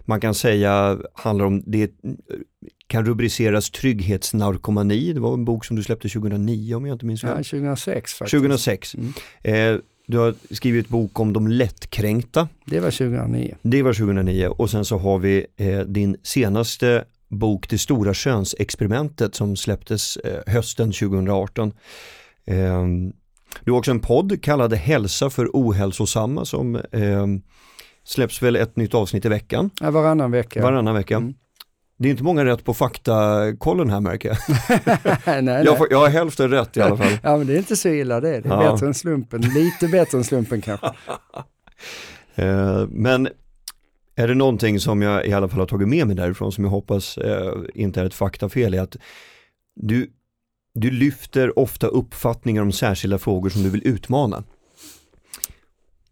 man 0.00 0.20
kan 0.20 0.34
säga 0.34 0.98
handlar 1.14 1.44
om 1.44 1.62
det 1.66 1.90
kan 2.88 3.04
rubriceras 3.04 3.70
trygghetsnarkomani. 3.70 5.12
Det 5.12 5.20
var 5.20 5.34
en 5.34 5.44
bok 5.44 5.64
som 5.64 5.76
du 5.76 5.82
släppte 5.82 6.08
2009 6.08 6.74
om 6.74 6.86
jag 6.86 6.94
inte 6.94 7.06
minns 7.06 7.20
fel. 7.20 7.30
Ja, 7.30 7.36
2006 7.36 8.14
faktiskt. 8.14 8.40
2006. 8.40 8.94
Mm. 8.94 9.12
Eh, 9.42 9.80
du 10.06 10.18
har 10.18 10.34
skrivit 10.50 10.88
bok 10.88 11.20
om 11.20 11.32
de 11.32 11.48
lättkränkta. 11.48 12.48
Det 12.64 12.80
var 12.80 12.90
2009. 12.90 13.54
Det 13.62 13.82
var 13.82 13.92
2009 13.92 14.46
och 14.46 14.70
sen 14.70 14.84
så 14.84 14.98
har 14.98 15.18
vi 15.18 15.46
eh, 15.56 15.80
din 15.80 16.16
senaste 16.22 17.04
bok 17.28 17.68
Det 17.68 17.78
stora 17.78 18.14
könsexperimentet 18.14 19.34
som 19.34 19.56
släpptes 19.56 20.16
eh, 20.16 20.40
hösten 20.46 20.92
2018. 20.92 21.72
Ehm, 22.46 23.12
du 23.64 23.70
har 23.70 23.78
också 23.78 23.90
en 23.90 24.00
podd 24.00 24.42
kallad 24.42 24.74
Hälsa 24.74 25.30
för 25.30 25.50
ohälsosamma 25.52 26.44
som 26.44 26.80
ehm, 26.92 27.42
släpps 28.04 28.42
väl 28.42 28.56
ett 28.56 28.76
nytt 28.76 28.94
avsnitt 28.94 29.24
i 29.24 29.28
veckan. 29.28 29.70
Ja, 29.80 29.90
varannan 29.90 30.30
vecka. 30.30 30.62
Varannan 30.62 30.94
vecka. 30.94 31.16
Mm. 31.16 31.34
Det 32.00 32.08
är 32.08 32.10
inte 32.10 32.24
många 32.24 32.44
rätt 32.44 32.64
på 32.64 32.74
faktakollen 32.74 33.90
här 33.90 34.00
märker 34.00 34.28
jag. 34.28 34.38
nej, 35.26 35.42
nej. 35.42 35.64
Jag, 35.64 35.78
får, 35.78 35.86
jag 35.90 35.98
har 35.98 36.08
hälften 36.08 36.50
rätt 36.50 36.76
i 36.76 36.80
alla 36.80 36.96
fall. 36.96 37.18
ja 37.22 37.36
men 37.36 37.46
det 37.46 37.54
är 37.54 37.58
inte 37.58 37.76
så 37.76 37.88
illa 37.88 38.20
det, 38.20 38.40
det 38.40 38.48
är 38.48 38.62
ja. 38.62 38.72
bättre 38.72 38.86
än 38.86 38.94
slumpen, 38.94 39.40
lite 39.40 39.88
bättre 39.88 40.18
än 40.18 40.24
slumpen 40.24 40.60
kanske. 40.60 40.90
Eh, 42.34 42.86
men 42.88 43.28
är 44.16 44.28
det 44.28 44.34
någonting 44.34 44.80
som 44.80 45.02
jag 45.02 45.26
i 45.26 45.32
alla 45.32 45.48
fall 45.48 45.58
har 45.58 45.66
tagit 45.66 45.88
med 45.88 46.06
mig 46.06 46.16
därifrån 46.16 46.52
som 46.52 46.64
jag 46.64 46.70
hoppas 46.70 47.18
eh, 47.18 47.52
inte 47.74 48.00
är 48.00 48.04
ett 48.04 48.14
faktafel 48.14 48.74
är 48.74 48.80
att 48.80 48.96
du, 49.74 50.10
du 50.74 50.90
lyfter 50.90 51.58
ofta 51.58 51.86
uppfattningar 51.86 52.62
om 52.62 52.72
särskilda 52.72 53.18
frågor 53.18 53.50
som 53.50 53.62
du 53.62 53.70
vill 53.70 53.86
utmana. 53.88 54.44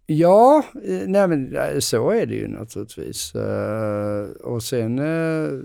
Ja, 0.07 0.65
eh, 0.85 1.09
nej 1.09 1.29
men 1.29 1.57
eh, 1.57 1.79
så 1.79 2.11
är 2.11 2.27
det 2.27 2.35
ju 2.35 2.49
naturligtvis. 2.49 3.35
Uh, 3.35 4.31
och 4.31 4.63
sen 4.63 4.99
uh, 4.99 5.63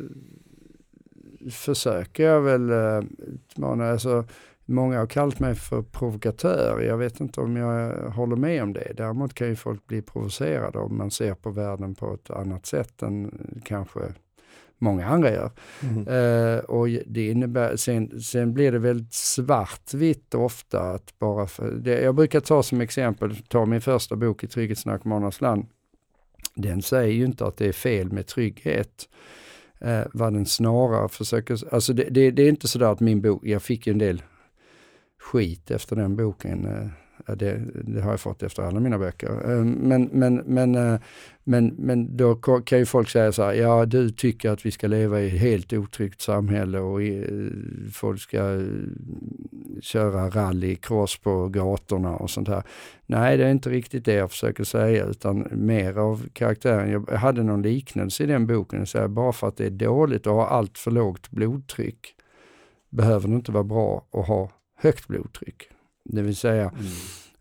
försöker 1.52 2.24
jag 2.24 2.42
väl 2.42 2.72
uh, 2.72 3.04
utmana, 3.18 3.92
alltså 3.92 4.26
många 4.66 5.00
har 5.00 5.08
kallat 5.08 5.40
mig 5.40 5.56
för 5.56 5.82
provokatör. 5.82 6.82
Jag 6.82 6.98
vet 6.98 7.20
inte 7.20 7.42
om 7.42 7.56
jag 7.56 8.10
håller 8.12 8.36
med 8.36 8.64
om 8.64 8.74
det. 8.74 8.94
Däremot 8.98 9.34
kan 9.34 9.48
ju 9.48 9.56
folk 9.56 9.88
bli 9.88 10.02
provocerade 10.02 10.80
om 10.80 10.98
man 10.98 11.12
ser 11.12 11.34
på 11.34 11.50
världen 11.50 11.96
på 11.96 12.14
ett 12.14 12.30
annat 12.30 12.66
sätt 12.66 13.02
än 13.02 13.32
kanske 13.66 14.00
många 14.82 15.08
andra 15.08 15.32
gör. 15.32 15.52
Mm. 15.82 16.08
Uh, 16.08 16.60
och 16.60 16.88
det 16.88 17.28
innebär, 17.28 17.76
sen, 17.76 18.22
sen 18.22 18.54
blir 18.54 18.72
det 18.72 18.80
väldigt 18.80 19.14
svartvitt 19.14 20.36
ofta 20.36 20.82
att 20.82 21.20
bara 21.20 21.48
för, 21.48 21.72
det, 21.72 22.02
jag 22.02 22.16
brukar 22.16 22.40
ta 22.40 22.64
som 22.64 22.82
exempel, 22.82 23.36
ta 23.36 23.66
min 23.66 23.82
första 23.82 24.16
bok 24.16 24.44
i 24.44 24.48
Trygghetsnarkomanernas 24.48 25.42
land. 25.42 25.66
Den 26.56 26.82
säger 26.82 27.14
ju 27.14 27.26
inte 27.26 27.46
att 27.46 27.58
det 27.58 27.68
är 27.68 27.72
fel 27.72 28.12
med 28.12 28.28
trygghet. 28.28 29.10
Uh, 29.86 30.04
vad 30.14 30.34
den 30.34 30.46
snarare 30.46 31.10
försöker, 31.10 31.74
alltså 31.74 31.94
det, 31.94 32.04
det, 32.04 32.32
det 32.32 32.44
är 32.44 32.50
inte 32.50 32.68
sådär 32.68 32.92
att 32.92 33.00
min 33.00 33.22
bok, 33.22 33.46
jag 33.46 33.62
fick 33.62 33.88
ju 33.88 33.92
en 33.92 34.00
del 34.00 34.24
skit 35.20 35.72
efter 35.72 35.96
den 35.96 36.16
boken. 36.16 36.92
Eh, 37.28 37.36
det, 37.36 37.62
det, 37.74 38.02
har 38.02 38.12
jag 38.12 38.20
fått 38.20 38.44
efter 38.44 38.64
alla 38.64 38.80
mina 38.80 38.98
böcker. 38.98 39.52
Eh, 39.52 39.64
men, 39.66 40.10
men, 40.12 40.36
men, 40.36 40.76
eh, 40.76 41.00
men, 41.44 41.68
men 41.68 42.18
då 42.18 42.36
kan 42.36 42.80
ju 42.80 42.86
folk 42.86 43.10
säga 43.10 43.32
så 43.32 43.44
här, 43.44 43.54
ja 43.54 43.86
du 43.86 44.10
tycker 44.10 44.50
att 44.50 44.66
vi 44.66 44.72
ska 44.72 44.88
leva 44.88 45.22
i 45.22 45.28
ett 45.28 45.42
helt 45.42 45.74
otryggt 45.74 46.22
samhälle 46.22 46.80
och 46.80 47.00
folk 47.94 48.22
ska 48.22 48.62
köra 49.82 50.30
rallycross 50.30 51.18
på 51.18 51.48
gatorna 51.48 52.16
och 52.16 52.30
sånt 52.30 52.48
här. 52.48 52.64
Nej, 53.06 53.38
det 53.38 53.46
är 53.46 53.52
inte 53.52 53.70
riktigt 53.70 54.06
det 54.06 54.14
jag 54.14 54.32
försöker 54.32 54.64
säga 54.64 55.06
utan 55.06 55.48
mer 55.52 55.98
av 55.98 56.28
karaktären. 56.34 56.92
Jag 56.92 57.18
hade 57.18 57.44
någon 57.44 57.62
liknelse 57.62 58.24
i 58.24 58.28
den 58.28 58.48
boken, 58.48 58.86
så 58.86 59.00
här, 59.00 59.08
bara 59.08 59.32
för 59.32 59.48
att 59.48 59.58
det 59.58 59.66
är 59.66 59.70
dåligt 59.70 60.28
att 60.28 60.34
ha 60.34 60.48
allt 60.48 60.78
för 60.78 60.92
lågt 60.92 61.32
blodtryck 61.32 62.16
behöver 62.90 63.28
det 63.28 63.36
inte 63.36 63.52
vara 63.52 63.64
bra 63.64 64.06
att 64.12 64.28
ha 64.28 64.50
högt 64.76 65.08
blodtryck. 65.08 65.70
Det 66.04 66.22
vill 66.22 66.36
säga, 66.36 66.72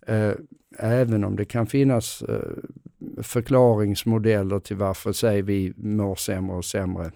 mm. 0.07 0.31
eh, 0.31 0.37
även 0.79 1.25
om 1.25 1.37
det 1.37 1.45
kan 1.45 1.67
finnas 1.67 2.23
eh, 2.23 3.23
förklaringsmodeller 3.23 4.59
till 4.59 4.77
varför 4.77 5.13
säg 5.13 5.43
vi 5.43 5.73
mår 5.77 6.15
sämre 6.15 6.57
och 6.57 6.65
sämre 6.65 7.11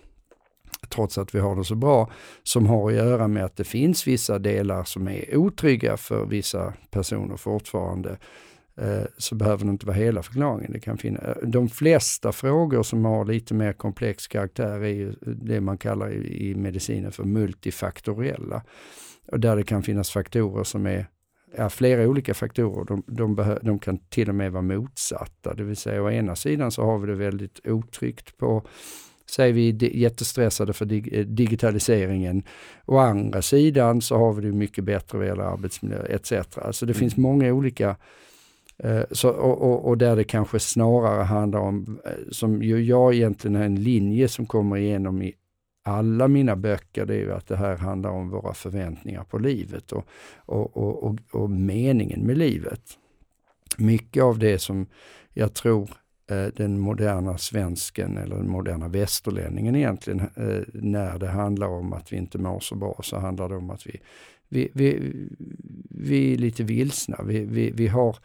trots 0.89 1.19
att 1.19 1.35
vi 1.35 1.39
har 1.39 1.57
det 1.57 1.65
så 1.65 1.75
bra, 1.75 2.11
som 2.43 2.67
har 2.67 2.91
att 2.91 2.97
göra 2.97 3.29
med 3.29 3.45
att 3.45 3.57
det 3.57 3.65
finns 3.65 4.07
vissa 4.07 4.39
delar 4.39 4.85
som 4.85 5.09
är 5.09 5.37
otrygga 5.37 5.97
för 5.97 6.27
vissa 6.27 6.73
personer 6.91 7.37
fortfarande, 7.37 8.19
eh, 8.77 9.03
så 9.19 9.35
behöver 9.35 9.65
det 9.65 9.71
inte 9.71 9.87
vara 9.87 9.97
hela 9.97 10.23
förklaringen. 10.23 10.73
Det 10.73 10.81
kan 10.81 10.99
finna, 10.99 11.19
eh, 11.19 11.37
de 11.43 11.69
flesta 11.69 12.33
frågor 12.33 12.83
som 12.83 13.05
har 13.05 13.25
lite 13.25 13.55
mer 13.55 13.73
komplex 13.73 14.27
karaktär 14.27 14.81
är 14.81 14.95
ju 14.95 15.15
det 15.21 15.61
man 15.61 15.79
kallar 15.79 16.13
i, 16.13 16.51
i 16.51 16.55
medicinen 16.55 17.13
för 17.13 17.25
multifaktoriella. 17.25 18.63
Och 19.27 19.41
där 19.41 19.57
det 19.57 19.65
kan 19.65 19.83
finnas 19.83 20.11
faktorer 20.11 20.65
som 20.65 20.87
är 20.87 21.07
ja, 21.57 21.71
flera 21.71 22.09
olika 22.09 22.35
faktorer. 22.35 22.85
De, 22.85 23.03
de, 23.07 23.59
de, 23.63 23.79
kan 23.79 23.99
till 23.99 24.29
och 24.29 24.35
med 24.35 24.53
vara 24.53 24.63
motsatta. 24.63 25.55
Det 25.55 25.65
vill 25.65 25.77
säga 25.77 26.03
å 26.03 26.11
ena 26.11 26.37
sidan 26.37 26.71
så 26.71 26.85
har 26.85 26.99
vi 26.99 27.07
det 27.07 27.15
väldigt 27.15 27.61
otryggt 27.67 28.37
på 28.37 28.67
säger 29.31 29.53
vi 29.53 30.01
jättestressade 30.01 30.73
för 30.73 30.85
dig, 30.85 31.09
eh, 31.13 31.27
digitaliseringen. 31.27 32.43
Å 32.87 32.99
andra 32.99 33.43
sidan 33.43 34.01
så 34.01 34.17
har 34.17 34.33
vi 34.33 34.47
det 34.47 34.53
mycket 34.53 34.85
bättre 34.85 35.19
vad 35.19 35.27
gäller 35.27 35.43
arbetsmiljö 35.43 36.03
etc. 36.09 36.33
Så 36.71 36.87
det 36.87 36.93
mm. 36.93 37.01
finns 37.01 37.17
många 37.17 37.53
olika 37.53 37.97
eh, 38.79 39.03
så, 39.11 39.29
och, 39.29 39.63
och, 39.63 39.89
och, 39.89 39.99
där 39.99 40.17
det 40.17 40.25
kanske 40.25 40.59
snarare 40.59 41.23
handlar 41.23 41.61
om, 41.61 42.01
eh, 42.05 42.11
som 42.31 42.63
ju 42.63 42.83
jag 42.83 43.15
egentligen 43.15 43.57
är 43.57 43.65
en 43.65 43.83
linje 43.83 44.29
som 44.29 44.47
kommer 44.47 44.77
igenom 44.77 45.23
i 45.23 45.35
alla 45.87 46.29
mina 46.29 46.57
böcker, 46.57 47.07
det 47.07 47.15
är 47.15 47.19
ju 47.19 47.33
att 47.33 47.47
det 47.47 47.57
här 47.57 47.77
handlar 47.77 48.11
om 48.11 48.31
våra 48.31 48.55
förväntningar 48.55 49.25
på 49.25 49.39
livet 49.39 49.93
och, 49.93 50.07
och, 50.37 50.77
och, 50.77 51.19
och, 51.31 51.51
meningen 51.51 52.21
med 52.21 52.39
livet. 52.39 52.83
Mycket 53.79 54.23
av 54.23 54.39
det 54.39 54.59
som 54.59 54.87
jag 55.33 55.55
tror 55.55 55.91
eh, 56.31 56.47
den 56.57 56.81
moderna 56.81 57.39
svensken 57.39 58.17
eller 58.17 58.37
den 58.37 58.51
moderna 58.51 58.89
västerlänningen 58.89 59.77
egentligen, 59.77 60.21
eh, 60.21 60.63
när 60.73 61.19
det 61.19 61.29
handlar 61.29 61.69
om 61.69 61.93
att 61.93 62.13
vi 62.13 62.17
inte 62.17 62.39
mår 62.39 62.61
så 62.61 62.75
bra, 62.75 63.01
så 63.03 63.19
handlar 63.19 63.49
det 63.49 63.57
om 63.57 63.71
att 63.71 63.87
vi, 63.87 64.01
vi, 64.49 64.71
vi, 64.75 65.13
vi 65.91 66.35
är 66.35 66.39
lite 66.39 66.65
vilsna. 66.65 67.23
Vi, 67.25 67.45
vi, 67.45 67.71
vi 67.71 67.89
har 67.89 68.17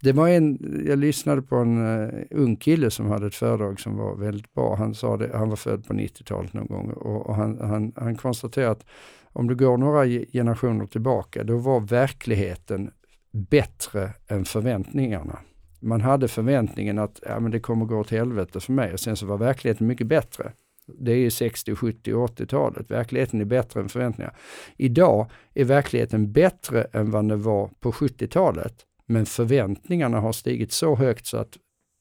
det 0.00 0.12
var 0.12 0.28
en, 0.28 0.58
jag 0.86 0.98
lyssnade 0.98 1.42
på 1.42 1.56
en 1.56 1.86
uh, 1.86 2.24
ung 2.30 2.56
kille 2.56 2.90
som 2.90 3.06
hade 3.06 3.26
ett 3.26 3.34
föredrag 3.34 3.80
som 3.80 3.96
var 3.96 4.16
väldigt 4.16 4.54
bra. 4.54 4.74
Han 4.76 4.94
sa 4.94 5.16
det, 5.16 5.30
han 5.34 5.48
var 5.48 5.56
född 5.56 5.86
på 5.86 5.94
90-talet 5.94 6.52
någon 6.52 6.66
gång 6.66 6.90
och, 6.90 7.26
och 7.26 7.34
han, 7.34 7.58
han, 7.60 7.92
han 7.96 8.16
konstaterade 8.16 8.70
att 8.70 8.84
om 9.32 9.48
du 9.48 9.56
går 9.56 9.76
några 9.76 10.06
generationer 10.32 10.86
tillbaka, 10.86 11.44
då 11.44 11.56
var 11.56 11.80
verkligheten 11.80 12.90
bättre 13.32 14.10
än 14.28 14.44
förväntningarna. 14.44 15.38
Man 15.80 16.00
hade 16.00 16.28
förväntningen 16.28 16.98
att 16.98 17.20
ja, 17.26 17.40
men 17.40 17.50
det 17.50 17.60
kommer 17.60 17.84
gå 17.84 17.98
åt 17.98 18.10
helvete 18.10 18.60
för 18.60 18.72
mig 18.72 18.92
och 18.92 19.00
sen 19.00 19.16
så 19.16 19.26
var 19.26 19.38
verkligheten 19.38 19.86
mycket 19.86 20.06
bättre. 20.06 20.52
Det 20.98 21.12
är 21.12 21.16
ju 21.16 21.30
60, 21.30 21.74
70 21.74 22.14
och 22.14 22.30
80-talet. 22.30 22.90
Verkligheten 22.90 23.40
är 23.40 23.44
bättre 23.44 23.80
än 23.80 23.88
förväntningarna. 23.88 24.34
Idag 24.76 25.30
är 25.54 25.64
verkligheten 25.64 26.32
bättre 26.32 26.82
än 26.82 27.10
vad 27.10 27.28
den 27.28 27.42
var 27.42 27.70
på 27.80 27.92
70-talet. 27.92 28.74
Men 29.10 29.26
förväntningarna 29.26 30.20
har 30.20 30.32
stigit 30.32 30.72
så 30.72 30.94
högt 30.96 31.26
så 31.26 31.36
att 31.36 31.56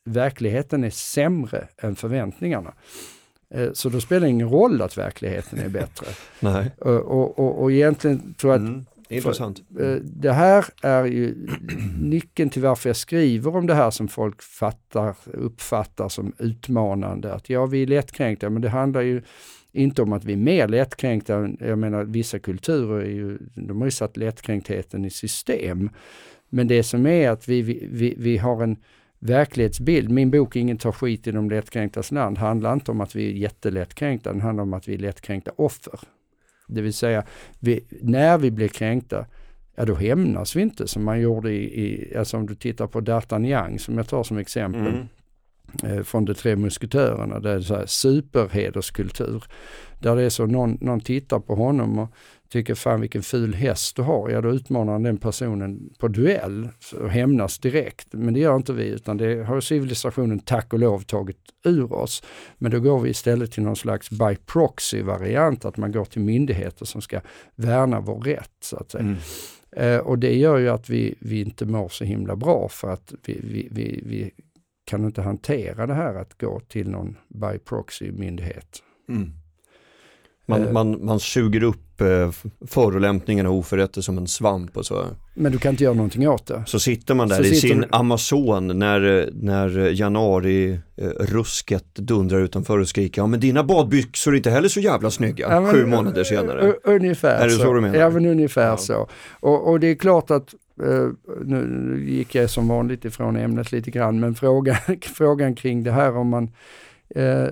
verkligheten 0.09 0.83
är 0.83 0.89
sämre 0.89 1.67
än 1.77 1.95
förväntningarna. 1.95 2.73
Eh, 3.53 3.71
så 3.73 3.89
då 3.89 4.01
spelar 4.01 4.21
det 4.21 4.29
ingen 4.29 4.49
roll 4.49 4.81
att 4.81 4.97
verkligheten 4.97 5.59
är 5.59 5.69
bättre. 5.69 6.07
Nej. 6.39 6.71
Och, 6.79 7.39
och, 7.39 7.61
och, 7.61 7.71
egentligen 7.71 8.33
tror 8.33 8.53
jag 8.53 8.61
att 8.61 8.67
Mm. 8.69 8.85
Intressant. 9.09 9.61
för, 9.77 9.95
eh, 9.95 10.01
det 10.03 10.31
här 10.31 10.65
är 10.81 11.05
ju 11.05 11.47
nyckeln 12.01 12.49
till 12.49 12.61
varför 12.61 12.89
jag 12.89 12.95
skriver 12.95 13.55
om 13.55 13.67
det 13.67 13.73
här 13.75 13.91
som 13.91 14.07
folk 14.07 14.41
fattar, 14.41 15.15
uppfattar 15.33 16.09
som 16.09 16.33
utmanande. 16.37 17.33
Att 17.33 17.49
ja, 17.49 17.65
vi 17.65 17.83
är 17.83 17.87
lättkränkta, 17.87 18.49
men 18.49 18.61
det 18.61 18.69
handlar 18.69 19.01
ju 19.01 19.21
inte 19.71 20.01
om 20.01 20.13
att 20.13 20.25
vi 20.25 20.33
är 20.33 20.37
mer 20.37 20.67
lättkränkta. 20.67 21.35
än- 21.35 21.57
Jag 21.59 21.77
menar 21.79 22.03
vissa 22.03 22.39
kulturer 22.39 22.99
är 23.01 23.09
ju, 23.09 23.37
de 23.55 23.77
har 23.77 23.87
ju 23.87 23.91
satt 23.91 24.17
lättkränktheten 24.17 25.05
i 25.05 25.09
system. 25.09 25.89
Men 26.49 26.67
det 26.67 26.83
som 26.83 27.05
är 27.07 27.29
att 27.29 27.47
vi, 27.47 27.61
vi, 27.61 28.15
vi, 28.17 28.37
har 28.37 28.63
en 28.63 28.77
verklighetsbild. 29.19 30.11
Min 30.11 30.31
bok 30.31 30.55
Ingen 30.55 30.77
tar 30.77 30.91
skit 30.91 31.27
i 31.27 31.31
de 31.31 31.49
lättkränktas 31.49 32.11
land 32.11 32.37
handlar 32.37 32.73
inte 32.73 32.91
om 32.91 33.01
att 33.01 33.15
vi 33.15 33.31
är 33.31 33.33
jättelättkränkta, 33.33 34.31
den 34.31 34.41
handlar 34.41 34.63
om 34.63 34.73
att 34.73 34.87
vi 34.87 34.93
är 34.93 34.97
lättkränkta 34.97 35.51
offer. 35.55 35.99
Det 36.67 36.81
vill 36.81 36.93
säga, 36.93 37.23
vi, 37.59 37.85
när 38.01 38.37
vi 38.37 38.51
blir 38.51 38.67
kränkta, 38.67 39.25
ja 39.75 39.85
då 39.85 39.95
hämnas 39.95 40.55
vi 40.55 40.61
inte 40.61 40.87
som 40.87 41.03
man 41.03 41.21
gjorde 41.21 41.51
i, 41.51 41.85
i 41.85 42.17
alltså 42.17 42.37
om 42.37 42.47
du 42.47 42.55
tittar 42.55 42.87
på 42.87 43.01
D'Artagnan 43.01 43.77
som 43.77 43.97
jag 43.97 44.07
tar 44.07 44.23
som 44.23 44.37
exempel 44.37 45.07
Mm. 45.83 45.97
eh, 45.97 46.03
från 46.03 46.25
de 46.25 46.33
tre 46.33 46.55
musketörerna. 46.55 47.39
Det 47.39 47.51
är 47.51 47.61
så 47.61 47.75
här 47.75 47.85
superhederskultur. 47.85 49.43
Där 49.99 50.15
det 50.15 50.23
är 50.23 50.29
så 50.29 50.45
någon, 50.45 50.77
någon 50.81 51.01
tittar 51.01 51.39
på 51.39 51.55
honom 51.55 51.99
och 51.99 52.09
tycker 52.49 52.75
fan 52.75 53.01
vilken 53.01 53.23
ful 53.23 53.53
häst 53.53 53.95
du 53.95 54.01
har. 54.01 54.29
Ja 54.29 54.41
då 54.41 54.49
utmanar 54.49 54.93
han 54.93 55.03
den 55.03 55.17
personen 55.17 55.89
på 55.99 56.07
duell 56.07 56.69
och 56.99 57.09
hämnas 57.09 57.59
direkt. 57.59 58.07
Men 58.11 58.33
det 58.33 58.39
gör 58.39 58.55
inte 58.55 58.73
vi 58.73 58.87
utan 58.87 59.17
det 59.17 59.43
har 59.43 59.61
civilisationen 59.61 60.39
tack 60.39 60.73
och 60.73 60.79
lov 60.79 60.99
tagit 60.99 61.39
ur 61.65 61.93
oss. 61.93 62.23
Men 62.57 62.71
då 62.71 62.79
går 62.79 62.99
vi 62.99 63.09
istället 63.09 63.51
till 63.51 63.63
någon 63.63 63.75
slags 63.75 64.09
by 64.09 64.35
proxy 64.45 65.01
variant 65.01 65.65
att 65.65 65.77
man 65.77 65.91
går 65.91 66.05
till 66.05 66.21
myndigheter 66.21 66.85
som 66.85 67.01
ska 67.01 67.21
värna 67.55 67.99
vår 67.99 68.19
rätt 68.19 68.57
så 68.59 68.77
att 68.77 68.91
säga. 68.91 69.03
Mm. 69.03 69.17
Eh, 69.71 69.99
och 69.99 70.19
det 70.19 70.35
gör 70.35 70.57
ju 70.57 70.69
att 70.69 70.89
vi, 70.89 71.15
vi 71.19 71.41
inte 71.41 71.65
mår 71.65 71.89
så 71.89 72.03
himla 72.03 72.35
bra 72.35 72.69
för 72.69 72.89
att 72.89 73.13
vi, 73.25 73.39
vi, 73.43 73.67
vi, 73.71 74.01
vi 74.05 74.31
kan 74.85 75.05
inte 75.05 75.21
hantera 75.21 75.87
det 75.87 75.93
här 75.93 76.15
att 76.15 76.37
gå 76.37 76.59
till 76.59 76.89
någon 76.89 77.17
by 77.27 77.59
proxy-myndighet. 77.65 78.83
Mm. 79.09 79.31
Man, 80.49 80.63
Eh. 80.63 80.71
man, 80.71 81.05
man 81.05 81.19
suger 81.19 81.63
upp 81.63 82.01
eh, 82.01 82.31
förolämpningarna 82.67 83.49
och 83.49 83.55
oförrätter 83.55 84.01
som 84.01 84.17
en 84.17 84.27
svamp 84.27 84.77
och 84.77 84.85
så. 84.85 85.05
Men 85.33 85.51
du 85.51 85.57
kan 85.57 85.69
inte 85.69 85.83
göra 85.83 85.93
någonting 85.93 86.27
åt 86.29 86.47
det. 86.47 86.63
Så 86.65 86.79
sitter 86.79 87.15
man 87.15 87.27
där 87.27 87.35
Så 87.35 87.43
i 87.43 87.55
sin 87.55 87.77
du- 87.81 87.87
Amazon 87.91 88.79
när, 88.79 89.19
eh, 89.19 89.25
när 89.33 89.69
januari-rusket 89.91 91.95
dundrar 91.95 92.39
utanför 92.39 92.79
och 92.79 92.87
skriker 92.87 93.21
ja 93.21 93.27
men 93.27 93.39
dina 93.39 93.63
badbyxor 93.63 94.33
är 94.33 94.37
inte 94.37 94.49
heller 94.49 94.69
så 94.69 94.79
jävla 94.79 95.11
snygga 95.11 95.47
Ja, 95.49 95.61
men- 95.61 95.71
sju 95.71 95.85
månader 95.85 96.23
senare. 96.23 96.73
Ungefär 96.83 97.41
Är 97.43 97.45
det 97.45 97.51
så 97.53 97.73
du 97.73 97.81
menar? 97.81 97.95
Ja, 97.95 98.09
men 98.09 98.25
ungefär 98.25 98.67
Ja. 98.67 98.77
så. 98.77 99.07
Och, 99.39 99.69
och 99.69 99.79
det 99.79 99.87
är 99.87 99.95
klart 99.95 100.31
att 100.31 100.53
eh, 100.83 101.07
nu, 101.45 102.03
gick 102.07 102.35
jag 102.35 102.49
som 102.49 102.67
vanligt 102.67 103.05
ifrån 103.05 103.35
ämnet 103.35 103.71
lite 103.71 103.91
grann, 103.91 104.19
men 104.19 104.35
frågan, 104.35 104.75
frågan 105.15 105.55
kring 105.55 105.83
det 105.83 105.91
här 105.91 106.17
om 106.17 106.27
man 106.29 106.43
eh, 107.15 107.47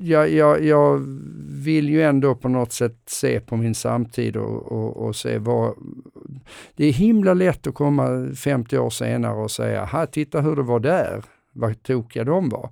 jag, 0.00 0.30
jag, 0.30 0.64
jag 0.64 0.98
vill 1.64 1.88
ju 1.88 2.02
ändå 2.02 2.34
på 2.34 2.48
något 2.48 2.72
sätt 2.72 2.96
se 3.06 3.40
på 3.40 3.56
min 3.56 3.74
samtid 3.74 4.36
och, 4.36 4.72
och, 4.72 4.96
och 4.96 5.16
se 5.16 5.38
vad... 5.38 5.74
Det 6.76 6.84
är 6.84 6.92
himla 6.92 7.34
lätt 7.34 7.66
att 7.66 7.74
komma 7.74 8.28
50 8.36 8.78
år 8.78 8.90
senare 8.90 9.34
och 9.34 9.50
säga, 9.50 9.84
här 9.84 10.06
titta 10.06 10.40
hur 10.40 10.56
det 10.56 10.62
var 10.62 10.80
där, 10.80 11.24
vad 11.52 11.82
tokiga 11.82 12.24
de 12.24 12.48
var. 12.48 12.70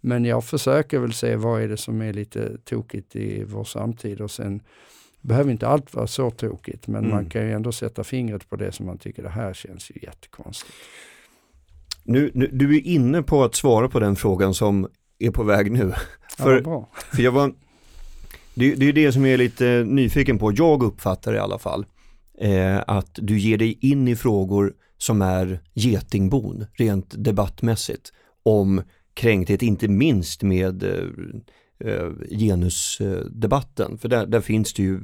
Men 0.00 0.24
jag 0.24 0.44
försöker 0.44 0.98
väl 0.98 1.12
se 1.12 1.36
vad 1.36 1.62
är 1.62 1.68
det 1.68 1.76
som 1.76 2.02
är 2.02 2.12
lite 2.12 2.58
tokigt 2.64 3.16
i 3.16 3.44
vår 3.44 3.64
samtid 3.64 4.20
och 4.20 4.30
sen 4.30 4.60
behöver 5.20 5.50
inte 5.50 5.68
allt 5.68 5.94
vara 5.94 6.06
så 6.06 6.30
tokigt 6.30 6.86
men 6.86 7.04
Mm. 7.04 7.16
man 7.16 7.26
kan 7.26 7.42
ju 7.42 7.52
ändå 7.52 7.72
sätta 7.72 8.04
fingret 8.04 8.50
på 8.50 8.56
det 8.56 8.72
som 8.72 8.86
man 8.86 8.98
tycker 8.98 9.22
det 9.22 9.28
här 9.28 9.52
känns 9.52 9.90
ju 9.90 9.94
jättekonstigt. 10.02 10.72
Nu, 12.02 12.30
nu, 12.34 12.48
du 12.52 12.76
är 12.76 12.86
inne 12.86 13.22
på 13.22 13.44
att 13.44 13.54
svara 13.54 13.88
på 13.88 14.00
den 14.00 14.16
frågan 14.16 14.54
som 14.54 14.88
är 15.26 15.30
på 15.30 15.42
väg 15.42 15.72
nu. 15.72 15.92
Ja, 15.92 15.96
För- 16.44 16.62
bra. 16.62 16.88
För 17.12 17.22
jag 17.22 17.32
var, 17.32 17.52
det, 18.54 18.74
det 18.74 18.88
är 18.88 18.92
det 18.92 19.12
som 19.12 19.24
jag 19.24 19.34
är 19.34 19.38
lite 19.38 19.84
nyfiken 19.86 20.38
på, 20.38 20.52
jag 20.52 20.82
uppfattar 20.82 21.34
i 21.34 21.38
alla 21.38 21.58
fall, 21.58 21.86
eh, 22.40 22.80
att 22.86 23.10
du 23.14 23.38
ger 23.38 23.58
dig 23.58 23.78
in 23.80 24.08
i 24.08 24.16
frågor 24.16 24.72
som 24.98 25.22
är 25.22 25.60
getingbon, 25.74 26.66
rent 26.74 27.24
debattmässigt, 27.24 28.12
om 28.42 28.82
kränkthet, 29.14 29.62
inte 29.62 29.88
minst 29.88 30.42
med 30.42 30.82
eh, 30.82 31.88
eh, 31.88 32.10
genusdebatten, 32.30 33.98
för 33.98 34.08
där, 34.08 34.26
där 34.26 34.40
finns 34.40 34.74
det 34.74 34.82
ju 34.82 35.00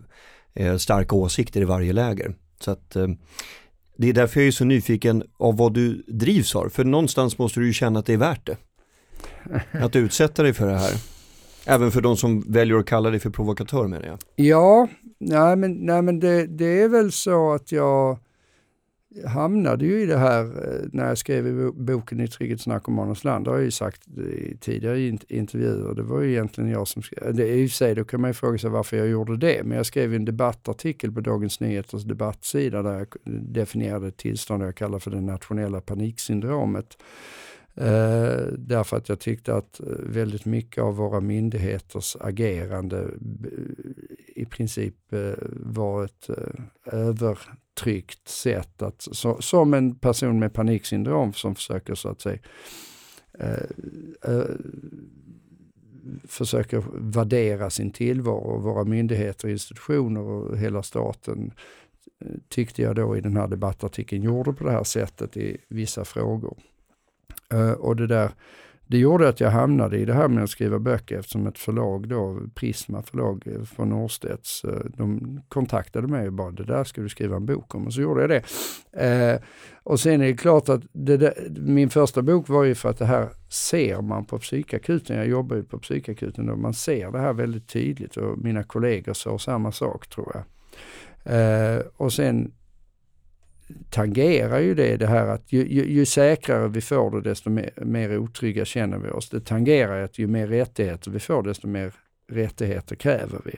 eh, 0.55 0.77
starka 0.77 1.17
åsikter 1.17 1.61
i 1.61 1.65
varje 1.65 1.93
läger. 1.93 2.35
Så 2.61 2.71
att 2.71 2.97
eh, 2.97 3.09
det 3.97 4.09
är 4.09 4.13
därför 4.13 4.41
jag 4.41 4.47
är 4.47 4.53
så 4.53 4.65
nyfiken 4.65 5.23
av 5.39 5.57
vad 5.57 5.75
du 5.75 6.03
drivs 6.07 6.55
av, 6.57 6.69
för 6.69 6.85
någonstans 6.85 7.39
måste 7.39 7.61
du 7.61 7.67
ju 7.67 7.73
känna 7.73 7.99
att 7.99 8.07
det 8.07 8.13
är 8.13 8.17
värt 8.17 8.47
det. 8.47 8.57
Att 9.73 9.97
utsätta 9.97 10.43
dig 10.43 10.53
för 10.53 10.67
det 10.67 10.79
här. 10.79 10.93
Även 11.67 11.91
för 11.91 12.01
de 12.01 12.17
som 12.17 12.41
väljer 12.41 12.77
att 12.77 12.87
kalla 12.87 13.11
dig 13.11 13.21
för 13.21 13.31
provokatör 13.31 13.87
menar 13.89 14.07
jag. 14.07 14.19
Ja, 14.47 14.89
nej 15.19 15.57
men, 15.57 15.73
nej, 15.73 16.03
men 16.03 16.21
det, 16.21 16.47
det 16.47 16.83
är 16.83 16.89
väl 16.89 17.13
så 17.13 17.53
att 17.53 17.73
jag 17.73 18.19
hamnade 19.27 19.85
ju 19.85 20.01
i 20.01 20.07
det 20.07 20.17
här 20.17 20.45
eh, 20.45 20.89
när 20.93 21.09
jag 21.09 21.19
skrev 21.19 21.73
boken 21.73 22.21
I 22.21 22.29
trygghet 22.29 22.67
narkomaners 22.67 23.25
land. 23.25 23.45
Det 23.45 23.51
har 23.51 23.59
jag 23.59 23.65
ju 23.65 23.71
sagt 23.71 24.09
i 24.09 24.57
tidigare 24.61 25.19
intervjuer. 25.29 25.95
Det 25.95 26.03
var 26.03 26.21
ju 26.21 26.31
egentligen 26.31 26.71
jag 26.71 26.89
som 26.89 27.03
skrev. 27.03 27.35
Det 27.35 27.49
är 27.49 27.55
i 27.55 27.67
och 27.67 27.71
för 27.71 27.77
sig, 27.77 27.95
då 27.95 28.05
kan 28.05 28.21
man 28.21 28.31
ju 28.31 28.35
fråga 28.35 28.59
sig 28.59 28.71
varför 28.71 28.97
jag 28.97 29.09
gjorde 29.09 29.37
det. 29.37 29.63
Men 29.65 29.77
jag 29.77 29.87
skrev 29.87 30.15
en 30.15 30.25
debattartikel 30.25 31.13
på 31.13 31.21
Dagens 31.21 31.61
Nyheters 31.61 32.05
debattsida 32.05 32.83
där 32.83 32.99
jag 32.99 33.07
definierade 33.53 34.09
ett 34.09 34.17
tillstånd 34.17 34.63
jag 34.63 34.75
kallar 34.75 34.99
för 34.99 35.11
det 35.11 35.21
nationella 35.21 35.81
paniksyndromet. 35.81 36.97
Eh, 37.81 38.47
därför 38.59 38.97
att 38.97 39.09
jag 39.09 39.21
tyckte 39.21 39.55
att 39.55 39.81
eh, 39.81 39.87
väldigt 39.99 40.45
mycket 40.45 40.83
av 40.83 40.97
våra 40.97 41.21
myndigheters 41.21 42.17
agerande 42.21 43.11
i 44.27 44.45
princip 44.45 45.13
eh, 45.13 45.33
var 45.51 46.05
ett 46.05 46.29
eh, 46.29 46.99
övertryckt 46.99 48.29
sätt 48.29 48.83
att, 48.83 49.09
så, 49.13 49.43
som 49.43 49.75
en 49.75 49.95
person 49.95 50.39
med 50.39 50.53
paniksyndrom 50.53 51.33
som 51.33 51.55
försöker 51.55 51.95
så 51.95 52.09
att 52.09 52.21
säga 52.21 52.39
eh, 53.39 54.43
försöker 56.25 56.85
värdera 57.13 57.71
sin 57.71 57.91
tillvaro 57.91 58.59
våra 58.59 58.85
myndigheter, 58.85 59.49
institutioner 59.49 60.21
och 60.21 60.59
hela 60.59 60.83
staten 60.83 61.53
eh, 62.21 62.33
tyckte 62.49 62.83
jag 62.83 62.97
då 62.97 63.17
i 63.17 63.21
den 63.21 63.37
här 63.37 63.49
debattartikeln 63.49 64.23
gjorde 64.23 64.53
på 64.53 64.65
det 64.65 64.73
här 64.73 64.85
sättet 64.85 65.37
i 65.37 65.57
vissa 65.69 66.05
frågor. 66.05 66.59
Eh, 67.53 67.73
och 67.73 67.97
det 67.97 68.07
där, 68.07 68.31
det 68.87 68.99
gjorde 68.99 69.29
att 69.29 69.41
jag 69.41 69.51
hamnade 69.51 69.99
i 69.99 70.05
det 70.05 70.15
här 70.15 70.29
med 70.29 70.45
att 70.45 70.51
skriva 70.51 70.79
böcker 70.79 71.19
eftersom 71.19 71.47
ett 71.47 71.59
förlag 71.59 72.09
då, 72.09 72.41
Prisma 72.55 73.03
förlag 73.03 73.47
eh, 73.47 73.63
från 73.63 73.89
Norstedts, 73.89 74.65
eh, 74.65 74.85
de 74.97 75.41
kontaktade 75.49 76.09
mig 76.09 76.27
och 76.27 76.33
bara 76.33 76.51
det 76.51 76.65
där 76.65 76.85
ska 76.85 77.01
du 77.01 77.09
skriva 77.09 77.37
en 77.37 77.47
bok 77.47 77.75
om 77.75 77.87
och 77.87 77.95
så 77.95 78.01
gjorde 78.01 78.21
jag 78.21 78.31
det. 78.31 78.43
Eh, 79.07 79.41
och 79.83 80.01
sen 80.01 80.21
är 80.21 80.27
det 80.27 80.37
klart 80.37 80.69
att 80.69 80.83
det 80.93 81.17
där, 81.17 81.35
min 81.51 81.91
första 81.91 82.23
bok 82.23 82.49
var 82.49 82.65
ju 82.65 82.75
för 82.75 82.91
att 82.91 82.99
det 82.99 83.07
här 83.07 83.29
ser 83.49 84.03
man 84.03 84.25
på 84.25 84.39
psykakuten, 84.39 85.17
jag 85.17 85.27
jobbar 85.27 85.57
ju 85.57 85.63
på 85.63 85.79
psykakuten 85.79 86.51
och 86.51 86.59
man 86.59 86.75
ser 86.75 87.11
det 87.11 87.19
här 87.19 87.33
väldigt 87.33 87.69
tydligt 87.69 88.17
och 88.17 88.39
mina 88.39 88.63
kollegor 88.63 89.13
såg 89.13 89.41
samma 89.41 89.73
sak 89.73 90.07
tror 90.07 90.33
jag. 90.35 90.45
Eh, 91.25 91.83
och 91.97 92.13
sen 92.13 92.53
tangerar 93.91 94.59
ju 94.59 94.75
det 94.75 94.97
det 94.97 95.07
här 95.07 95.27
att 95.27 95.53
ju, 95.53 95.69
ju, 95.69 95.93
ju 95.93 96.07
säkrare 96.07 96.69
vi 96.69 96.81
får 96.81 97.11
det 97.11 97.21
desto 97.21 97.51
mer, 97.51 97.71
mer 97.77 98.19
otrygga 98.19 98.65
känner 98.65 98.99
vi 98.99 99.11
oss. 99.11 99.31
Det 99.31 99.41
tangerar 99.41 100.03
att 100.03 100.19
ju 100.19 100.27
mer 100.27 100.47
rättigheter 100.47 101.11
vi 101.11 101.19
får 101.19 101.43
desto 101.43 101.67
mer 101.69 101.93
rättigheter 102.31 102.97
kräver 102.97 103.41
vi. 103.45 103.55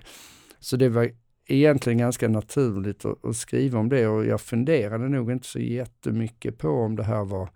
Så 0.61 0.77
det 0.77 0.89
var 0.89 1.11
egentligen 1.47 1.99
ganska 1.99 2.29
naturligt 2.29 3.05
att, 3.05 3.25
att 3.25 3.37
skriva 3.37 3.79
om 3.79 3.89
det 3.89 4.07
och 4.07 4.27
jag 4.27 4.41
funderade 4.41 5.09
nog 5.09 5.33
inte 5.33 5.47
så 5.47 5.59
jättemycket 5.59 6.59
på 6.59 6.69
om 6.69 6.97
det 6.97 7.05
här 7.05 7.25
var 7.25 7.49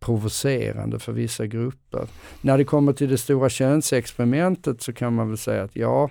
provocerande 0.00 0.98
för 0.98 1.12
vissa 1.12 1.46
grupper. 1.46 2.06
När 2.40 2.58
det 2.58 2.64
kommer 2.64 2.92
till 2.92 3.08
det 3.08 3.18
stora 3.18 3.48
könsexperimentet 3.48 4.82
så 4.82 4.92
kan 4.92 5.14
man 5.14 5.28
väl 5.28 5.38
säga 5.38 5.62
att 5.62 5.76
ja, 5.76 6.10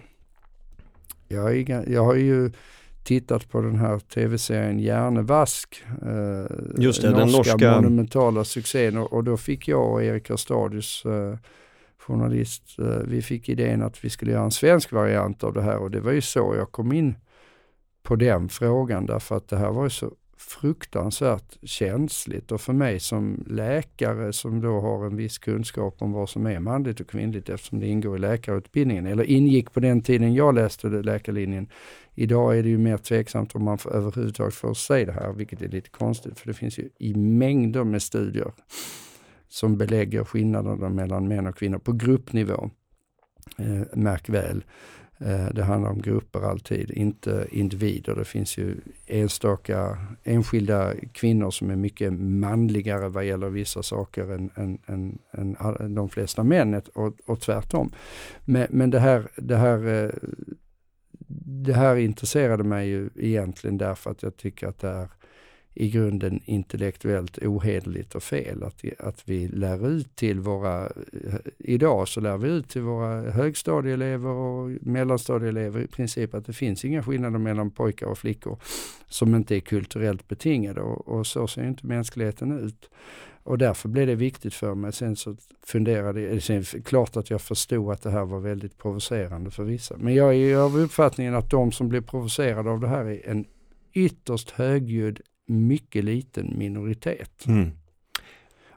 Jag, 1.28 1.58
är, 1.58 1.90
jag 1.90 2.04
har 2.04 2.16
ju 2.16 2.52
tittat 3.04 3.50
på 3.50 3.62
den 3.62 3.76
här 3.76 4.00
tv-serien 4.00 4.80
Hjärnevask. 4.80 5.84
Eh, 6.02 6.82
Just 6.84 7.02
det, 7.02 7.10
norska 7.10 7.20
den 7.20 7.32
norska 7.32 7.82
monumentala 7.82 8.44
succén 8.44 8.98
och, 8.98 9.14
och, 9.14 9.24
då 9.24 9.38
fick 9.38 9.68
jag 9.68 9.92
och 9.92 10.04
Erik 10.04 10.30
Hörstadius 10.30 11.06
eh, 11.06 11.38
journalist, 11.98 12.80
eh, 12.80 12.86
vi 12.86 13.22
fick 13.22 13.50
idén 13.50 13.82
att 13.82 14.06
vi 14.06 14.10
skulle 14.10 14.32
göra 14.32 14.44
en 14.44 14.52
svensk 14.52 14.92
variant 14.92 15.44
av 15.44 15.54
det 15.54 15.62
här 15.62 15.78
och 15.78 15.92
det 15.92 16.00
var 16.00 16.12
ju 16.12 16.22
så 16.22 16.56
jag 16.58 16.72
kom 16.72 16.92
in 16.92 17.16
på 18.04 18.16
den 18.16 18.50
frågan 18.50 19.06
därför 19.06 19.38
att 19.38 19.48
det 19.48 19.58
här 19.58 19.72
var 19.72 19.84
ju 19.84 19.90
så 19.90 20.12
fruktansvärt 20.48 21.58
känsligt 21.64 22.52
och 22.52 22.62
för 22.62 22.74
mig 22.74 23.00
som 23.00 23.44
läkare 23.48 24.34
som 24.34 24.62
då 24.62 24.80
har 24.80 25.06
en 25.06 25.16
viss 25.16 25.38
kunskap 25.38 25.96
om 26.02 26.12
vad 26.12 26.30
som 26.30 26.46
är 26.46 26.60
manligt 26.60 27.00
och 27.00 27.08
kvinnligt 27.08 27.50
eftersom 27.50 27.80
det 27.80 27.88
ingår 27.88 28.16
i 28.16 28.20
läkarutbildningen 28.20 29.08
eller 29.08 29.24
ingick 29.24 29.72
på 29.74 29.80
den 29.80 30.02
tiden 30.02 30.34
jag 30.34 30.56
läste 30.56 30.88
läkarlinjen. 30.88 31.68
Idag 32.16 32.58
är 32.58 32.64
det 32.64 32.70
ju 32.70 32.78
mer 32.78 32.98
tveksamt 32.98 33.56
om 33.56 33.64
man 33.64 33.78
överhuvudtaget 33.92 34.54
får 34.54 34.74
säga 34.74 35.06
det 35.06 35.12
här 35.12 35.34
vilket 35.34 35.62
är 35.62 35.68
lite 35.68 35.90
konstigt 35.90 36.40
för 36.40 36.48
det 36.48 36.54
finns 36.54 36.80
ju 36.80 36.90
i 37.00 37.14
mängder 37.16 37.84
med 37.84 38.02
studier 38.02 38.52
som 39.50 39.78
belägger 39.78 40.24
skillnaderna 40.24 40.90
mellan 40.90 41.28
män 41.28 41.48
och 41.48 41.58
kvinnor 41.58 41.80
på 41.80 41.92
gruppnivå. 41.92 42.70
Eh, 43.58 43.82
märk 43.94 44.30
väl. 44.30 44.64
Eh, 45.26 45.54
det 45.54 45.64
handlar 45.64 45.90
om 45.90 46.02
grupper 46.02 46.42
alltid, 46.42 46.92
inte 46.92 47.48
individer. 47.52 48.16
Det 48.16 48.26
finns 48.26 48.58
ju 48.58 48.76
enstaka 49.08 49.98
enskilda 50.24 50.94
kvinnor 51.14 51.52
som 51.52 51.70
är 51.70 51.76
mycket 51.76 52.14
manligare 52.14 53.10
vad 53.10 53.26
gäller 53.26 53.50
vissa 53.50 53.84
saker 53.84 54.32
än, 54.32 54.50
än, 54.56 54.80
än, 55.32 55.56
än 55.80 55.96
de 55.96 56.10
flesta 56.10 56.44
män 56.44 56.82
och, 56.94 57.14
och 57.26 57.42
tvärtom. 57.42 57.92
Men, 58.46 58.68
men 58.70 58.90
det, 58.90 59.00
här, 59.00 59.28
det, 59.36 59.58
här, 59.58 60.04
eh, 60.04 60.10
det 61.46 61.74
här 61.74 61.96
intresserade 61.96 62.64
mig 62.64 62.90
ju 62.90 63.10
egentligen 63.16 63.78
därför 63.78 64.12
att 64.12 64.24
jag 64.24 64.38
tycker 64.38 64.68
att 64.68 64.80
det 64.80 64.90
är 64.90 65.08
i 65.74 65.90
grunden 65.90 66.42
intellektuellt 66.46 67.38
ohederligt 67.38 68.16
och 68.16 68.24
fel. 68.24 68.64
Att, 68.64 68.84
att 69.00 69.22
vi 69.26 69.48
lär 69.48 69.88
ut 69.88 70.16
till 70.16 70.40
våra, 70.40 70.92
idag 71.58 72.08
så 72.08 72.22
lär 72.22 72.38
vi 72.38 72.50
ut 72.50 72.70
till 72.70 72.82
våra 72.82 73.32
högstadieelever 73.32 74.30
och 74.30 74.70
mellanstadieelever 74.82 75.82
i 75.82 75.88
princip 75.88 76.34
att 76.34 76.46
det 76.46 76.54
finns 76.54 76.86
inga 76.86 77.04
skillnader 77.04 77.40
mellan 77.40 77.72
pojkar 77.72 78.08
och 78.08 78.18
flickor 78.18 78.60
som 79.08 79.36
inte 79.36 79.56
är 79.56 79.60
kulturellt 79.60 80.28
betingade 80.28 80.82
och, 80.82 81.08
och 81.08 81.28
så 81.28 81.48
ser 81.48 81.68
inte 81.68 81.88
mänskligheten 81.88 82.60
ut. 82.60 82.90
Och 83.46 83.58
därför 83.58 83.90
blev 83.90 84.08
det 84.08 84.16
viktigt 84.16 84.54
för 84.54 84.76
mig. 84.76 84.94
Sen 84.94 85.16
så 85.16 85.36
funderade 85.66 86.22
jag, 86.22 86.44
sen, 86.44 86.64
klart 86.64 87.18
att 87.18 87.30
jag 87.30 87.42
förstod 87.42 87.92
att 87.92 88.02
det 88.02 88.12
här 88.12 88.26
var 88.26 88.40
väldigt 88.40 88.78
provocerande 88.78 89.52
för 89.52 89.64
vissa. 89.64 89.96
Men 89.98 90.16
jag 90.16 90.36
är 90.36 90.58
av 90.58 90.78
uppfattningen 90.78 91.36
att 91.36 91.50
de 91.50 91.72
som 91.72 91.90
blir 91.90 92.02
provocerade 92.02 92.70
av 92.70 92.80
det 92.80 92.88
här 92.88 93.06
är 93.06 93.30
en 93.30 93.46
ytterst 93.94 94.52
högljudd 94.52 95.22
mycket 95.48 96.04
liten 96.04 96.54
minoritet. 96.58 97.46
Mm. 97.48 97.72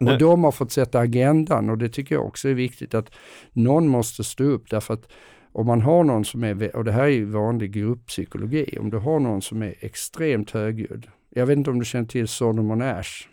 Och 0.00 0.18
de 0.18 0.44
har 0.44 0.52
fått 0.52 0.72
sätta 0.72 0.98
agendan 0.98 1.70
och 1.70 1.78
det 1.78 1.88
tycker 1.88 2.14
jag 2.14 2.26
också 2.26 2.48
är 2.48 2.54
viktigt 2.54 2.94
att 2.94 3.10
någon 3.52 3.88
måste 3.88 4.24
stå 4.24 4.44
upp 4.44 4.70
därför 4.70 4.94
att 4.94 5.08
om 5.52 5.66
man 5.66 5.82
har 5.82 6.04
någon 6.04 6.24
som 6.24 6.44
är, 6.44 6.76
och 6.76 6.84
det 6.84 6.92
här 6.92 7.02
är 7.02 7.08
ju 7.08 7.24
vanlig 7.24 7.72
grupppsykologi, 7.72 8.78
om 8.80 8.90
du 8.90 8.98
har 8.98 9.20
någon 9.20 9.42
som 9.42 9.62
är 9.62 9.74
extremt 9.80 10.50
högljudd. 10.50 11.06
Jag 11.30 11.46
vet 11.46 11.58
inte 11.58 11.70
om 11.70 11.78
du 11.78 11.84
känner 11.84 12.06
till 12.06 12.28
Solomon 12.28 12.82
Ash? 12.82 13.28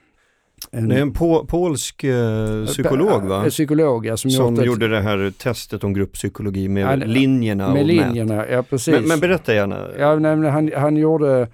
En, 0.72 0.90
det 0.90 0.96
är 0.96 1.02
en 1.02 1.14
po 1.14 1.46
polsk 1.46 2.04
eh, 2.04 2.66
psykolog 2.66 3.24
va? 3.24 3.46
Psykolog 3.50 4.06
ja, 4.06 4.18
som, 4.18 4.32
som 4.32 4.56
gjorde 4.56 4.88
det 4.88 5.02
här 5.02 5.34
testet 5.38 5.84
om 5.84 5.94
grupppsykologi 5.94 6.68
med 6.68 6.84
ja, 6.84 7.06
linjerna 7.06 7.74
med 7.74 7.82
och 7.82 7.88
linjerna, 7.88 8.36
mät. 8.36 8.52
ja 8.52 8.64
precis. 8.64 8.94
Men, 8.94 9.08
men 9.08 9.20
berätta 9.20 9.54
gärna. 9.54 9.88
Ja, 10.00 10.16
nej, 10.16 10.50
han, 10.50 10.72
han 10.76 10.98
gjorde 10.98 11.48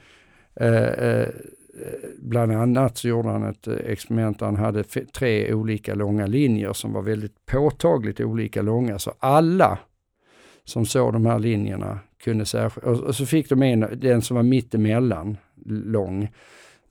eh, 0.56 0.84
eh, 0.84 1.28
bland 2.20 2.52
annat 2.52 2.98
så 2.98 3.08
gjorde 3.08 3.30
han 3.30 3.44
ett 3.44 3.68
experiment 3.68 4.40
där 4.40 4.46
han 4.46 4.56
hade 4.56 4.84
tre 4.84 5.54
olika 5.54 5.96
långa 5.96 6.26
linjer 6.26 6.74
som 6.74 6.94
var 6.94 7.02
väldigt 7.02 7.46
påtagligt 7.46 8.22
olika 8.22 8.62
långa. 8.62 9.00
Så 9.00 9.14
alla 9.20 9.80
som 10.64 10.86
såg 10.86 11.14
de 11.14 11.26
här 11.26 11.40
linjerna 11.40 12.00
kunde 12.24 12.46
särskilt, 12.46 12.86
och 12.86 13.16
så 13.16 13.26
fick 13.26 13.50
de 13.50 13.64
en, 13.64 13.86
den 13.96 14.22
som 14.22 14.36
var 14.36 14.44
mittemellan 14.44 15.38
lång, 15.66 16.30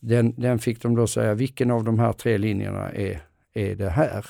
den, 0.00 0.34
den 0.36 0.58
fick 0.58 0.82
de 0.82 0.96
då 0.96 1.06
säga 1.06 1.34
vilken 1.34 1.70
av 1.70 1.84
de 1.84 1.98
här 1.98 2.12
tre 2.12 2.38
linjerna 2.38 2.92
är, 2.92 3.20
är 3.54 3.74
det 3.74 3.90
här? 3.90 4.26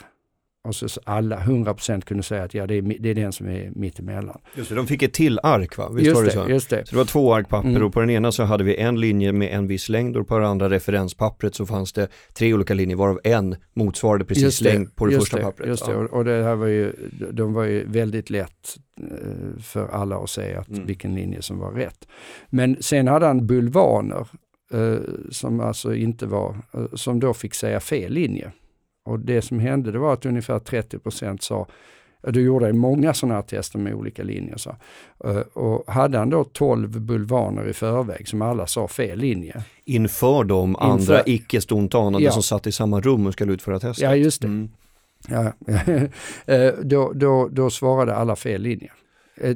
Och 0.65 0.75
så 0.75 1.01
alla 1.05 1.37
100% 1.37 2.01
kunde 2.01 2.23
säga 2.23 2.45
att 2.45 2.55
ja, 2.55 2.67
det 2.67 2.75
är, 2.75 2.83
det 2.83 3.09
är 3.09 3.15
den 3.15 3.33
som 3.33 3.49
är 3.49 3.71
mittemellan. 3.75 4.41
Just 4.55 4.69
det, 4.69 4.75
de 4.75 4.87
fick 4.87 5.03
ett 5.03 5.13
till 5.13 5.41
ark 5.43 5.77
va? 5.77 5.89
Visst 5.93 6.07
just 6.07 6.17
var 6.17 6.23
det, 6.23 6.29
det 6.29 6.45
så? 6.45 6.51
Just 6.51 6.71
det. 6.71 6.87
Så 6.87 6.91
det 6.91 6.97
var 6.97 7.05
två 7.05 7.35
ark 7.35 7.49
papper 7.49 7.69
mm. 7.69 7.83
och 7.83 7.93
på 7.93 8.01
den 8.01 8.11
ena 8.11 8.33
så 8.33 8.43
hade 8.43 8.65
vi 8.65 8.77
en 8.77 9.01
linje 9.01 9.33
med 9.33 9.53
en 9.53 9.67
viss 9.67 9.89
längd 9.89 10.17
och 10.17 10.29
på 10.29 10.39
det 10.39 10.49
andra 10.49 10.71
referenspappret 10.71 11.55
så 11.55 11.67
fanns 11.67 11.93
det 11.93 12.09
tre 12.35 12.55
olika 12.55 12.75
linjer 12.75 12.97
varav 12.97 13.21
en 13.25 13.57
motsvarade 13.75 14.25
precis 14.25 14.61
längd 14.61 14.97
på 14.97 15.07
det 15.07 15.19
första 15.19 15.37
det, 15.37 15.43
pappret. 15.43 15.69
Just 15.69 15.87
det, 15.87 15.93
ja. 15.93 15.99
och 16.11 16.25
det 16.25 16.43
här 16.43 16.55
var 16.55 16.67
ju, 16.67 16.93
de 17.33 17.53
var 17.53 17.65
ju 17.65 17.85
väldigt 17.87 18.31
lätt 18.31 18.77
eh, 19.01 19.61
för 19.63 19.89
alla 19.89 20.17
att 20.17 20.31
säga 20.31 20.61
att 20.61 20.69
mm. 20.69 20.87
vilken 20.87 21.15
linje 21.15 21.43
som 21.43 21.59
var 21.59 21.73
rätt. 21.73 22.09
Men 22.49 22.83
sen 22.83 23.09
hade 23.09 23.27
han 23.27 23.47
bulvaner 23.47 24.27
eh, 24.73 24.99
som 25.31 25.61
alltså 25.61 25.95
inte 25.95 26.27
var, 26.27 26.57
eh, 26.75 26.87
som 26.95 27.21
då 27.21 27.35
fick 27.35 27.55
säga 27.55 27.81
fel 27.81 28.13
linje. 28.13 28.53
Och 29.09 29.19
det 29.19 29.43
som 29.43 29.59
hände 29.59 29.93
det 29.93 29.99
var 29.99 30.13
att 30.13 30.27
ungefär 30.27 30.59
30% 30.59 31.39
sa, 31.41 31.67
då 32.23 32.41
gjorde 32.41 32.73
många 32.73 33.15
sådana 33.15 33.35
här 33.35 33.43
tester 33.43 33.79
med 33.79 33.95
olika 33.95 34.23
linjer. 34.23 34.57
Så. 34.57 34.77
Eh, 35.25 35.37
och 35.37 35.93
hade 35.93 36.19
han 36.19 36.31
då 36.31 36.45
12 36.45 37.01
bulvaner 37.01 37.69
i 37.69 37.73
förväg 37.73 38.29
som 38.29 38.43
alla 38.43 38.67
sa 38.67 38.89
fel 38.89 39.19
linje. 39.19 39.63
Inför 39.85 40.45
de 40.45 40.71
Inför, 40.71 40.85
andra 40.85 41.23
icke 41.27 41.61
stontanande 41.61 42.25
ja. 42.25 42.33
som 42.33 42.43
satt 42.43 42.67
i 42.67 42.73
samma 42.73 43.01
rum 43.01 43.27
och 43.27 43.33
skulle 43.33 43.53
utföra 43.53 43.81
testet? 43.81 44.05
Ja, 44.05 44.15
just 44.15 44.43
det. 44.43 44.49
Mm. 44.49 44.71
Ja, 45.29 45.53
eh, 46.55 46.73
då, 46.83 47.13
då, 47.15 47.49
då 47.53 47.71
svarade 47.71 48.15
alla 48.15 48.37
fel 48.37 48.63
linje. 48.63 48.91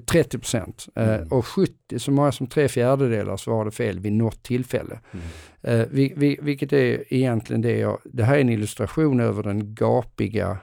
30 0.07 0.19
eh, 0.19 0.25
procent. 0.41 0.87
Eh, 0.95 1.15
mm. 1.15 1.29
Och 1.29 1.47
70, 1.47 1.99
så 1.99 2.11
många 2.11 2.33
som 2.33 2.47
tre 2.47 2.69
fjärdedelar 2.69 3.37
svarade 3.37 3.71
fel 3.71 4.01
vid 4.01 4.13
något 4.13 4.43
tillfälle. 4.43 5.01
Mm. 5.13 5.27
Eh, 5.63 5.87
vi, 5.91 6.13
vi, 6.17 6.39
vilket 6.43 6.73
är 6.73 7.15
egentligen 7.15 7.63
det 7.63 7.79
jag, 7.79 7.99
det 8.05 8.25
här 8.25 8.37
är 8.37 8.41
en 8.41 8.49
illustration 8.49 9.21
över 9.21 9.43
den 9.43 9.75
gapiga, 9.75 10.59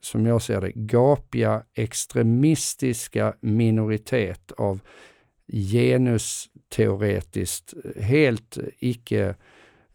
som 0.00 0.26
jag 0.26 0.42
ser 0.42 0.60
det, 0.60 0.72
gapiga 0.74 1.62
extremistiska 1.74 3.34
minoritet 3.40 4.52
av 4.56 4.80
genusteoretiskt 5.52 7.74
helt 8.00 8.58
icke 8.78 9.34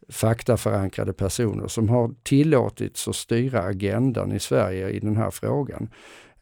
faktaförankrade 0.08 1.12
personer 1.12 1.66
som 1.66 1.88
har 1.88 2.14
tillåtits 2.22 3.08
att 3.08 3.16
styra 3.16 3.62
agendan 3.62 4.32
i 4.32 4.40
Sverige 4.40 4.88
i 4.88 5.00
den 5.00 5.16
här 5.16 5.30
frågan. 5.30 5.88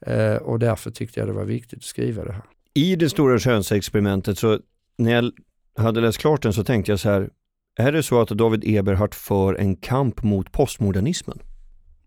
Eh, 0.06 0.36
och 0.36 0.58
därför 0.58 0.90
tyckte 0.90 1.20
jag 1.20 1.28
det 1.28 1.32
var 1.32 1.44
viktigt 1.44 1.78
att 1.78 1.84
skriva 1.84 2.24
det 2.24 2.32
här. 2.32 2.42
I 2.74 2.96
det 2.96 3.08
stora 3.08 3.38
könsexperimentet 3.38 4.38
så 4.38 4.58
när 4.98 5.12
jag 5.12 5.32
hade 5.76 6.00
läst 6.00 6.18
klart 6.18 6.42
den 6.42 6.52
så 6.52 6.64
tänkte 6.64 6.92
jag 6.92 7.00
så 7.00 7.08
här, 7.08 7.30
är 7.78 7.92
det 7.92 8.02
så 8.02 8.20
att 8.20 8.28
David 8.28 8.62
Eberhardt 8.66 9.14
för 9.14 9.54
en 9.54 9.76
kamp 9.76 10.22
mot 10.22 10.52
postmodernismen? 10.52 11.38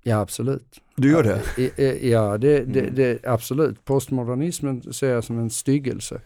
Ja, 0.03 0.19
absolut. 0.19 0.79
Du 0.95 1.11
gör 1.11 1.23
det? 1.23 2.07
Ja, 2.07 2.37
det, 2.37 2.59
det, 2.59 2.89
det, 2.89 3.25
absolut. 3.25 3.85
Postmodernismen 3.85 4.93
ser 4.93 5.09
jag 5.09 5.23
som 5.23 5.39
en 5.39 5.49
styggelse. 5.49 6.21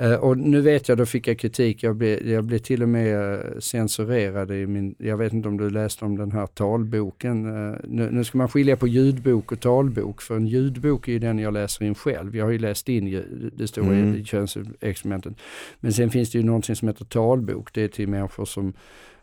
Uh, 0.00 0.14
och 0.14 0.38
nu 0.38 0.60
vet 0.60 0.88
jag, 0.88 0.98
då 0.98 1.06
fick 1.06 1.28
jag 1.28 1.38
kritik, 1.38 1.82
jag 1.82 1.96
blev, 1.96 2.28
jag 2.28 2.44
blev 2.44 2.58
till 2.58 2.82
och 2.82 2.88
med 2.88 3.38
uh, 3.38 3.58
censurerad 3.58 4.50
i 4.50 4.66
min, 4.66 4.94
jag 4.98 5.16
vet 5.16 5.32
inte 5.32 5.48
om 5.48 5.56
du 5.56 5.70
läste 5.70 6.04
om 6.04 6.18
den 6.18 6.32
här 6.32 6.46
talboken. 6.46 7.46
Uh, 7.46 7.76
nu, 7.84 8.10
nu, 8.10 8.24
ska 8.24 8.38
man 8.38 8.48
skilja 8.48 8.76
på 8.76 8.88
ljudbok 8.88 9.52
och 9.52 9.60
talbok, 9.60 10.22
för 10.22 10.36
en 10.36 10.46
ljudbok 10.46 11.08
är 11.08 11.12
ju 11.12 11.18
den 11.18 11.38
jag 11.38 11.52
läser 11.52 11.84
in 11.84 11.94
själv. 11.94 12.36
Jag 12.36 12.44
har 12.44 12.52
ju 12.52 12.58
läst 12.58 12.88
in 12.88 13.22
det 13.56 13.66
stora 13.66 13.94
mm. 13.94 14.24
könsexperimentet. 14.24 15.34
Men 15.80 15.92
sen 15.92 16.10
finns 16.10 16.30
det 16.30 16.38
ju 16.38 16.44
någonting 16.44 16.76
som 16.76 16.88
heter 16.88 17.04
talbok, 17.04 17.74
det 17.74 17.82
är 17.82 17.88
till 17.88 18.08
människor 18.08 18.44
som 18.44 18.72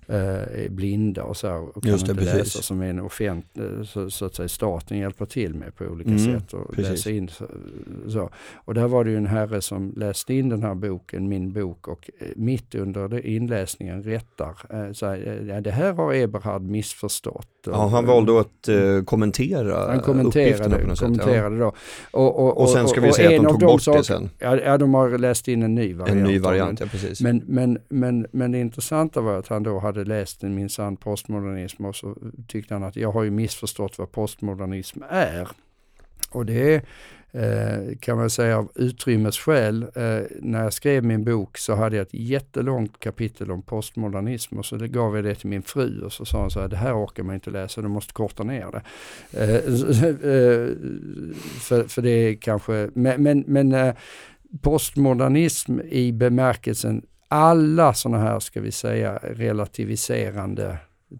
är 0.08 0.70
blinda 0.70 1.24
och 1.24 1.38
så 1.38 1.72
och 1.76 1.84
kan 1.84 1.91
Just 1.91 2.06
det, 2.06 2.12
inte 2.12 2.24
precis. 2.24 2.38
läsa 2.38 2.62
som 2.62 2.82
en 2.82 2.99
offentlig, 2.99 3.88
så, 3.88 4.10
så, 4.10 4.26
att 4.26 4.36
säga 4.36 4.47
staten 4.47 4.97
hjälper 4.97 5.26
till 5.26 5.54
med 5.54 5.76
på 5.76 5.86
olika 5.86 6.10
mm, 6.10 6.39
sätt 6.39 6.54
och 6.54 6.76
precis. 6.76 6.91
läsa 6.91 7.12
in. 7.12 7.28
Så, 7.28 7.45
så, 8.08 8.30
Och 8.56 8.74
där 8.74 8.88
var 8.88 9.04
det 9.04 9.12
ju 9.12 9.18
en 9.18 9.26
herre 9.26 9.62
som 9.62 9.93
läste 9.97 10.34
in 10.34 10.49
den 10.49 10.64
här 10.64 10.76
boken, 10.76 11.28
min 11.28 11.54
bok 11.54 11.88
och 11.88 12.10
eh, 12.20 12.28
mitt 12.36 12.76
under 12.76 13.26
inläsningen 13.26 14.04
rättar, 14.04 14.56
eh, 14.70 14.91
så 14.91 15.06
här, 15.06 15.45
ja, 15.49 15.62
det 15.62 15.72
här 15.72 15.93
har 15.93 16.14
Eberhard 16.14 16.62
missförstått. 16.62 17.47
Ja, 17.66 17.88
han 17.88 18.06
valde 18.06 18.39
att 18.39 18.70
uh, 18.70 19.04
kommentera 19.04 19.91
Han 19.91 19.99
kommenterade, 19.99 20.80
på 20.80 20.88
något 20.88 20.99
kommenterade 20.99 21.56
sätt, 21.56 21.60
ja. 21.60 21.66
då. 21.66 22.20
Och, 22.20 22.39
och, 22.39 22.47
och, 22.47 22.62
och 22.62 22.70
sen 22.70 22.88
ska 22.88 23.01
vi 23.01 23.14
säga 23.14 23.30
att 23.30 23.43
de 23.43 23.49
tog 23.49 23.60
bort 23.60 23.86
det 23.86 24.04
sen. 24.04 24.30
Ja, 24.39 24.78
de 24.78 24.93
har 24.93 25.18
läst 25.18 25.47
in 25.47 25.64
en 25.64 25.76
ny 25.76 25.93
variant. 25.93 26.20
En 26.20 26.24
ny 26.24 26.39
variant, 26.39 26.80
ja 26.80 26.86
precis. 26.91 27.22
Men, 27.22 27.43
men, 27.47 27.78
men, 27.89 28.28
men 28.32 28.51
det 28.51 28.60
intressanta 28.60 29.22
var 29.22 29.39
att 29.39 29.47
han 29.47 29.64
då 29.64 29.80
hade 29.80 29.93
hade 29.94 30.06
läst 30.06 30.44
en 30.44 30.56
minsann 30.56 30.98
postmodernism 30.98 31.86
och 31.86 31.96
så 31.96 32.18
tyckte 32.48 32.74
han 32.74 32.84
att 32.84 32.96
jag 32.96 33.12
har 33.12 33.24
ju 33.24 33.32
missförstått 33.32 33.98
vad 33.98 34.12
postmodernism 34.12 35.04
är. 35.10 35.48
Och 36.32 36.46
det 36.46 36.74
är 36.74 36.82
eh, 37.32 37.98
kan 38.00 38.18
man 38.18 38.30
säga 38.30 38.58
av 38.58 38.72
utrymmesskäl. 38.76 39.84
Eh, 39.84 40.22
när 40.41 40.64
jag 40.64 40.74
skrev 40.74 41.04
min 41.04 41.24
bok 41.24 41.58
så 41.58 41.76
hade 41.76 41.96
jag 41.96 42.04
ett 42.04 42.14
jättelångt 42.14 43.00
kapitel 43.00 43.52
om 43.52 43.62
postmodernism 43.62 44.60
och 44.60 44.66
så 44.66 44.76
det 44.76 44.88
gav 44.88 45.16
jag 45.16 45.24
det 45.26 45.36
till 45.36 45.50
min 45.50 45.62
fru 45.62 46.02
och 46.02 46.14
så 46.14 46.26
sa 46.26 46.41
hon 46.41 46.52
så 46.52 46.60
här, 46.60 46.68
det 46.68 46.78
här 46.78 47.04
orkar 47.04 47.24
man 47.24 47.36
inte 47.36 47.52
läsa, 47.52 47.82
du 47.82 47.88
måste 47.88 48.14
korta 48.14 48.44
ner 48.44 48.68
det. 48.72 48.82
Eh, 49.34 49.50
eh 50.06 50.70
för, 51.60 51.88
för 51.88 52.02
det 52.02 52.10
är 52.10 52.36
kanske, 52.36 52.89
men, 52.94 53.24
men, 53.24 53.44
men 53.48 53.72
eh, 53.72 53.96
postmodernism 54.62 55.80
i 55.80 56.12
bemärkelsen 56.12 57.06
alla 57.28 57.93
sådana 57.93 58.24
här, 58.24 58.39
ska 58.39 58.61
vi 58.61 58.71
säga, 58.71 59.19
relativiserande 59.24 60.78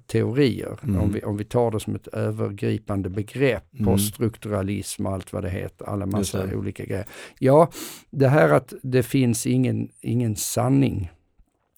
teorier. 0.08 0.80
Mm. 0.84 1.02
Om, 1.02 1.12
vi, 1.12 1.22
om 1.22 1.38
vi 1.38 1.44
tar 1.44 1.72
det 1.72 1.80
som 1.80 1.96
ett 1.96 2.08
övergripande 2.08 3.10
begrepp, 3.10 3.74
mm. 3.74 3.86
poststrukturalism 3.86 5.06
och 5.06 5.14
allt 5.14 5.34
vad 5.34 5.44
det 5.44 5.50
heter, 5.50 5.86
alla 5.86 6.06
massa 6.06 6.56
olika 6.56 6.86
grejer. 6.86 7.06
Ja, 7.40 7.70
det 8.10 8.28
här 8.28 8.50
att 8.50 8.74
det 8.84 9.04
finns 9.04 9.48
ingen, 9.48 9.90
ingen 10.02 10.36
sanning. 10.36 11.12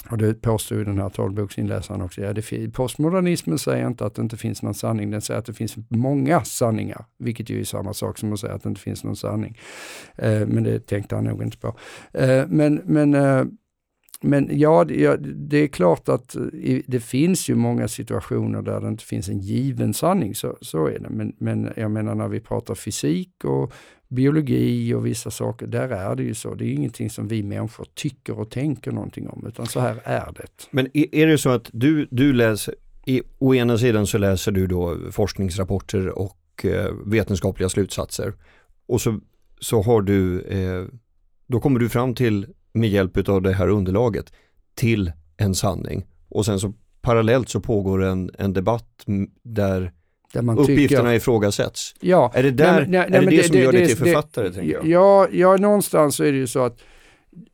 Och 0.09 0.17
det 0.17 0.33
påstår 0.33 0.77
ju 0.77 0.83
den 0.83 0.99
här 0.99 1.09
talboksinläsaren 1.09 2.01
också. 2.01 2.21
Ja, 2.21 2.33
det, 2.33 2.69
postmodernismen 2.73 3.59
säger 3.59 3.87
inte 3.87 4.05
att 4.05 4.15
det 4.15 4.21
inte 4.21 4.37
finns 4.37 4.61
någon 4.61 4.73
sanning, 4.73 5.11
den 5.11 5.21
säger 5.21 5.39
att 5.39 5.45
det 5.45 5.53
finns 5.53 5.75
många 5.89 6.43
sanningar, 6.43 7.05
vilket 7.17 7.49
ju 7.49 7.59
är 7.59 7.63
samma 7.63 7.93
sak 7.93 8.17
som 8.17 8.33
att 8.33 8.39
säga 8.39 8.53
att 8.53 8.63
det 8.63 8.69
inte 8.69 8.81
finns 8.81 9.03
någon 9.03 9.15
sanning. 9.15 9.59
Eh, 10.15 10.47
men 10.47 10.63
det 10.63 10.79
tänkte 10.79 11.15
han 11.15 11.23
nog 11.23 11.43
inte 11.43 11.57
på. 11.57 11.75
Eh, 12.13 12.43
men 12.47 12.81
men 12.85 13.13
eh, 13.13 13.43
men 14.21 14.59
ja, 14.59 14.83
det, 14.83 15.17
det 15.35 15.57
är 15.57 15.67
klart 15.67 16.09
att 16.09 16.35
eh, 16.35 16.43
det 16.87 16.99
finns 16.99 17.49
ju 17.49 17.55
många 17.55 17.87
situationer 17.87 18.61
där 18.61 18.81
det 18.81 18.87
inte 18.87 19.03
finns 19.03 19.29
en 19.29 19.39
given 19.39 19.93
sanning, 19.93 20.35
så, 20.35 20.57
så 20.61 20.87
är 20.87 20.99
det. 20.99 21.09
Men, 21.09 21.33
men 21.37 21.69
jag 21.75 21.91
menar 21.91 22.15
när 22.15 22.27
vi 22.27 22.39
pratar 22.39 22.75
fysik 22.75 23.43
och 23.43 23.73
biologi 24.07 24.93
och 24.93 25.05
vissa 25.05 25.31
saker, 25.31 25.67
där 25.67 25.89
är 25.89 26.15
det 26.15 26.23
ju 26.23 26.33
så. 26.33 26.55
Det 26.55 26.65
är 26.65 26.73
ingenting 26.73 27.09
som 27.09 27.27
vi 27.27 27.43
människor 27.43 27.87
tycker 27.93 28.39
och 28.39 28.51
tänker 28.51 28.91
någonting 28.91 29.29
om, 29.29 29.45
utan 29.47 29.65
så 29.65 29.79
här 29.79 30.01
är 30.03 30.33
det. 30.35 30.67
Men 30.71 30.87
är 30.93 31.27
det 31.27 31.37
så 31.37 31.49
att 31.49 31.69
du, 31.73 32.07
du 32.11 32.33
läser, 32.33 32.75
i, 33.05 33.21
å 33.37 33.55
ena 33.55 33.77
sidan 33.77 34.07
så 34.07 34.17
läser 34.17 34.51
du 34.51 34.67
då 34.67 34.97
forskningsrapporter 35.11 36.09
och 36.09 36.65
eh, 36.65 36.91
vetenskapliga 37.05 37.69
slutsatser 37.69 38.33
och 38.85 39.01
så, 39.01 39.19
så 39.59 39.81
har 39.81 40.01
du, 40.01 40.41
eh, 40.41 40.85
då 41.47 41.59
kommer 41.59 41.79
du 41.79 41.89
fram 41.89 42.15
till 42.15 42.47
med 42.75 42.89
hjälp 42.89 43.29
av 43.29 43.41
det 43.41 43.53
här 43.53 43.67
underlaget 43.67 44.33
till 44.75 45.11
en 45.37 45.55
sanning. 45.55 46.05
Och 46.29 46.45
sen 46.45 46.59
så 46.59 46.73
parallellt 47.01 47.49
så 47.49 47.59
pågår 47.59 48.03
en, 48.03 48.31
en 48.37 48.53
debatt 48.53 49.03
där 49.43 49.91
där 50.33 50.59
uppgifterna 50.59 51.01
tycker, 51.01 51.13
ifrågasätts. 51.13 51.95
Ja, 51.99 52.31
är 52.33 52.43
det, 52.43 52.51
där, 52.51 52.85
nej, 52.87 52.87
nej, 52.87 53.01
är 53.01 53.09
det, 53.09 53.19
det, 53.19 53.37
det 53.37 53.43
som 53.43 53.57
gör 53.57 53.71
dig 53.71 53.87
till 53.87 53.97
författare? 53.97 54.49
Det, 54.49 54.63
jag? 54.63 54.85
Ja, 54.85 55.27
ja, 55.31 55.57
någonstans 55.57 56.15
så 56.15 56.23
är 56.23 56.31
det 56.31 56.37
ju 56.37 56.47
så 56.47 56.59
att 56.59 56.79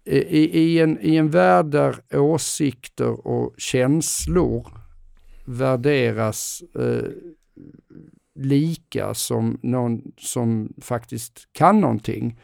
i, 0.06 0.60
i, 0.60 0.80
en, 0.80 1.00
i 1.02 1.16
en 1.16 1.30
värld 1.30 1.66
där 1.66 1.96
åsikter 2.14 3.28
och 3.28 3.54
känslor 3.58 4.68
värderas 5.46 6.64
eh, 6.80 7.10
lika 8.36 9.14
som 9.14 9.60
någon 9.64 10.02
som 10.18 10.74
faktiskt 10.82 11.48
kan 11.52 11.82
någonting, 11.82 12.40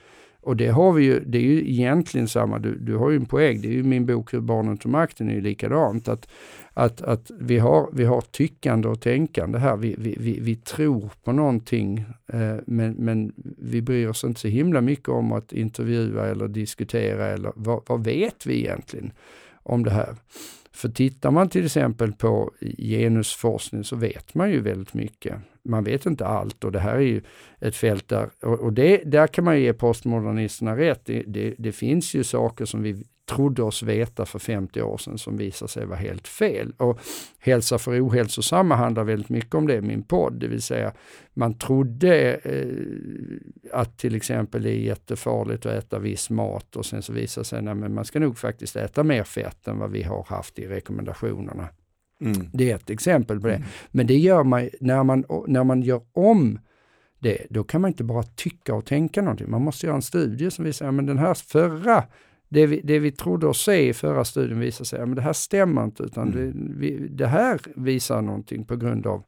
och 0.47 0.57
det 0.57 0.67
har 0.67 0.93
vi 0.93 1.03
ju, 1.03 1.19
det 1.19 1.37
är 1.37 1.41
ju 1.41 1.71
egentligen 1.71 2.27
samma, 2.27 2.59
du, 2.59 2.77
du 2.77 2.95
har 2.95 3.09
ju 3.09 3.15
en 3.15 3.25
poäng, 3.25 3.61
det 3.61 3.67
är 3.67 3.71
ju 3.71 3.83
min 3.83 4.05
bok 4.05 4.33
Hur 4.33 4.39
barnen 4.39 4.77
tog 4.77 4.91
makten 4.91 5.29
är 5.29 5.33
ju 5.33 5.41
likadant. 5.41 6.07
Att, 6.07 6.27
att, 6.73 7.01
att 7.01 7.31
vi, 7.39 7.59
har, 7.59 7.89
vi 7.93 8.05
har 8.05 8.21
tyckande 8.21 8.87
och 8.87 9.01
tänkande 9.01 9.59
här, 9.59 9.77
vi, 9.77 9.95
vi, 9.97 10.15
vi, 10.19 10.39
vi 10.39 10.55
tror 10.55 11.11
på 11.23 11.31
någonting 11.31 12.05
eh, 12.33 12.55
men, 12.65 12.93
men 12.93 13.33
vi 13.57 13.81
bryr 13.81 14.07
oss 14.07 14.23
inte 14.23 14.39
så 14.39 14.47
himla 14.47 14.81
mycket 14.81 15.09
om 15.09 15.31
att 15.31 15.53
intervjua 15.53 16.27
eller 16.27 16.47
diskutera 16.47 17.27
eller 17.27 17.51
vad, 17.55 17.81
vad 17.87 18.03
vet 18.03 18.45
vi 18.45 18.59
egentligen 18.59 19.11
om 19.63 19.83
det 19.83 19.91
här? 19.91 20.15
För 20.71 20.89
tittar 20.89 21.31
man 21.31 21.49
till 21.49 21.65
exempel 21.65 22.13
på 22.13 22.51
genusforskning 22.77 23.83
så 23.83 23.95
vet 23.95 24.33
man 24.33 24.51
ju 24.51 24.61
väldigt 24.61 24.93
mycket. 24.93 25.35
Man 25.67 25.83
vet 25.83 26.05
inte 26.05 26.25
allt 26.25 26.63
och 26.63 26.71
det 26.71 26.79
här 26.79 26.95
är 26.95 26.99
ju 26.99 27.21
ett 27.59 27.75
fält 27.75 28.07
där, 28.07 28.29
och 28.41 28.73
det, 28.73 28.97
där 29.05 29.27
kan 29.27 29.45
man 29.45 29.61
ge 29.61 29.73
postmodernisterna 29.73 30.77
rätt. 30.77 31.05
Det, 31.05 31.23
det, 31.27 31.55
det 31.57 31.71
finns 31.71 32.13
ju 32.13 32.23
saker 32.23 32.65
som 32.65 32.81
vi 32.81 33.03
trodde 33.29 33.63
oss 33.63 33.83
veta 33.83 34.25
för 34.25 34.39
50 34.39 34.81
år 34.81 34.97
sedan 34.97 35.17
som 35.17 35.37
visar 35.37 35.67
sig 35.67 35.85
vara 35.85 35.99
helt 35.99 36.27
fel. 36.27 36.73
Och 36.77 36.99
Hälsa 37.39 37.77
för 37.77 38.07
ohälsosamma 38.07 38.75
handlar 38.75 39.03
väldigt 39.03 39.29
mycket 39.29 39.55
om 39.55 39.67
det 39.67 39.75
i 39.75 39.81
min 39.81 40.03
podd, 40.03 40.33
det 40.33 40.47
vill 40.47 40.61
säga 40.61 40.93
man 41.33 41.53
trodde 41.53 42.33
eh, 42.33 43.79
att 43.79 43.97
till 43.97 44.15
exempel 44.15 44.63
det 44.63 44.71
är 44.71 44.79
jättefarligt 44.79 45.65
att 45.65 45.73
äta 45.73 45.99
viss 45.99 46.29
mat 46.29 46.75
och 46.75 46.85
sen 46.85 47.01
så 47.01 47.13
visar 47.13 47.43
sig 47.43 47.67
att 47.67 47.91
man 47.91 48.05
ska 48.05 48.19
nog 48.19 48.37
faktiskt 48.37 48.75
äta 48.75 49.03
mer 49.03 49.23
fett 49.23 49.67
än 49.67 49.79
vad 49.79 49.91
vi 49.91 50.03
har 50.03 50.23
haft 50.23 50.59
i 50.59 50.67
rekommendationerna. 50.67 51.69
Mm. 52.21 52.49
Det 52.53 52.71
är 52.71 52.75
ett 52.75 52.89
exempel 52.89 53.39
på 53.39 53.47
det. 53.47 53.55
Mm. 53.55 53.67
Men 53.91 54.07
det 54.07 54.17
gör 54.17 54.43
man 54.43 54.69
när 54.79 55.03
man, 55.03 55.25
när 55.47 55.63
man 55.63 55.81
gör 55.81 56.01
om 56.13 56.59
det, 57.19 57.47
då 57.49 57.63
kan 57.63 57.81
man 57.81 57.87
inte 57.87 58.03
bara 58.03 58.23
tycka 58.23 58.75
och 58.75 58.85
tänka 58.85 59.21
någonting. 59.21 59.51
Man 59.51 59.61
måste 59.61 59.85
göra 59.85 59.95
en 59.95 60.01
studie 60.01 60.51
som 60.51 60.65
visar 60.65 60.87
att 60.87 61.07
den 61.07 61.17
här 61.17 61.33
förra 61.33 62.03
det 62.49 62.67
vi, 62.67 62.81
det 62.83 62.99
vi 62.99 63.11
trodde 63.11 63.47
oss 63.47 63.63
se 63.63 63.89
i 63.89 63.93
förra 63.93 64.25
studien 64.25 64.59
visar 64.59 64.85
sig 64.85 64.99
att 64.99 65.15
det 65.15 65.21
här 65.21 65.33
stämmer 65.33 65.83
inte, 65.83 66.03
utan 66.03 66.33
mm. 66.33 66.51
det, 66.51 66.79
vi, 66.79 67.07
det, 67.07 67.27
här 67.27 67.59
visar 67.75 68.21
någonting 68.21 68.65
på 68.65 68.75
grund 68.75 69.07
av 69.07 69.23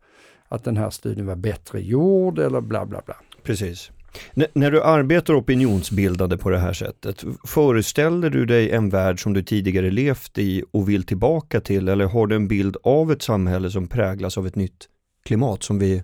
att 0.47 0.63
den 0.63 0.77
här 0.77 0.89
studien 0.89 1.25
var 1.25 1.35
bättre 1.35 1.81
gjord 1.81 2.39
eller 2.39 2.61
bla 2.61 2.85
bla 2.85 3.01
bla. 3.05 3.15
Precis. 3.43 3.91
N 4.33 4.45
när 4.53 4.71
du 4.71 4.83
arbetar 4.83 5.39
opinionsbildande 5.39 6.37
på 6.37 6.49
det 6.49 6.57
här 6.57 6.73
sättet, 6.73 7.23
föreställer 7.47 8.29
du 8.29 8.45
dig 8.45 8.71
en 8.71 8.89
värld 8.89 9.23
som 9.23 9.33
du 9.33 9.43
tidigare 9.43 9.91
levt 9.91 10.37
i 10.37 10.63
och 10.71 10.89
vill 10.89 11.03
tillbaka 11.03 11.61
till 11.61 11.89
eller 11.89 12.05
har 12.05 12.27
du 12.27 12.35
en 12.35 12.47
bild 12.47 12.77
av 12.83 13.11
ett 13.11 13.21
samhälle 13.21 13.71
som 13.71 13.87
präglas 13.87 14.37
av 14.37 14.47
ett 14.47 14.55
nytt 14.55 14.89
klimat 15.25 15.63
som 15.63 15.79
vi 15.79 16.03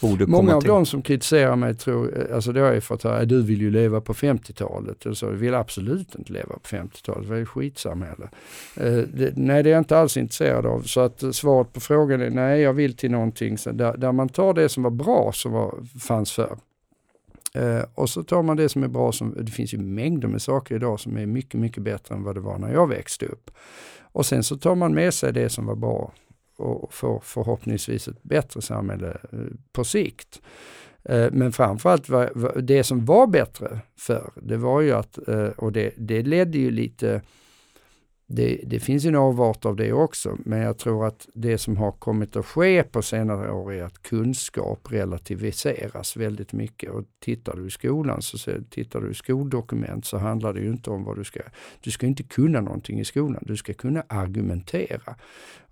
borde 0.00 0.26
Många 0.26 0.52
komma 0.52 0.56
av 0.56 0.62
de 0.62 0.86
som 0.86 1.02
kritiserar 1.02 1.56
mig 1.56 1.74
tror, 1.74 2.28
alltså 2.34 2.52
det 2.52 2.60
har 2.60 2.72
jag 2.72 2.84
fått 2.84 3.02
höra, 3.02 3.24
du 3.24 3.42
vill 3.42 3.60
ju 3.60 3.70
leva 3.70 4.00
på 4.00 4.14
50-talet. 4.14 5.04
Jag 5.04 5.28
vill 5.28 5.54
absolut 5.54 6.14
inte 6.14 6.32
leva 6.32 6.54
på 6.54 6.76
50-talet, 6.76 7.22
det 7.22 7.28
var 7.28 7.36
ju 7.36 7.46
skitsamhälle. 7.46 8.28
Eh, 8.76 8.92
det, 8.92 9.32
nej, 9.36 9.62
det 9.62 9.70
är 9.70 9.72
jag 9.72 9.80
inte 9.80 9.98
alls 9.98 10.16
intresserad 10.16 10.66
av. 10.66 10.82
Så 10.82 11.00
att 11.00 11.34
svaret 11.34 11.72
på 11.72 11.80
frågan 11.80 12.20
är 12.20 12.30
nej, 12.30 12.60
jag 12.60 12.72
vill 12.72 12.96
till 12.96 13.10
någonting 13.10 13.56
där, 13.72 13.96
där 13.96 14.12
man 14.12 14.28
tar 14.28 14.54
det 14.54 14.68
som 14.68 14.82
var 14.82 14.90
bra 14.90 15.30
som 15.34 15.52
var, 15.52 15.74
fanns 16.00 16.32
förr. 16.32 16.56
Eh, 17.54 17.84
och 17.94 18.10
så 18.10 18.22
tar 18.22 18.42
man 18.42 18.56
det 18.56 18.68
som 18.68 18.82
är 18.82 18.88
bra, 18.88 19.12
som, 19.12 19.34
det 19.44 19.52
finns 19.52 19.74
ju 19.74 19.78
mängder 19.78 20.28
med 20.28 20.42
saker 20.42 20.74
idag 20.74 21.00
som 21.00 21.16
är 21.16 21.26
mycket, 21.26 21.60
mycket 21.60 21.82
bättre 21.82 22.14
än 22.14 22.22
vad 22.22 22.34
det 22.34 22.40
var 22.40 22.58
när 22.58 22.72
jag 22.72 22.88
växte 22.88 23.26
upp. 23.26 23.50
Och 24.02 24.26
sen 24.26 24.42
så 24.42 24.56
tar 24.56 24.74
man 24.74 24.94
med 24.94 25.14
sig 25.14 25.32
det 25.32 25.48
som 25.48 25.66
var 25.66 25.76
bra 25.76 26.12
och 26.56 26.94
får 26.94 27.20
förhoppningsvis 27.24 28.08
ett 28.08 28.22
bättre 28.22 28.62
samhälle 28.62 29.16
eh, 29.32 29.38
på 29.72 29.84
sikt. 29.84 30.42
Eh, 31.04 31.28
men 31.32 31.52
framförallt 31.52 32.08
det 32.62 32.84
som 32.84 33.04
var 33.04 33.26
bättre 33.26 33.78
förr, 33.98 34.32
det 34.42 34.56
var 34.56 34.80
ju 34.80 34.92
att, 34.92 35.28
eh, 35.28 35.46
och 35.46 35.72
det, 35.72 35.92
det 35.96 36.22
ledde 36.22 36.58
ju 36.58 36.70
lite 36.70 37.22
det, 38.26 38.60
det, 38.66 38.80
finns 38.80 39.04
en 39.04 39.14
avart 39.14 39.64
av 39.64 39.76
det 39.76 39.92
också, 39.92 40.36
men 40.44 40.58
jag 40.58 40.78
tror 40.78 41.06
att 41.06 41.28
det 41.34 41.58
som 41.58 41.76
har 41.76 41.92
kommit 41.92 42.36
att 42.36 42.46
ske 42.46 42.82
på 42.82 43.02
senare 43.02 43.52
år 43.52 43.72
är 43.72 43.82
att 43.82 44.02
kunskap 44.02 44.92
relativiseras 44.92 46.16
väldigt 46.16 46.52
mycket. 46.52 46.90
Och 46.90 47.04
tittar 47.20 47.56
du 47.56 47.66
i 47.66 47.70
skolan, 47.70 48.22
så 48.22 48.50
tittar 48.70 49.00
du 49.00 49.10
i 49.10 49.14
skoldokument 49.14 50.04
så 50.06 50.18
handlar 50.18 50.52
det 50.52 50.60
ju 50.60 50.70
inte 50.70 50.90
om 50.90 51.04
vad 51.04 51.16
du 51.16 51.24
ska, 51.24 51.40
du 51.80 51.90
ska 51.90 52.06
inte 52.06 52.22
kunna 52.22 52.60
någonting 52.60 53.00
i 53.00 53.04
skolan, 53.04 53.42
du 53.46 53.56
ska 53.56 53.74
kunna 53.74 54.04
argumentera. 54.08 55.14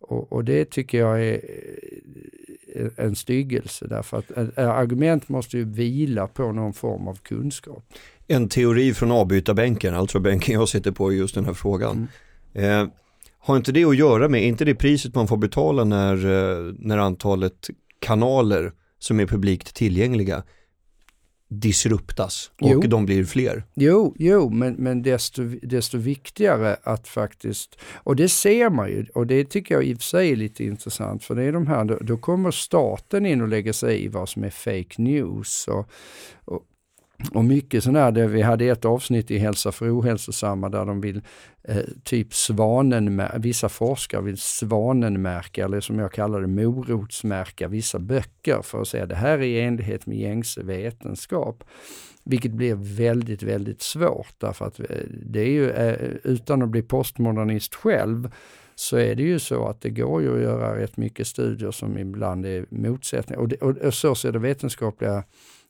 Och, 0.01 0.33
och 0.33 0.45
det 0.45 0.65
tycker 0.65 0.99
jag 0.99 1.25
är 1.25 1.41
eh, 2.75 2.89
en 2.97 3.17
styggelse 3.17 3.87
därför 3.89 4.19
att 4.19 4.59
argument 4.59 5.29
måste 5.29 5.59
ju 5.59 5.65
vila 5.65 6.27
på 6.27 6.53
någon 6.53 6.73
form 6.73 7.09
av 7.09 7.15
kunskap. 7.15 7.85
En 8.27 8.49
teori 8.49 8.95
från 8.95 9.11
avbytarbänken, 9.11 9.95
alltså 9.95 10.21
bänken 10.21 10.55
jag 10.55 10.69
sitter 10.69 10.91
på 10.91 11.13
i 11.13 11.17
just 11.17 11.35
den 11.35 11.45
här 11.45 11.55
frågan. 11.55 11.97
Mm 11.97 12.09
Eh, 12.53 12.87
har 13.39 13.57
inte 13.57 13.73
det 13.73 13.85
att 13.85 13.97
göra 13.97 14.29
med, 14.29 14.43
är 14.43 14.47
inte 14.47 14.65
det 14.65 14.75
priset 14.75 15.15
man 15.15 15.29
får 15.29 15.37
betala 15.37 15.85
när, 15.85 16.15
eh, 16.15 16.75
när 16.79 16.99
antalet 16.99 17.71
kanaler 17.99 18.73
som 18.99 19.21
är 19.21 19.27
publikt 19.27 19.75
tillgängliga 19.75 20.43
disruptas 21.61 22.51
och 22.61 22.71
jo. 22.71 22.81
de 22.81 23.07
blir 23.07 23.25
fler. 23.25 23.65
Jo, 23.75 24.15
jo 24.19 24.51
men, 24.51 24.75
men 24.75 25.03
desto, 25.03 25.43
desto 25.63 25.99
viktigare 25.99 26.77
att 26.83 27.09
faktiskt, 27.09 27.79
och 27.95 28.17
det 28.17 28.29
ser 28.29 28.71
man 28.71 28.89
ju, 28.89 29.07
och 29.15 29.27
det 29.27 29.45
tycker 29.45 29.75
jag 29.75 29.85
i 29.85 29.95
och 29.95 29.99
för 29.99 30.05
sig 30.05 30.33
är 30.33 30.37
lite 30.37 30.65
intressant, 30.65 31.25
för 31.25 31.35
det 31.35 31.43
är 31.43 31.53
de 31.53 31.67
här, 31.67 31.85
då, 31.85 31.99
då 32.01 32.17
kommer 32.17 32.51
staten 32.51 33.27
in 33.27 33.41
och 33.41 33.49
lägger 33.49 33.73
sig 33.73 34.05
i 34.05 34.09
vad 34.09 34.29
som 34.29 34.45
är 34.45 34.51
fake 34.51 35.03
news 35.03 35.69
och, 35.69 35.91
och 36.45 36.63
och 37.31 37.45
mycket 37.45 37.85
sådär, 37.85 38.13
där 38.13 38.27
vi 38.27 38.43
hade 38.43 38.65
ett 38.65 38.85
avsnitt 38.85 39.31
i 39.31 39.39
Hälsa 39.39 39.73
för 39.73 39.99
ohälsosamma 40.01 40.69
där 40.69 40.85
de 40.85 41.01
vill 41.01 41.23
eh, 41.63 41.77
typ 42.05 42.35
svanen, 42.35 43.23
vissa 43.37 43.69
forskare 43.69 44.23
vill 44.23 44.39
svanenmärka 44.39 45.65
eller 45.65 45.81
som 45.81 45.99
jag 45.99 46.13
kallar 46.13 46.41
det 46.41 46.47
morotsmärka 46.47 47.69
vissa 47.69 47.99
böcker 47.99 48.63
för 48.63 48.83
att 48.83 48.89
säga 48.89 49.07
det 49.07 49.15
här 49.15 49.39
är 49.39 49.43
i 49.43 49.61
enlighet 49.61 50.07
med 50.07 50.19
gängse 50.19 50.63
vetenskap. 50.63 51.65
Vilket 52.25 52.53
blir 52.53 52.75
väldigt, 52.97 53.43
väldigt 53.43 53.83
svårt 53.83 54.35
därför 54.39 54.65
att 54.65 54.81
eh, 54.81 54.87
det 55.11 55.41
är 55.41 55.51
ju, 55.51 55.71
eh, 55.71 56.11
utan 56.25 56.63
att 56.63 56.69
bli 56.69 56.83
postmodernist 56.83 57.75
själv, 57.75 58.31
så 58.75 58.97
är 58.97 59.15
det 59.15 59.23
ju 59.23 59.39
så 59.39 59.69
att 59.69 59.81
det 59.81 59.91
går 59.91 60.23
ju 60.23 60.37
att 60.37 60.43
göra 60.43 60.79
rätt 60.79 60.97
mycket 60.97 61.27
studier 61.27 61.71
som 61.71 61.99
ibland 61.99 62.47
är 62.47 62.67
motsättningar. 62.69 63.43
Och, 63.43 63.53
och, 63.53 63.77
och 63.77 63.95
så 63.95 64.15
ser 64.15 64.33
det 64.33 64.39
vetenskapliga 64.39 65.25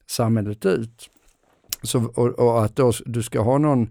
samhället 0.06 0.66
ut. 0.66 1.10
Så, 1.82 2.04
och, 2.14 2.28
och, 2.28 2.64
att 2.64 2.76
då, 2.76 2.92
du 3.06 3.22
ska 3.22 3.40
ha 3.40 3.58
någon 3.58 3.88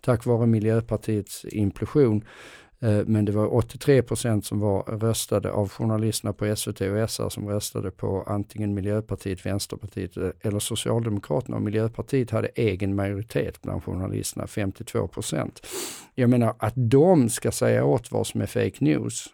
tack 0.00 0.24
vare 0.24 0.46
Miljöpartiets 0.46 1.44
implosion, 1.44 2.24
Eh, 2.24 2.63
Eh, 2.84 3.02
men 3.06 3.24
det 3.24 3.32
var 3.32 3.54
83 3.54 4.02
procent 4.02 4.46
som 4.46 4.60
var 4.60 4.82
röstade 4.82 5.50
av 5.50 5.68
journalisterna 5.68 6.32
på 6.32 6.56
SVT 6.56 6.80
och 6.80 7.10
SR 7.10 7.28
som 7.28 7.48
röstade 7.48 7.90
på 7.90 8.24
antingen 8.26 8.74
Miljöpartiet, 8.74 9.46
Vänsterpartiet 9.46 10.16
eh, 10.16 10.28
eller 10.40 10.58
Socialdemokraterna. 10.58 11.56
Och 11.56 11.62
Miljöpartiet 11.62 12.30
hade 12.30 12.48
egen 12.48 12.94
majoritet 12.94 13.62
bland 13.62 13.84
journalisterna, 13.84 14.46
52 14.46 15.08
procent. 15.08 15.66
Jag 16.14 16.30
menar 16.30 16.54
att 16.58 16.74
de 16.76 17.28
ska 17.28 17.52
säga 17.52 17.84
åt 17.84 18.12
vad 18.12 18.26
som 18.26 18.40
är 18.40 18.46
fake 18.46 18.84
news 18.84 19.26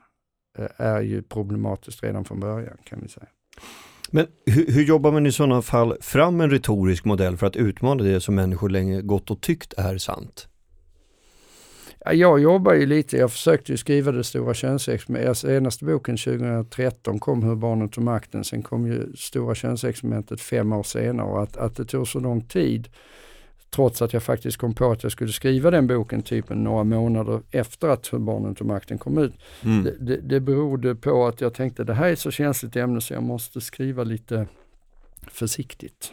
eh, 0.59 0.67
är 0.77 1.01
ju 1.01 1.23
problematiskt 1.23 2.03
redan 2.03 2.25
från 2.25 2.41
början 2.41 2.77
kan 2.85 3.01
vi 3.03 3.09
säga. 3.09 3.27
Men 4.11 4.27
hur, 4.47 4.73
hur, 4.73 4.83
jobbar 4.83 5.13
man 5.13 5.27
i 5.27 5.33
sådana 5.33 5.63
fall 5.63 5.97
fram 6.01 6.41
en 6.41 6.51
retorisk 6.51 7.05
modell 7.05 7.37
för 7.37 7.47
att 7.47 7.57
utmana 7.57 8.03
det 8.03 8.21
som 8.21 8.35
människor 8.35 8.69
länge 8.69 9.03
gått 9.03 9.31
och 9.31 9.41
tyckt 9.41 9.73
är 9.73 9.99
sant? 9.99 10.50
Jag 12.05 12.41
jobbar 12.41 12.75
ju 12.75 12.87
lite, 12.87 13.17
jag 13.17 13.33
försökte 13.33 13.73
ju 13.73 13.77
skriva 13.77 14.13
det 14.13 14.25
stora 14.25 14.55
könsexperimentet. 14.55 15.39
Senaste 15.39 15.85
boken 15.85 16.17
2013 16.17 17.19
kom 17.19 17.43
Hur 17.43 17.55
barnen 17.55 17.89
tog 17.89 18.05
makten, 18.05 18.45
sen 18.45 18.63
kom 18.63 18.87
ju 18.87 19.17
stora 19.17 19.55
könsexperimentet 19.55 20.41
fem 20.41 20.73
år 20.73 20.83
senare 20.83 21.27
och 21.27 21.43
att, 21.43 21.57
att 21.57 21.77
det 21.77 21.85
tog 21.85 22.09
så 22.09 22.21
lång 22.21 22.41
tid 22.41 22.89
trots 23.71 24.03
att 24.03 24.13
jag 24.13 24.23
faktiskt 24.23 24.57
kom 24.57 24.75
på 24.75 24.91
att 24.91 25.03
jag 25.03 25.13
skulle 25.13 25.33
skriva 25.33 25.71
den 25.71 25.87
boken 25.87 26.23
typ 26.23 26.49
några 26.49 26.85
månader 26.85 27.41
efter 27.51 27.89
att 27.89 28.13
Hur 28.13 28.19
barnen 28.19 28.55
tog 28.55 28.67
makten 28.67 28.99
kom 28.99 29.19
ut. 29.19 29.35
Mm. 29.65 29.85
Det, 29.85 29.97
det, 30.01 30.17
det 30.17 30.41
berodde 30.41 30.95
på 30.95 31.27
att 31.27 31.41
jag 31.41 31.55
tänkte 31.55 31.85
det 31.85 31.95
här 31.95 32.09
är 32.09 32.17
så 32.17 32.31
känsligt 32.31 32.77
ämne 32.77 33.01
så 33.01 33.15
jag 33.15 33.23
måste 33.23 33.61
skriva 33.61 34.05
lite 34.05 34.47
försiktigt 35.27 36.13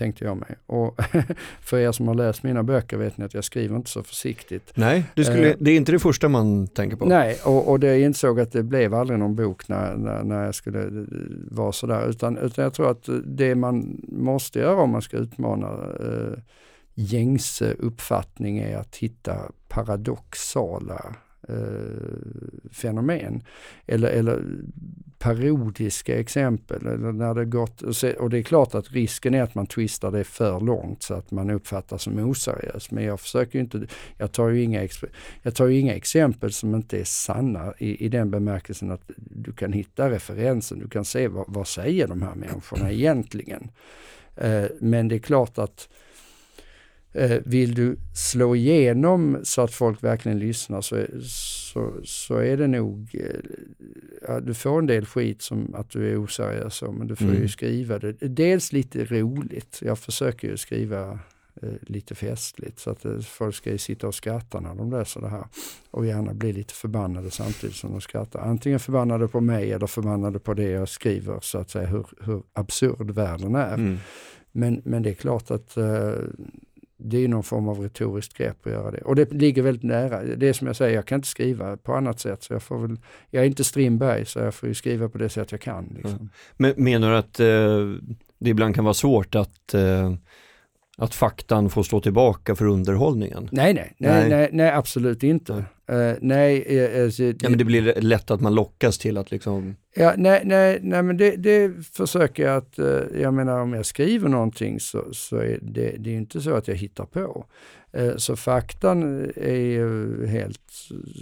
tänkte 0.00 0.24
jag 0.24 0.36
mig. 0.36 0.56
Och 0.66 1.00
för 1.60 1.78
er 1.78 1.92
som 1.92 2.08
har 2.08 2.14
läst 2.14 2.42
mina 2.42 2.62
böcker 2.62 2.96
vet 2.96 3.18
ni 3.18 3.24
att 3.24 3.34
jag 3.34 3.44
skriver 3.44 3.76
inte 3.76 3.90
så 3.90 4.02
försiktigt. 4.02 4.72
Nej, 4.74 5.04
det, 5.14 5.24
skulle, 5.24 5.50
eh, 5.50 5.56
det 5.60 5.70
är 5.70 5.76
inte 5.76 5.92
det 5.92 5.98
första 5.98 6.28
man 6.28 6.66
tänker 6.66 6.96
på. 6.96 7.04
Nej, 7.04 7.38
och, 7.44 7.68
och 7.68 7.80
det 7.80 8.00
insåg 8.00 8.40
att 8.40 8.52
det 8.52 8.62
blev 8.62 8.94
aldrig 8.94 9.18
någon 9.18 9.36
bok 9.36 9.68
när, 9.68 9.96
när, 9.96 10.22
när 10.22 10.44
jag 10.44 10.54
skulle 10.54 10.80
eh, 10.80 11.04
vara 11.50 11.72
sådär. 11.72 12.08
Utan, 12.08 12.38
utan 12.38 12.62
jag 12.62 12.74
tror 12.74 12.90
att 12.90 13.08
det 13.24 13.54
man 13.54 14.00
måste 14.08 14.58
göra 14.58 14.82
om 14.82 14.90
man 14.90 15.02
ska 15.02 15.16
utmana 15.16 15.68
eh, 16.00 16.38
gängse 16.94 17.74
uppfattning 17.78 18.58
är 18.58 18.76
att 18.76 18.96
hitta 18.96 19.36
paradoxala 19.68 21.16
eh, 21.48 22.70
fenomen. 22.70 23.42
Eller, 23.86 24.08
eller 24.08 24.44
parodiska 25.18 26.18
exempel. 26.18 26.86
Eller 26.86 27.12
när 27.12 27.34
det 27.34 27.44
gått, 27.44 27.82
och 28.18 28.30
det 28.30 28.38
är 28.38 28.42
klart 28.42 28.74
att 28.74 28.92
risken 28.92 29.34
är 29.34 29.42
att 29.42 29.54
man 29.54 29.66
twistar 29.66 30.10
det 30.10 30.24
för 30.24 30.60
långt 30.60 31.02
så 31.02 31.14
att 31.14 31.30
man 31.30 31.50
uppfattas 31.50 32.02
som 32.02 32.18
oseriös. 32.18 32.90
Men 32.90 33.04
jag 33.04 33.20
försöker 33.20 33.58
inte, 33.58 33.86
jag 34.16 34.32
tar 34.32 34.48
ju 34.48 34.62
inga, 34.62 34.88
jag 35.42 35.54
tar 35.54 35.66
ju 35.66 35.78
inga 35.78 35.94
exempel 35.94 36.52
som 36.52 36.74
inte 36.74 37.00
är 37.00 37.04
sanna 37.04 37.74
i, 37.78 38.04
i 38.04 38.08
den 38.08 38.30
bemärkelsen 38.30 38.90
att 38.90 39.10
du 39.16 39.52
kan 39.52 39.72
hitta 39.72 40.10
referensen, 40.10 40.78
du 40.78 40.88
kan 40.88 41.04
se 41.04 41.28
vad, 41.28 41.44
vad 41.48 41.68
säger 41.68 42.08
de 42.08 42.22
här 42.22 42.34
människorna 42.34 42.90
egentligen. 42.90 43.70
Eh, 44.36 44.64
men 44.80 45.08
det 45.08 45.14
är 45.14 45.18
klart 45.18 45.58
att 45.58 45.88
Eh, 45.88 46.09
vill 47.44 47.74
du 47.74 47.96
slå 48.14 48.56
igenom 48.56 49.38
så 49.42 49.62
att 49.62 49.70
folk 49.70 50.04
verkligen 50.04 50.38
lyssnar 50.38 50.80
så, 50.80 51.06
så, 51.72 51.92
så 52.04 52.36
är 52.36 52.56
det 52.56 52.66
nog, 52.66 53.16
eh, 54.28 54.36
du 54.36 54.54
får 54.54 54.78
en 54.78 54.86
del 54.86 55.06
skit 55.06 55.42
som 55.42 55.74
att 55.74 55.90
du 55.90 56.10
är 56.10 56.24
oseriös 56.24 56.82
men 56.82 57.06
du 57.06 57.16
får 57.16 57.24
mm. 57.24 57.42
ju 57.42 57.48
skriva 57.48 57.98
det. 57.98 58.12
Dels 58.12 58.72
lite 58.72 59.04
roligt, 59.04 59.78
jag 59.82 59.98
försöker 59.98 60.48
ju 60.48 60.56
skriva 60.56 61.18
eh, 61.62 61.72
lite 61.80 62.14
festligt 62.14 62.78
så 62.78 62.90
att 62.90 63.04
eh, 63.04 63.18
folk 63.18 63.54
ska 63.54 63.70
ju 63.70 63.78
sitta 63.78 64.06
och 64.06 64.14
skratta 64.14 64.60
när 64.60 64.74
de 64.74 64.90
läser 64.90 65.20
det 65.20 65.28
här. 65.28 65.44
Och 65.90 66.06
gärna 66.06 66.34
bli 66.34 66.52
lite 66.52 66.74
förbannade 66.74 67.30
samtidigt 67.30 67.76
som 67.76 67.90
de 67.90 68.00
skrattar. 68.00 68.40
Antingen 68.40 68.80
förbannade 68.80 69.28
på 69.28 69.40
mig 69.40 69.72
eller 69.72 69.86
förbannade 69.86 70.38
på 70.38 70.54
det 70.54 70.70
jag 70.70 70.88
skriver 70.88 71.38
så 71.42 71.58
att 71.58 71.70
säga 71.70 71.86
hur, 71.86 72.06
hur 72.20 72.42
absurd 72.52 73.10
världen 73.10 73.54
är. 73.54 73.74
Mm. 73.74 73.98
Men, 74.52 74.82
men 74.84 75.02
det 75.02 75.10
är 75.10 75.14
klart 75.14 75.50
att 75.50 75.76
eh, 75.76 76.12
det 77.02 77.24
är 77.24 77.28
någon 77.28 77.42
form 77.42 77.68
av 77.68 77.80
retoriskt 77.80 78.36
grepp 78.36 78.66
att 78.66 78.72
göra 78.72 78.90
det. 78.90 79.00
Och 79.00 79.16
det 79.16 79.32
ligger 79.32 79.62
väldigt 79.62 79.82
nära. 79.82 80.22
Det 80.22 80.48
är 80.48 80.52
som 80.52 80.66
jag 80.66 80.76
säger, 80.76 80.94
jag 80.94 81.06
kan 81.06 81.16
inte 81.16 81.28
skriva 81.28 81.76
på 81.76 81.94
annat 81.94 82.20
sätt. 82.20 82.42
Så 82.42 82.52
jag, 82.52 82.62
får 82.62 82.78
väl, 82.78 82.96
jag 83.30 83.42
är 83.42 83.46
inte 83.46 83.64
Strindberg 83.64 84.26
så 84.26 84.38
jag 84.38 84.54
får 84.54 84.68
ju 84.68 84.74
skriva 84.74 85.08
på 85.08 85.18
det 85.18 85.28
sätt 85.28 85.52
jag 85.52 85.60
kan. 85.60 85.92
Liksom. 85.94 86.12
Mm. 86.12 86.28
Men 86.56 86.74
menar 86.76 87.10
du 87.10 87.16
att 87.16 87.40
eh, 87.40 88.10
det 88.38 88.50
ibland 88.50 88.74
kan 88.74 88.84
vara 88.84 88.94
svårt 88.94 89.34
att 89.34 89.74
eh, 89.74 90.14
att 91.00 91.14
faktan 91.14 91.70
får 91.70 91.82
stå 91.82 92.00
tillbaka 92.00 92.54
för 92.54 92.66
underhållningen? 92.66 93.48
Nej, 93.52 93.74
nej, 93.74 93.94
nej, 93.98 94.28
nej, 94.28 94.48
nej 94.52 94.70
absolut 94.70 95.22
inte. 95.22 95.52
Uh, 95.52 96.12
nej, 96.20 97.04
alltså, 97.04 97.22
ja, 97.22 97.48
men 97.48 97.58
det 97.58 97.64
blir 97.64 98.00
lätt 98.00 98.30
att 98.30 98.40
man 98.40 98.54
lockas 98.54 98.98
till 98.98 99.18
att 99.18 99.30
liksom... 99.30 99.76
Ja, 99.94 100.14
nej, 100.16 100.42
nej, 100.44 100.78
nej 100.82 101.02
men 101.02 101.16
det, 101.16 101.36
det 101.36 101.72
försöker 101.92 102.42
jag 102.42 102.56
att, 102.56 102.78
uh, 102.78 103.20
jag 103.20 103.34
menar 103.34 103.60
om 103.60 103.72
jag 103.72 103.86
skriver 103.86 104.28
någonting 104.28 104.80
så, 104.80 105.04
så 105.12 105.36
är 105.36 105.58
det, 105.62 105.94
det 105.98 106.10
är 106.10 106.14
inte 106.14 106.40
så 106.40 106.54
att 106.54 106.68
jag 106.68 106.74
hittar 106.74 107.04
på. 107.04 107.46
Uh, 107.98 108.16
så 108.16 108.36
faktan 108.36 109.30
är 109.36 109.60
ju 109.60 110.26
helt 110.26 110.72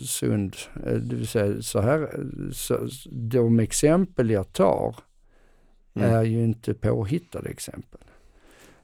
sund. 0.06 0.56
det 0.84 1.16
vill 1.16 1.28
säga 1.28 1.62
så 1.62 1.80
här, 1.80 2.10
så, 2.52 2.88
de 3.10 3.60
exempel 3.60 4.30
jag 4.30 4.52
tar 4.52 4.96
mm. 5.94 6.14
är 6.14 6.22
ju 6.22 6.44
inte 6.44 6.74
påhittade 6.74 7.48
exempel. 7.48 8.00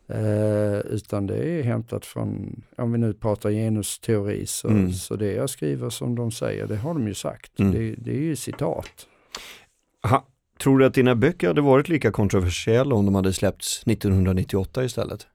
Eh, 0.09 0.79
utan 0.79 1.27
det 1.27 1.37
är 1.37 1.63
hämtat 1.63 2.07
från, 2.07 2.63
om 2.77 2.93
vi 2.93 2.99
nu 2.99 3.15
pratar 3.15 3.51
genusteori, 3.51 4.47
så, 4.47 4.69
mm. 4.69 4.93
så 4.93 5.17
det 5.17 5.33
jag 5.33 5.51
skriver 5.51 5.91
som 5.91 6.15
de 6.15 6.31
säger, 6.31 6.67
det 6.67 6.77
har 6.77 6.95
de 6.95 7.07
ju 7.07 7.15
sagt. 7.15 7.59
Mm. 7.61 7.73
Det, 7.73 7.95
det, 7.99 8.11
är 8.11 8.23
ju 8.23 8.37
citat. 8.37 9.07
Aha. 10.03 10.27
Tror 10.59 10.79
du 10.79 10.87
att 10.87 10.95
dina 10.95 11.15
böcker 11.15 11.49
hade 11.49 11.61
varit 11.61 11.89
lika 11.89 12.13
kontroversiella 12.13 12.95
om 12.95 13.05
de 13.05 13.15
hade 13.15 13.33
släppts 13.33 13.83
1998 13.87 14.85
istället? 14.85 15.27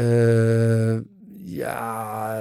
Uh, 0.00 1.02
ja, 1.46 2.32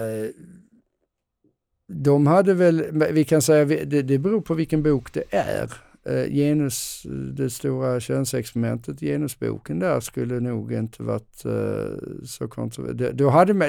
de 1.88 2.28
hade 2.28 2.54
väl, 2.54 2.86
vi 3.12 3.24
kan 3.24 3.42
säga, 3.42 3.66
det, 3.66 4.02
det 4.02 4.18
beror 4.18 4.42
på 4.42 4.54
vilken 4.54 4.84
bok 4.84 5.14
det 5.14 5.24
är 5.30 5.87
genus, 6.30 7.04
det 7.38 7.50
stora 7.50 8.00
könsexperimentet, 8.00 9.00
genusboken 9.00 9.80
där 9.80 10.00
skulle 10.00 10.40
nog 10.40 10.74
inte 10.74 11.04
varit 11.04 11.46
eh, 11.46 12.26
så 12.26 12.48
kontroversiellt. 12.48 13.18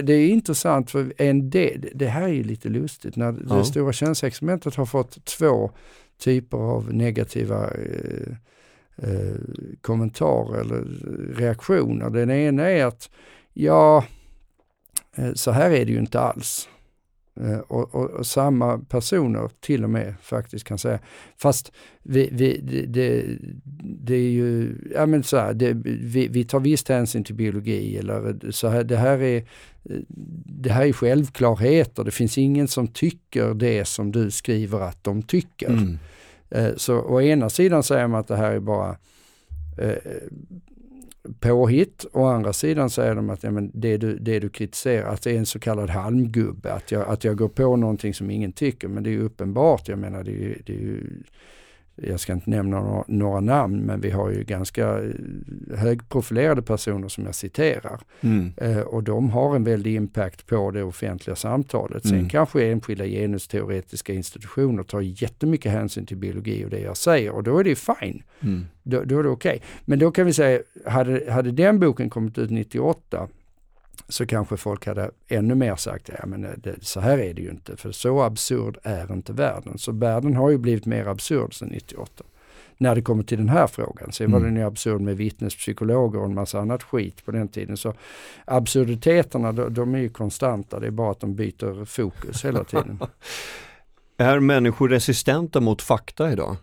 det 0.07 0.15
är 0.15 0.29
intressant 0.29 0.91
för 0.91 1.13
en 1.17 1.51
del, 1.51 1.89
det 1.95 2.07
här 2.07 2.23
är 2.23 2.33
ju 2.33 2.43
lite 2.43 2.69
lustigt, 2.69 3.17
när 3.17 3.35
ja. 3.49 3.55
det 3.55 3.65
stora 3.65 3.93
könsexperimentet 3.93 4.75
har 4.75 4.87
fått 4.87 5.25
två 5.25 5.71
typer 6.19 6.59
av 6.59 6.95
negativa 6.95 7.71
eh, 7.71 8.33
eh, 8.97 9.37
kommentarer 9.81 10.61
eller 10.61 10.85
reaktioner. 11.35 12.11
Den 12.11 12.31
ena 12.31 12.63
är 12.63 12.85
att 12.85 13.11
ja, 13.53 14.05
eh, 15.17 15.33
så 15.35 15.51
här 15.51 15.71
är 15.71 15.85
det 15.87 15.93
ju 15.93 15.99
inte 15.99 16.21
alls. 16.21 16.69
Eh, 17.41 17.59
och, 17.59 17.95
och, 17.95 18.11
och, 18.11 18.27
samma 18.27 18.79
personer 18.79 19.51
till 19.61 19.85
och 19.85 19.91
med 19.91 20.15
faktiskt 20.23 20.65
kan 20.65 20.79
säga. 20.79 20.99
Fast 21.37 21.73
vi, 22.03 22.29
vi, 22.33 22.61
det, 22.63 22.87
det, 22.87 23.25
det 23.83 24.15
är 24.15 24.31
ju, 24.31 24.75
ja 24.95 25.07
men 25.07 25.23
så 25.23 25.37
här, 25.37 25.55
det, 25.55 25.73
vi, 25.85 26.29
vi 26.29 26.45
tar 26.45 26.61
visst 26.61 26.89
hänsyn 26.89 27.25
till 27.25 27.35
biologi 27.35 27.99
eller 27.99 28.51
så 28.51 28.69
här, 28.69 28.85
det 28.85 28.97
här 28.97 29.23
är 29.23 29.45
det 30.45 30.71
här 30.71 30.87
är 30.87 30.93
självklarheter. 30.93 32.05
Det 32.05 32.11
finns 32.11 32.39
ingen 32.39 32.69
som 32.69 32.89
tycker 32.89 33.55
det 33.55 33.85
som 33.85 34.13
du 34.13 34.31
skriver 34.31 34.81
att 34.81 35.05
de 35.05 35.23
tycker. 35.23 35.69
Mm. 35.69 35.99
Eh, 36.51 36.71
så 36.77 37.01
å 37.01 37.23
ena 37.23 37.51
sidan 37.51 37.83
säger 37.83 38.07
man 38.07 38.21
att 38.21 38.29
det 38.29 38.37
här 38.37 38.53
är 38.53 38.61
bara 38.61 38.97
eh, 39.79 39.97
påhitt. 41.41 42.05
Å 42.13 42.25
andra 42.25 42.53
sidan 42.53 42.91
säger 42.91 43.15
de 43.15 43.31
att 43.31 43.43
ja, 43.43 43.51
men 43.51 43.71
det, 43.75 43.97
du, 43.97 44.19
det 44.19 44.41
du 44.41 44.49
kritiserar, 44.49 45.09
att 45.09 45.23
det 45.23 45.31
är 45.31 45.39
en 45.39 45.47
så 45.47 45.59
kallad 45.59 45.91
halmgubbe, 45.91 46.73
att 46.73 46.93
jag, 46.93 47.09
att 47.09 47.25
jag 47.25 47.37
går 47.37 47.49
på 47.49 47.77
någonting 47.77 48.15
som 48.15 48.31
ingen 48.31 48.53
tycker. 48.53 48.89
Men 48.89 49.03
det 49.03 49.11
är 49.11 49.13
ju 49.13 49.23
uppenbart, 49.23 49.89
jag 49.89 49.99
menar 49.99 50.25
det 50.25 50.31
är, 50.31 50.63
det 50.67 50.73
är 50.73 50.81
ju 50.81 51.23
jag 52.03 52.21
ska 52.21 52.33
inte 52.33 52.51
nämna 52.51 52.81
några, 52.81 53.05
några, 53.09 53.41
namn, 53.41 53.79
men 53.79 54.01
vi 54.01 54.11
har 54.11 54.31
ju 54.31 54.45
ganska 54.45 54.99
eh, 54.99 55.11
högprofilerade 55.77 56.63
personer 56.63 57.09
som 57.09 57.25
jag 57.25 57.35
citerar. 57.35 58.01
Mm. 58.21 58.53
Eh, 58.57 58.81
och 58.81 59.03
de 59.03 59.31
har 59.31 59.57
en 59.57 59.65
väldig 59.65 59.95
impact 59.95 60.47
på 60.47 60.71
det 60.71 60.83
offentliga 60.83 61.37
samtalet. 61.37 62.03
Sen 62.03 62.19
mm. 62.19 62.29
kanske 62.29 62.67
enskilda 62.67 63.07
genusteoretiska 63.07 64.13
institutioner 64.13 64.83
tar 64.83 65.01
jättemycket 65.01 65.73
hänsyn 65.73 66.07
till 66.07 66.17
biologi 66.17 66.65
och 66.65 66.71
det 66.71 66.81
jag 66.81 66.97
säger 66.97 67.31
och 67.31 67.43
då 67.43 67.59
är 67.59 67.65
det 67.65 67.75
fine. 67.75 68.23
Mm. 68.41 68.67
Då, 68.83 69.03
då, 69.05 69.19
är 69.19 69.23
det 69.23 69.29
okej. 69.29 69.57
Okay. 69.57 69.69
Men 69.85 69.99
då 69.99 70.11
kan 70.11 70.27
vi 70.27 70.33
säga, 70.33 70.61
hade, 70.87 71.33
hade 71.33 71.51
den 71.51 71.81
boken 71.81 72.11
kommit 72.11 72.39
ut 72.39 72.51
98 72.51 73.29
så 74.09 74.27
kanske 74.27 74.57
folk 74.57 74.87
hade 74.87 75.11
ännu 75.29 75.55
mer 75.55 75.77
sagt, 75.77 76.11
ja 76.19 76.27
men 76.27 76.47
det, 76.57 76.85
så 76.85 77.01
här 77.01 77.19
är 77.19 77.35
det 77.35 77.43
ju 77.43 77.51
inte, 77.51 77.77
för 77.77 77.93
så 77.93 78.23
absurd 78.23 78.79
är 78.83 79.13
inte 79.13 79.33
världen. 79.33 79.79
Så 79.79 79.93
världen 79.93 80.37
har 80.37 80.51
ju 80.51 80.59
blivit 80.59 80.87
mer 80.87 81.07
absurd 81.07 81.55
sedan 81.55 81.69
98. 81.69 82.25
När 82.81 82.95
det 82.95 83.03
kommer 83.03 83.23
till 83.23 83.39
den 83.39 83.49
här 83.49 83.67
frågan. 83.67 84.13
Sen 84.13 84.27
mm. 84.27 84.41
var 84.41 84.49
den 84.49 84.57
ju 84.57 84.63
absurd 84.63 85.01
med 85.01 85.17
vittnespsykologer 85.17 86.19
och 86.19 86.27
en 86.27 86.35
massa 86.35 86.61
annat 86.61 86.83
skit 86.83 87.25
på 87.25 87.31
den 87.31 87.49
tiden. 87.49 87.77
Så 87.77 87.95
absurditeterna, 88.45 89.53
de, 89.53 89.75
de 89.75 89.95
är 89.95 89.99
ju 89.99 90.09
konstanta, 90.09 90.81
det 90.81 90.87
är 90.87 90.91
bara 90.91 91.11
att 91.11 91.21
de 91.21 91.35
byter 91.35 91.85
fokus 91.85 92.45
hela 92.45 92.65
tiden. 92.65 93.01
är 94.17 94.41
människor 94.41 94.89
resistenta 94.89 95.61
mot 95.61 95.83
fakta 95.83 96.33
idag? 96.33 96.57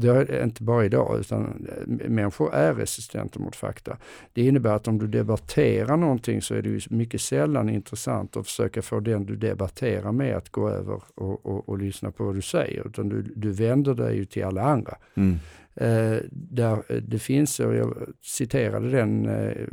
Det 0.00 0.08
är 0.08 0.44
inte 0.44 0.62
bara 0.62 0.84
idag, 0.84 1.20
utan 1.20 1.68
eh, 1.68 2.08
människor 2.10 2.54
är 2.54 2.74
resistenta 2.74 3.38
mot 3.38 3.56
fakta. 3.56 3.96
Det 4.32 4.42
innebär 4.46 4.74
att 4.74 4.88
om 4.88 4.98
du 4.98 5.06
debatterar 5.06 5.96
någonting 5.96 6.42
så 6.42 6.54
är 6.54 6.62
det 6.62 6.68
ju 6.68 6.80
mycket 6.90 7.20
sällan 7.20 7.68
intressant 7.68 8.36
att 8.36 8.46
försöka 8.46 8.82
få 8.82 9.00
den 9.00 9.26
du 9.26 9.36
debatterar 9.36 10.12
med 10.12 10.36
att 10.36 10.48
gå 10.48 10.68
över 10.68 11.02
och, 11.14 11.46
och, 11.46 11.68
och 11.68 11.78
lyssna 11.78 12.10
på 12.10 12.24
vad 12.24 12.34
du 12.34 12.42
säger. 12.42 12.86
Utan 12.86 13.08
du, 13.08 13.22
du 13.22 13.52
vänder 13.52 13.94
dig 13.94 14.16
ju 14.16 14.24
till 14.24 14.44
alla 14.44 14.62
andra. 14.62 14.96
Mm. 15.14 15.38
Eh, 15.74 16.18
där 16.32 16.82
eh, 16.88 16.96
det 16.96 17.18
finns, 17.18 17.60
och 17.60 17.74
jag 17.74 17.94
citerade 18.22 18.90
den 18.90 19.28
eh, 19.28 19.66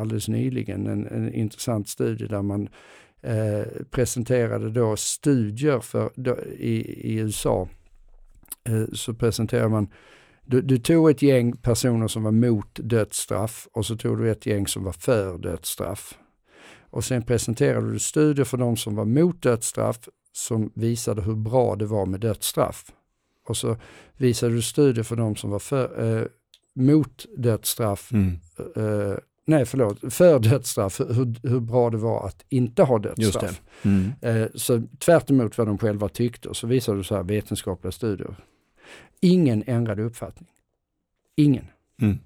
alldeles 0.00 0.28
nyligen, 0.28 0.86
en, 0.86 1.06
en 1.06 1.34
intressant 1.34 1.88
studie 1.88 2.26
där 2.26 2.42
man 2.42 2.68
eh, 3.22 3.66
presenterade 3.90 4.70
då 4.70 4.96
studier 4.96 5.80
för, 5.80 6.10
då, 6.14 6.36
i, 6.58 7.10
i 7.12 7.16
USA 7.18 7.68
så 8.92 9.14
presenterar 9.14 9.68
man 9.68 9.88
du, 10.46 10.62
du, 10.62 10.78
tog 10.78 11.10
ett 11.10 11.22
gäng 11.22 11.56
personer 11.56 12.08
som 12.08 12.22
var 12.22 12.30
mot 12.30 12.74
dödsstraff 12.74 13.68
och 13.72 13.86
så 13.86 13.96
tog 13.96 14.18
du 14.18 14.30
ett 14.30 14.46
gäng 14.46 14.66
som 14.66 14.84
var 14.84 14.92
för 14.92 15.38
dödsstraff. 15.38 16.18
Och 16.90 17.04
sen 17.04 17.22
presenterade 17.22 17.92
du 17.92 17.98
studier 17.98 18.44
för 18.44 18.56
de 18.56 18.76
som 18.76 18.94
var 18.94 19.04
mot 19.04 19.42
dödsstraff 19.42 20.08
som 20.32 20.72
visade 20.74 21.22
hur 21.22 21.34
bra 21.34 21.76
det 21.76 21.86
var 21.86 22.06
med 22.06 22.20
dödsstraff. 22.20 22.84
Och 23.48 23.56
så 23.56 23.76
visade 24.16 24.54
du 24.54 24.62
studier 24.62 25.04
för 25.04 25.16
de 25.16 25.36
som 25.36 25.50
var 25.50 25.58
för, 25.58 26.18
eh, 26.18 26.26
mot 26.74 27.26
dödsstraff, 27.36 28.12
mm. 28.12 28.38
eh, 28.76 29.18
nej 29.46 29.64
förlåt, 29.64 30.14
för 30.14 30.38
dödsstraff, 30.38 31.00
hur, 31.00 31.48
hur 31.48 31.60
bra 31.60 31.90
det 31.90 31.96
var 31.96 32.26
att 32.26 32.44
inte 32.48 32.82
ha 32.82 32.98
dödsstraff. 32.98 33.62
Mm. 33.82 34.12
Eh, 34.20 34.48
så 34.54 34.82
tvärt 34.98 35.30
vad 35.58 35.66
de 35.66 35.78
själva 35.78 36.08
tyckte, 36.08 36.54
så 36.54 36.66
visade 36.66 36.98
du 36.98 37.04
så 37.04 37.16
här 37.16 37.22
vetenskapliga 37.22 37.92
studier. 37.92 38.36
Ingen 39.20 39.64
ändrade 39.66 40.02
uppfattning. 40.02 40.48
Ingen. 41.36 41.66
Mm. 42.00 42.18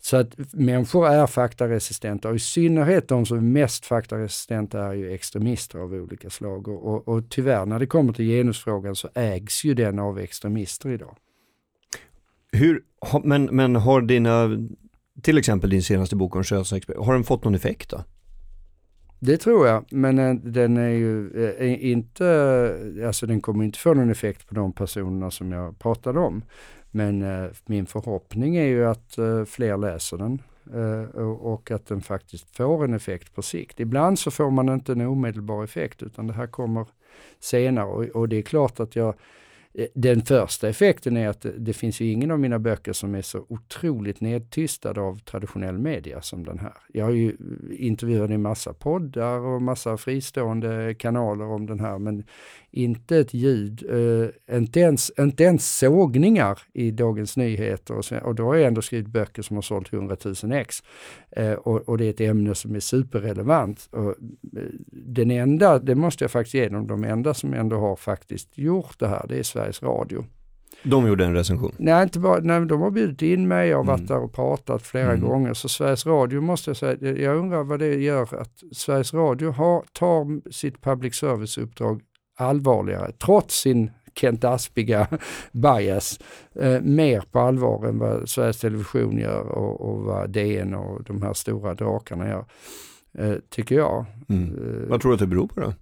Så 0.00 0.16
att 0.16 0.52
människor 0.52 1.08
är 1.08 1.26
faktaresistenta 1.26 2.28
och 2.28 2.36
i 2.36 2.38
synnerhet 2.38 3.08
de 3.08 3.26
som 3.26 3.36
är 3.36 3.42
mest 3.42 3.86
faktaresistenta 3.86 4.84
är 4.84 4.92
ju 4.92 5.12
extremister 5.12 5.78
av 5.78 5.92
olika 5.94 6.30
slag. 6.30 6.68
Och, 6.68 6.94
och, 6.94 7.08
och 7.08 7.28
tyvärr 7.28 7.66
när 7.66 7.78
det 7.78 7.86
kommer 7.86 8.12
till 8.12 8.24
genusfrågan 8.24 8.96
så 8.96 9.08
ägs 9.14 9.64
ju 9.64 9.74
den 9.74 9.98
av 9.98 10.18
extremister 10.18 10.90
idag. 10.90 11.16
Hur, 12.52 12.82
men, 13.24 13.44
men 13.44 13.76
har 13.76 14.00
dina, 14.00 14.48
till 15.22 15.38
exempel 15.38 15.70
din 15.70 15.82
senaste 15.82 16.16
bok 16.16 16.36
om 16.36 16.44
könsexperiment, 16.44 17.06
har 17.06 17.14
den 17.14 17.24
fått 17.24 17.44
någon 17.44 17.54
effekt 17.54 17.90
då? 17.90 18.04
Det 19.20 19.36
tror 19.36 19.66
jag, 19.66 19.84
men 19.90 20.18
eh, 20.18 20.34
den 20.34 20.76
är 20.76 20.88
ju 20.88 21.44
eh, 21.44 21.70
är 21.70 21.76
inte, 21.76 23.02
alltså 23.06 23.26
den 23.26 23.40
kommer 23.40 23.64
inte 23.64 23.78
få 23.78 23.94
någon 23.94 24.10
effekt 24.10 24.48
på 24.48 24.54
de 24.54 24.72
personerna 24.72 25.30
som 25.30 25.52
jag 25.52 25.78
pratade 25.78 26.20
om. 26.20 26.42
Men 26.90 27.22
eh, 27.22 27.50
min 27.66 27.86
förhoppning 27.86 28.56
är 28.56 28.66
ju 28.66 28.86
att 28.86 29.18
fler 29.46 29.76
läser 29.76 30.18
den 30.18 30.42
och 31.38 31.70
att 31.70 31.86
den 31.86 32.00
faktiskt 32.00 32.56
får 32.56 32.84
en 32.84 32.94
effekt 32.94 33.34
på 33.34 33.42
sikt. 33.42 33.80
Ibland 33.80 34.18
så 34.18 34.30
får 34.30 34.50
man 34.50 34.68
inte 34.68 34.92
en 34.92 35.00
omedelbar 35.00 35.64
effekt 35.64 36.02
utan 36.02 36.26
det 36.26 36.32
här 36.32 36.46
kommer 36.46 36.86
senare 37.40 38.10
och 38.10 38.28
det 38.28 38.36
är 38.36 38.42
klart 38.42 38.80
att 38.80 38.96
jag 38.96 39.14
den 39.94 40.22
första 40.22 40.68
effekten 40.68 41.16
är 41.16 41.28
att 41.28 41.46
det 41.56 41.72
finns 41.72 42.00
ju 42.00 42.12
ingen 42.12 42.30
av 42.30 42.40
mina 42.40 42.58
böcker 42.58 42.92
som 42.92 43.14
är 43.14 43.22
så 43.22 43.46
otroligt 43.48 44.20
nedtystad 44.20 44.98
av 44.98 45.18
traditionell 45.18 45.78
media 45.78 46.22
som 46.22 46.44
den 46.44 46.58
här. 46.58 46.72
Jag 46.92 47.04
har 47.04 47.12
ju 47.12 47.36
intervjuat 47.78 48.30
i 48.30 48.38
massa 48.38 48.72
poddar 48.72 49.38
och 49.38 49.62
massa 49.62 49.96
fristående 49.96 50.94
kanaler 50.94 51.44
om 51.44 51.66
den 51.66 51.80
här 51.80 51.98
men 51.98 52.24
inte 52.70 53.16
ett 53.16 53.34
ljud, 53.34 53.84
eh, 53.90 54.56
inte, 54.56 54.80
ens, 54.80 55.10
inte 55.18 55.44
ens 55.44 55.78
sågningar 55.78 56.58
i 56.72 56.90
Dagens 56.90 57.36
Nyheter 57.36 57.94
och, 57.94 58.04
sen, 58.04 58.22
och 58.22 58.34
då 58.34 58.44
har 58.44 58.54
jag 58.54 58.66
ändå 58.66 58.82
skrivit 58.82 59.06
böcker 59.06 59.42
som 59.42 59.56
har 59.56 59.62
sålt 59.62 59.92
100 59.92 60.16
000 60.42 60.52
ex. 60.52 60.82
Eh, 61.30 61.52
och, 61.52 61.88
och, 61.88 61.98
det 61.98 62.04
är 62.04 62.10
ett 62.10 62.20
ämne 62.20 62.54
som 62.54 62.74
är 62.74 62.80
superrelevant. 62.80 63.88
Och, 63.92 64.08
eh, 64.08 64.14
den 64.90 65.30
enda, 65.30 65.78
det 65.78 65.94
måste 65.94 66.24
jag 66.24 66.30
faktiskt 66.30 66.54
ge 66.54 66.68
dem, 66.68 66.86
de 66.86 67.04
enda 67.04 67.34
som 67.34 67.54
ändå 67.54 67.76
har 67.76 67.96
faktiskt 67.96 68.58
gjort 68.58 68.98
det 68.98 69.08
här, 69.08 69.26
det 69.28 69.38
är 69.38 69.42
Sveriges 69.72 69.82
Radio. 69.82 70.24
De 70.82 71.06
gjorde 71.06 71.24
en 71.24 71.34
recension? 71.34 71.72
Nej, 71.78 72.02
inte 72.02 72.18
bara, 72.18 72.40
nej, 72.40 72.66
de 72.66 72.80
har 72.80 72.90
bjudit 72.90 73.22
in 73.22 73.48
mig, 73.48 73.68
jag 73.68 73.76
har 73.76 73.84
varit 73.84 73.98
mm. 73.98 74.06
där 74.06 74.18
och 74.18 74.32
pratat 74.32 74.82
flera 74.82 75.12
mm. 75.12 75.28
gånger. 75.28 75.54
Så 75.54 75.68
Sveriges 75.68 76.06
Radio 76.06 76.40
måste 76.40 76.70
jag 76.70 76.76
säga, 76.76 77.16
jag 77.16 77.36
undrar 77.36 77.64
vad 77.64 77.78
det 77.78 77.94
gör 77.94 78.40
att 78.40 78.62
Sveriges 78.72 79.14
Radio 79.14 79.50
har, 79.50 79.84
tar 79.92 80.50
sitt 80.50 80.82
public 80.82 81.14
service-uppdrag 81.14 82.00
allvarligare, 82.36 83.12
trots 83.12 83.60
sin 83.60 83.90
Kent 84.14 84.44
Aspiga 84.44 85.06
bias, 85.52 86.20
eh, 86.54 86.80
mer 86.80 87.24
på 87.32 87.38
allvar 87.38 87.86
än 87.86 87.98
vad 87.98 88.28
Sveriges 88.28 88.60
Television 88.60 89.18
gör 89.18 89.48
och, 89.48 89.80
och 89.80 90.02
vad 90.02 90.30
DN 90.30 90.74
och 90.74 91.04
de 91.04 91.22
här 91.22 91.32
stora 91.32 91.74
drakarna 91.74 92.28
gör. 92.28 92.44
Eh, 93.18 93.34
tycker 93.50 93.74
jag. 93.74 94.04
Mm. 94.28 94.44
Eh, 94.44 94.88
vad 94.88 95.00
tror 95.00 95.10
du 95.10 95.14
att 95.14 95.20
det 95.20 95.26
beror 95.26 95.48
på 95.48 95.60
då? 95.60 95.72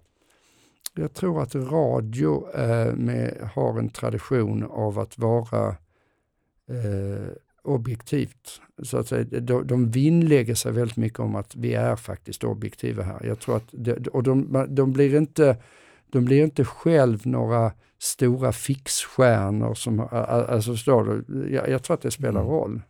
Jag 0.97 1.14
tror 1.14 1.42
att 1.42 1.55
radio 1.55 2.49
eh, 2.55 2.94
med, 2.94 3.51
har 3.55 3.78
en 3.78 3.88
tradition 3.88 4.64
av 4.64 4.99
att 4.99 5.18
vara 5.18 5.68
eh, 6.68 7.26
objektivt. 7.62 8.61
Så 8.82 8.99
att 8.99 9.09
säga, 9.09 9.24
de, 9.40 9.66
de 9.66 9.90
vinnlägger 9.90 10.55
sig 10.55 10.72
väldigt 10.72 10.97
mycket 10.97 11.18
om 11.18 11.36
att 11.36 11.57
vi 11.57 11.74
är 11.74 11.97
faktiskt 11.97 12.44
objektiva 12.44 13.03
här. 13.03 13.26
Jag 13.26 13.38
tror 13.38 13.57
att 13.57 13.68
de, 13.70 13.94
och 14.12 14.22
de, 14.22 14.66
de 14.68 14.92
blir 14.92 15.14
inte 15.14 15.57
de 16.11 16.24
blir 16.24 16.44
inte 16.44 16.64
själv 16.64 17.26
några 17.26 17.72
stora 17.99 18.53
fixstjärnor 18.53 19.74
som, 19.74 20.01
alltså 20.11 20.72
jag, 21.51 21.68
jag 21.68 21.82
tror 21.82 21.94
att 21.94 22.03
det 22.03 22.11
spelar 22.11 22.40
mm. 22.40 22.53
roll. 22.53 22.82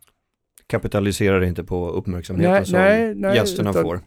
Kapitaliserar 0.66 1.42
inte 1.44 1.64
på 1.64 1.90
uppmärksamheten 1.90 2.52
nej, 2.52 2.66
som 2.66 2.78
nej, 2.78 3.14
nej, 3.14 3.36
gästerna 3.36 3.70
utan, 3.70 3.82
får. 3.82 4.00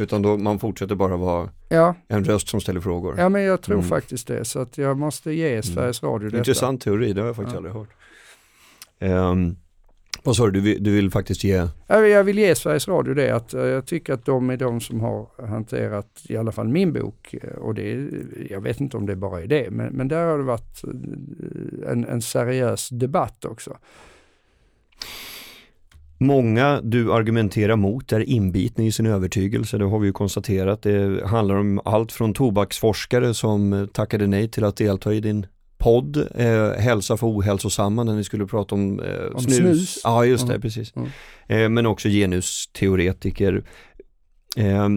Utan 0.00 0.22
då 0.22 0.36
man 0.36 0.58
fortsätter 0.58 0.94
bara 0.94 1.16
vara 1.16 1.48
ja. 1.68 1.94
en 2.08 2.24
röst 2.24 2.48
som 2.48 2.60
ställer 2.60 2.80
frågor. 2.80 3.14
Ja 3.18 3.28
men 3.28 3.42
jag 3.42 3.62
tror 3.62 3.76
mm. 3.76 3.88
faktiskt 3.88 4.26
det, 4.26 4.44
så 4.44 4.58
att 4.58 4.78
jag 4.78 4.98
måste 4.98 5.32
ge 5.32 5.50
mm. 5.50 5.62
Sveriges 5.62 6.02
Radio 6.02 6.28
detta. 6.28 6.38
Intressant 6.38 6.80
teori, 6.80 7.12
det 7.12 7.20
har 7.20 7.26
jag 7.26 7.36
faktiskt 7.36 7.54
ja. 7.54 7.56
aldrig 7.56 7.74
hört. 7.74 7.88
Um, 9.32 9.56
vad 10.22 10.36
sa 10.36 10.50
du, 10.50 10.78
du 10.78 10.90
vill, 10.94 11.10
faktiskt 11.10 11.44
ge? 11.44 11.66
Jag 11.86 12.24
vill 12.24 12.38
ge 12.38 12.54
Sveriges 12.54 12.88
Radio 12.88 13.14
det 13.14 13.30
att 13.30 13.54
eh, 13.54 13.60
jag 13.60 13.86
tycker 13.86 14.12
att 14.12 14.24
de 14.24 14.50
är 14.50 14.56
de 14.56 14.80
som 14.80 15.00
har 15.00 15.46
hanterat 15.46 16.22
i 16.28 16.36
alla 16.36 16.52
fall 16.52 16.68
min 16.68 16.92
bok 16.92 17.34
eh, 17.42 17.50
och 17.50 17.74
det, 17.74 18.10
jag 18.50 18.60
vet 18.60 18.80
inte 18.80 18.96
om 18.96 19.06
det 19.06 19.16
bara 19.16 19.42
är 19.42 19.46
det, 19.46 19.70
men, 19.70 19.92
men 19.92 20.08
där 20.08 20.26
har 20.26 20.38
det 20.38 20.44
varit 20.44 20.84
eh, 20.84 21.90
en, 21.92 22.04
en 22.04 22.22
seriös 22.22 22.88
debatt 22.88 23.44
också. 23.44 23.76
Många 26.22 26.80
du 26.80 27.12
argumenterar 27.12 27.76
mot 27.76 28.12
är 28.12 28.20
inbitna 28.20 28.84
i 28.84 28.92
sin 28.92 29.06
övertygelse, 29.06 29.78
det 29.78 29.84
har 29.84 29.98
vi 29.98 30.06
ju 30.06 30.12
konstaterat. 30.12 30.82
Det 30.82 31.26
handlar 31.26 31.54
om 31.54 31.80
allt 31.84 32.12
från 32.12 32.34
tobaksforskare 32.34 33.34
som 33.34 33.88
tackade 33.92 34.26
nej 34.26 34.48
till 34.48 34.64
att 34.64 34.76
delta 34.76 35.14
i 35.14 35.20
din 35.20 35.46
podd, 35.78 36.16
eh, 36.34 36.70
Hälsa 36.70 37.16
för 37.16 37.26
ohälsosamma, 37.26 38.04
när 38.04 38.14
ni 38.14 38.24
skulle 38.24 38.46
prata 38.46 38.74
om, 38.74 39.00
eh, 39.00 39.34
om 39.34 39.40
snus. 39.40 39.56
snus. 39.56 40.00
Ja, 40.04 40.24
just 40.24 40.46
det, 40.46 40.52
mm. 40.52 40.62
precis. 40.62 40.92
Mm. 40.96 41.08
Eh, 41.48 41.68
men 41.68 41.86
också 41.86 42.08
genusteoretiker. 42.08 43.64
Eh, 44.56 44.88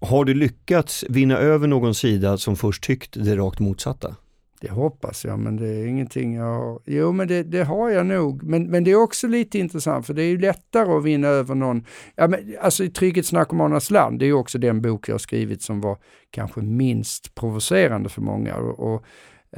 har 0.00 0.24
du 0.24 0.34
lyckats 0.34 1.04
vinna 1.08 1.36
över 1.36 1.66
någon 1.66 1.94
sida 1.94 2.38
som 2.38 2.56
först 2.56 2.84
tyckt 2.84 3.24
det 3.24 3.36
rakt 3.36 3.58
motsatta? 3.58 4.16
Det 4.60 4.70
hoppas 4.70 5.24
jag, 5.24 5.38
men 5.38 5.56
det 5.56 5.68
är 5.68 5.86
ingenting 5.86 6.34
jag 6.34 6.44
har. 6.44 6.80
Jo, 6.84 7.12
men 7.12 7.28
det, 7.28 7.42
det, 7.42 7.64
har 7.64 7.90
jag 7.90 8.06
nog. 8.06 8.42
Men, 8.42 8.70
men 8.70 8.84
det 8.84 8.90
är 8.90 9.02
också 9.02 9.26
lite 9.26 9.58
intressant, 9.58 10.06
för 10.06 10.14
det 10.14 10.22
är 10.22 10.28
ju 10.28 10.38
lättare 10.38 10.92
att 10.92 11.04
vinna 11.04 11.28
över 11.28 11.54
någon. 11.54 11.84
Ja, 12.14 12.28
men, 12.28 12.56
alltså 12.60 12.84
i 12.84 12.90
Trygghetsnarkomanernas 12.90 13.90
land, 13.90 14.18
det 14.18 14.26
är 14.26 14.32
också 14.32 14.58
den 14.58 14.82
bok 14.82 15.08
jag 15.08 15.14
har 15.14 15.18
skrivit 15.18 15.62
som 15.62 15.80
var 15.80 15.98
kanske 16.30 16.60
minst 16.60 17.34
provocerande 17.34 18.08
för 18.08 18.22
många. 18.22 18.56
Och, 18.56 18.94
och 18.94 19.04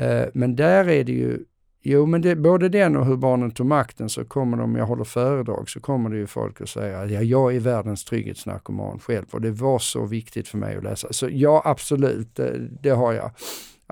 eh, 0.01 0.28
men 0.34 0.57
där 0.57 0.88
är 0.88 1.05
det 1.05 1.12
ju 1.12 1.44
Jo, 1.82 2.07
men 2.07 2.22
det, 2.22 2.36
både 2.36 2.68
den 2.68 2.96
och 2.96 3.07
hur 3.07 3.16
barnen 3.16 3.51
tog 3.51 3.66
makten 3.66 4.09
så 4.09 4.24
kommer 4.24 4.57
de, 4.57 4.62
om 4.62 4.76
jag 4.76 4.86
håller 4.86 5.05
föredrag, 5.05 5.68
så 5.68 5.80
kommer 5.80 6.11
det 6.11 6.16
ju 6.16 6.26
folk 6.26 6.61
att 6.61 6.68
säga 6.68 7.01
att 7.01 7.11
ja, 7.11 7.22
jag 7.22 7.57
är 7.57 7.61
världens 7.61 8.05
trygghetsnarkoman 8.05 8.99
själv 8.99 9.24
och 9.30 9.40
det 9.40 9.51
var 9.51 9.78
så 9.78 10.07
viktigt 10.07 10.49
för 10.49 10.59
mig 10.59 10.76
att 10.76 10.84
läsa. 10.84 11.12
Så 11.12 11.28
ja, 11.30 11.62
absolut, 11.64 12.36
det, 12.36 12.68
det 12.82 12.90
har 12.90 13.12
jag. 13.12 13.30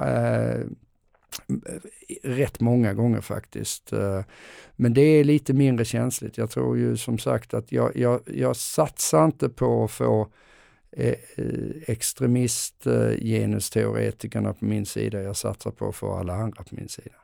Eh, 0.01 0.61
rätt 2.22 2.61
många 2.61 2.95
gånger 2.95 3.20
faktiskt. 3.20 3.93
Eh, 3.93 4.20
men 4.76 4.95
det 4.95 5.01
är 5.01 5.24
lite 5.24 5.53
mindre 5.53 5.84
känsligt. 5.84 6.39
Jag 6.39 6.51
tror 6.51 6.78
ju 6.78 6.97
som 6.97 7.18
sagt 7.18 7.55
att 7.55 7.72
jag, 7.72 7.97
jag, 7.97 8.20
jag 8.26 8.57
satsar 8.57 9.24
inte 9.24 9.49
på 9.49 9.84
att 9.84 9.91
få 9.91 10.28
eh, 10.93 11.14
extremist 11.87 12.87
genusteoretikerna 13.22 14.53
på 14.53 14.64
min 14.64 14.87
sida. 14.87 15.22
Jag 15.22 15.37
satsar 15.37 15.70
på 15.70 15.89
att 15.89 15.97
få 15.97 16.14
alla 16.14 16.34
andra 16.34 16.62
på 16.62 16.74
min 16.74 16.89
sida. 16.89 17.14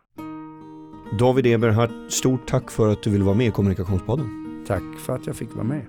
David 1.18 1.46
Eberhardt, 1.46 2.12
stort 2.12 2.48
tack 2.48 2.70
för 2.70 2.92
att 2.92 3.02
du 3.02 3.10
vill 3.10 3.22
vara 3.22 3.34
med 3.34 3.46
i 3.46 3.50
Kommunikationspodden. 3.50 4.64
Tack 4.66 4.82
för 5.06 5.14
att 5.14 5.26
jag 5.26 5.36
fick 5.36 5.54
vara 5.54 5.64
med. 5.64 5.82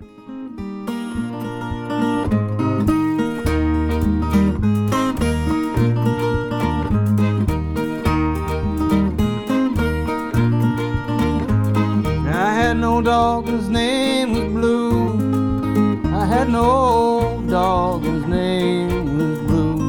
No 12.94 13.02
dog 13.02 13.48
whose 13.48 13.70
name 13.70 14.34
was 14.34 14.44
Blue. 14.44 15.18
I 16.16 16.26
had 16.28 16.48
no 16.48 17.42
dog 17.50 18.04
whose 18.04 18.26
name 18.28 19.18
was 19.18 19.40
Blue. 19.48 19.80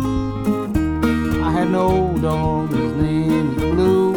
I 1.44 1.50
had 1.52 1.68
no 1.70 2.16
dog 2.22 2.70
whose 2.70 2.96
name 3.02 3.54
was 3.56 3.64
Blue. 3.74 4.14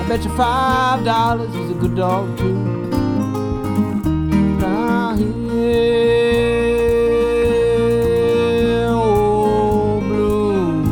I 0.00 0.04
bet 0.08 0.22
you 0.24 0.30
five 0.36 1.04
dollars 1.04 1.52
he's 1.56 1.70
a 1.70 1.74
good 1.74 1.96
dog 1.96 2.38
too. 2.38 2.54
Now 4.60 5.16
here, 5.16 5.34
oh 8.90 10.00
Blue, 10.08 10.84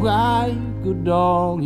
why 0.00 0.56
good 0.84 1.04
dog? 1.04 1.62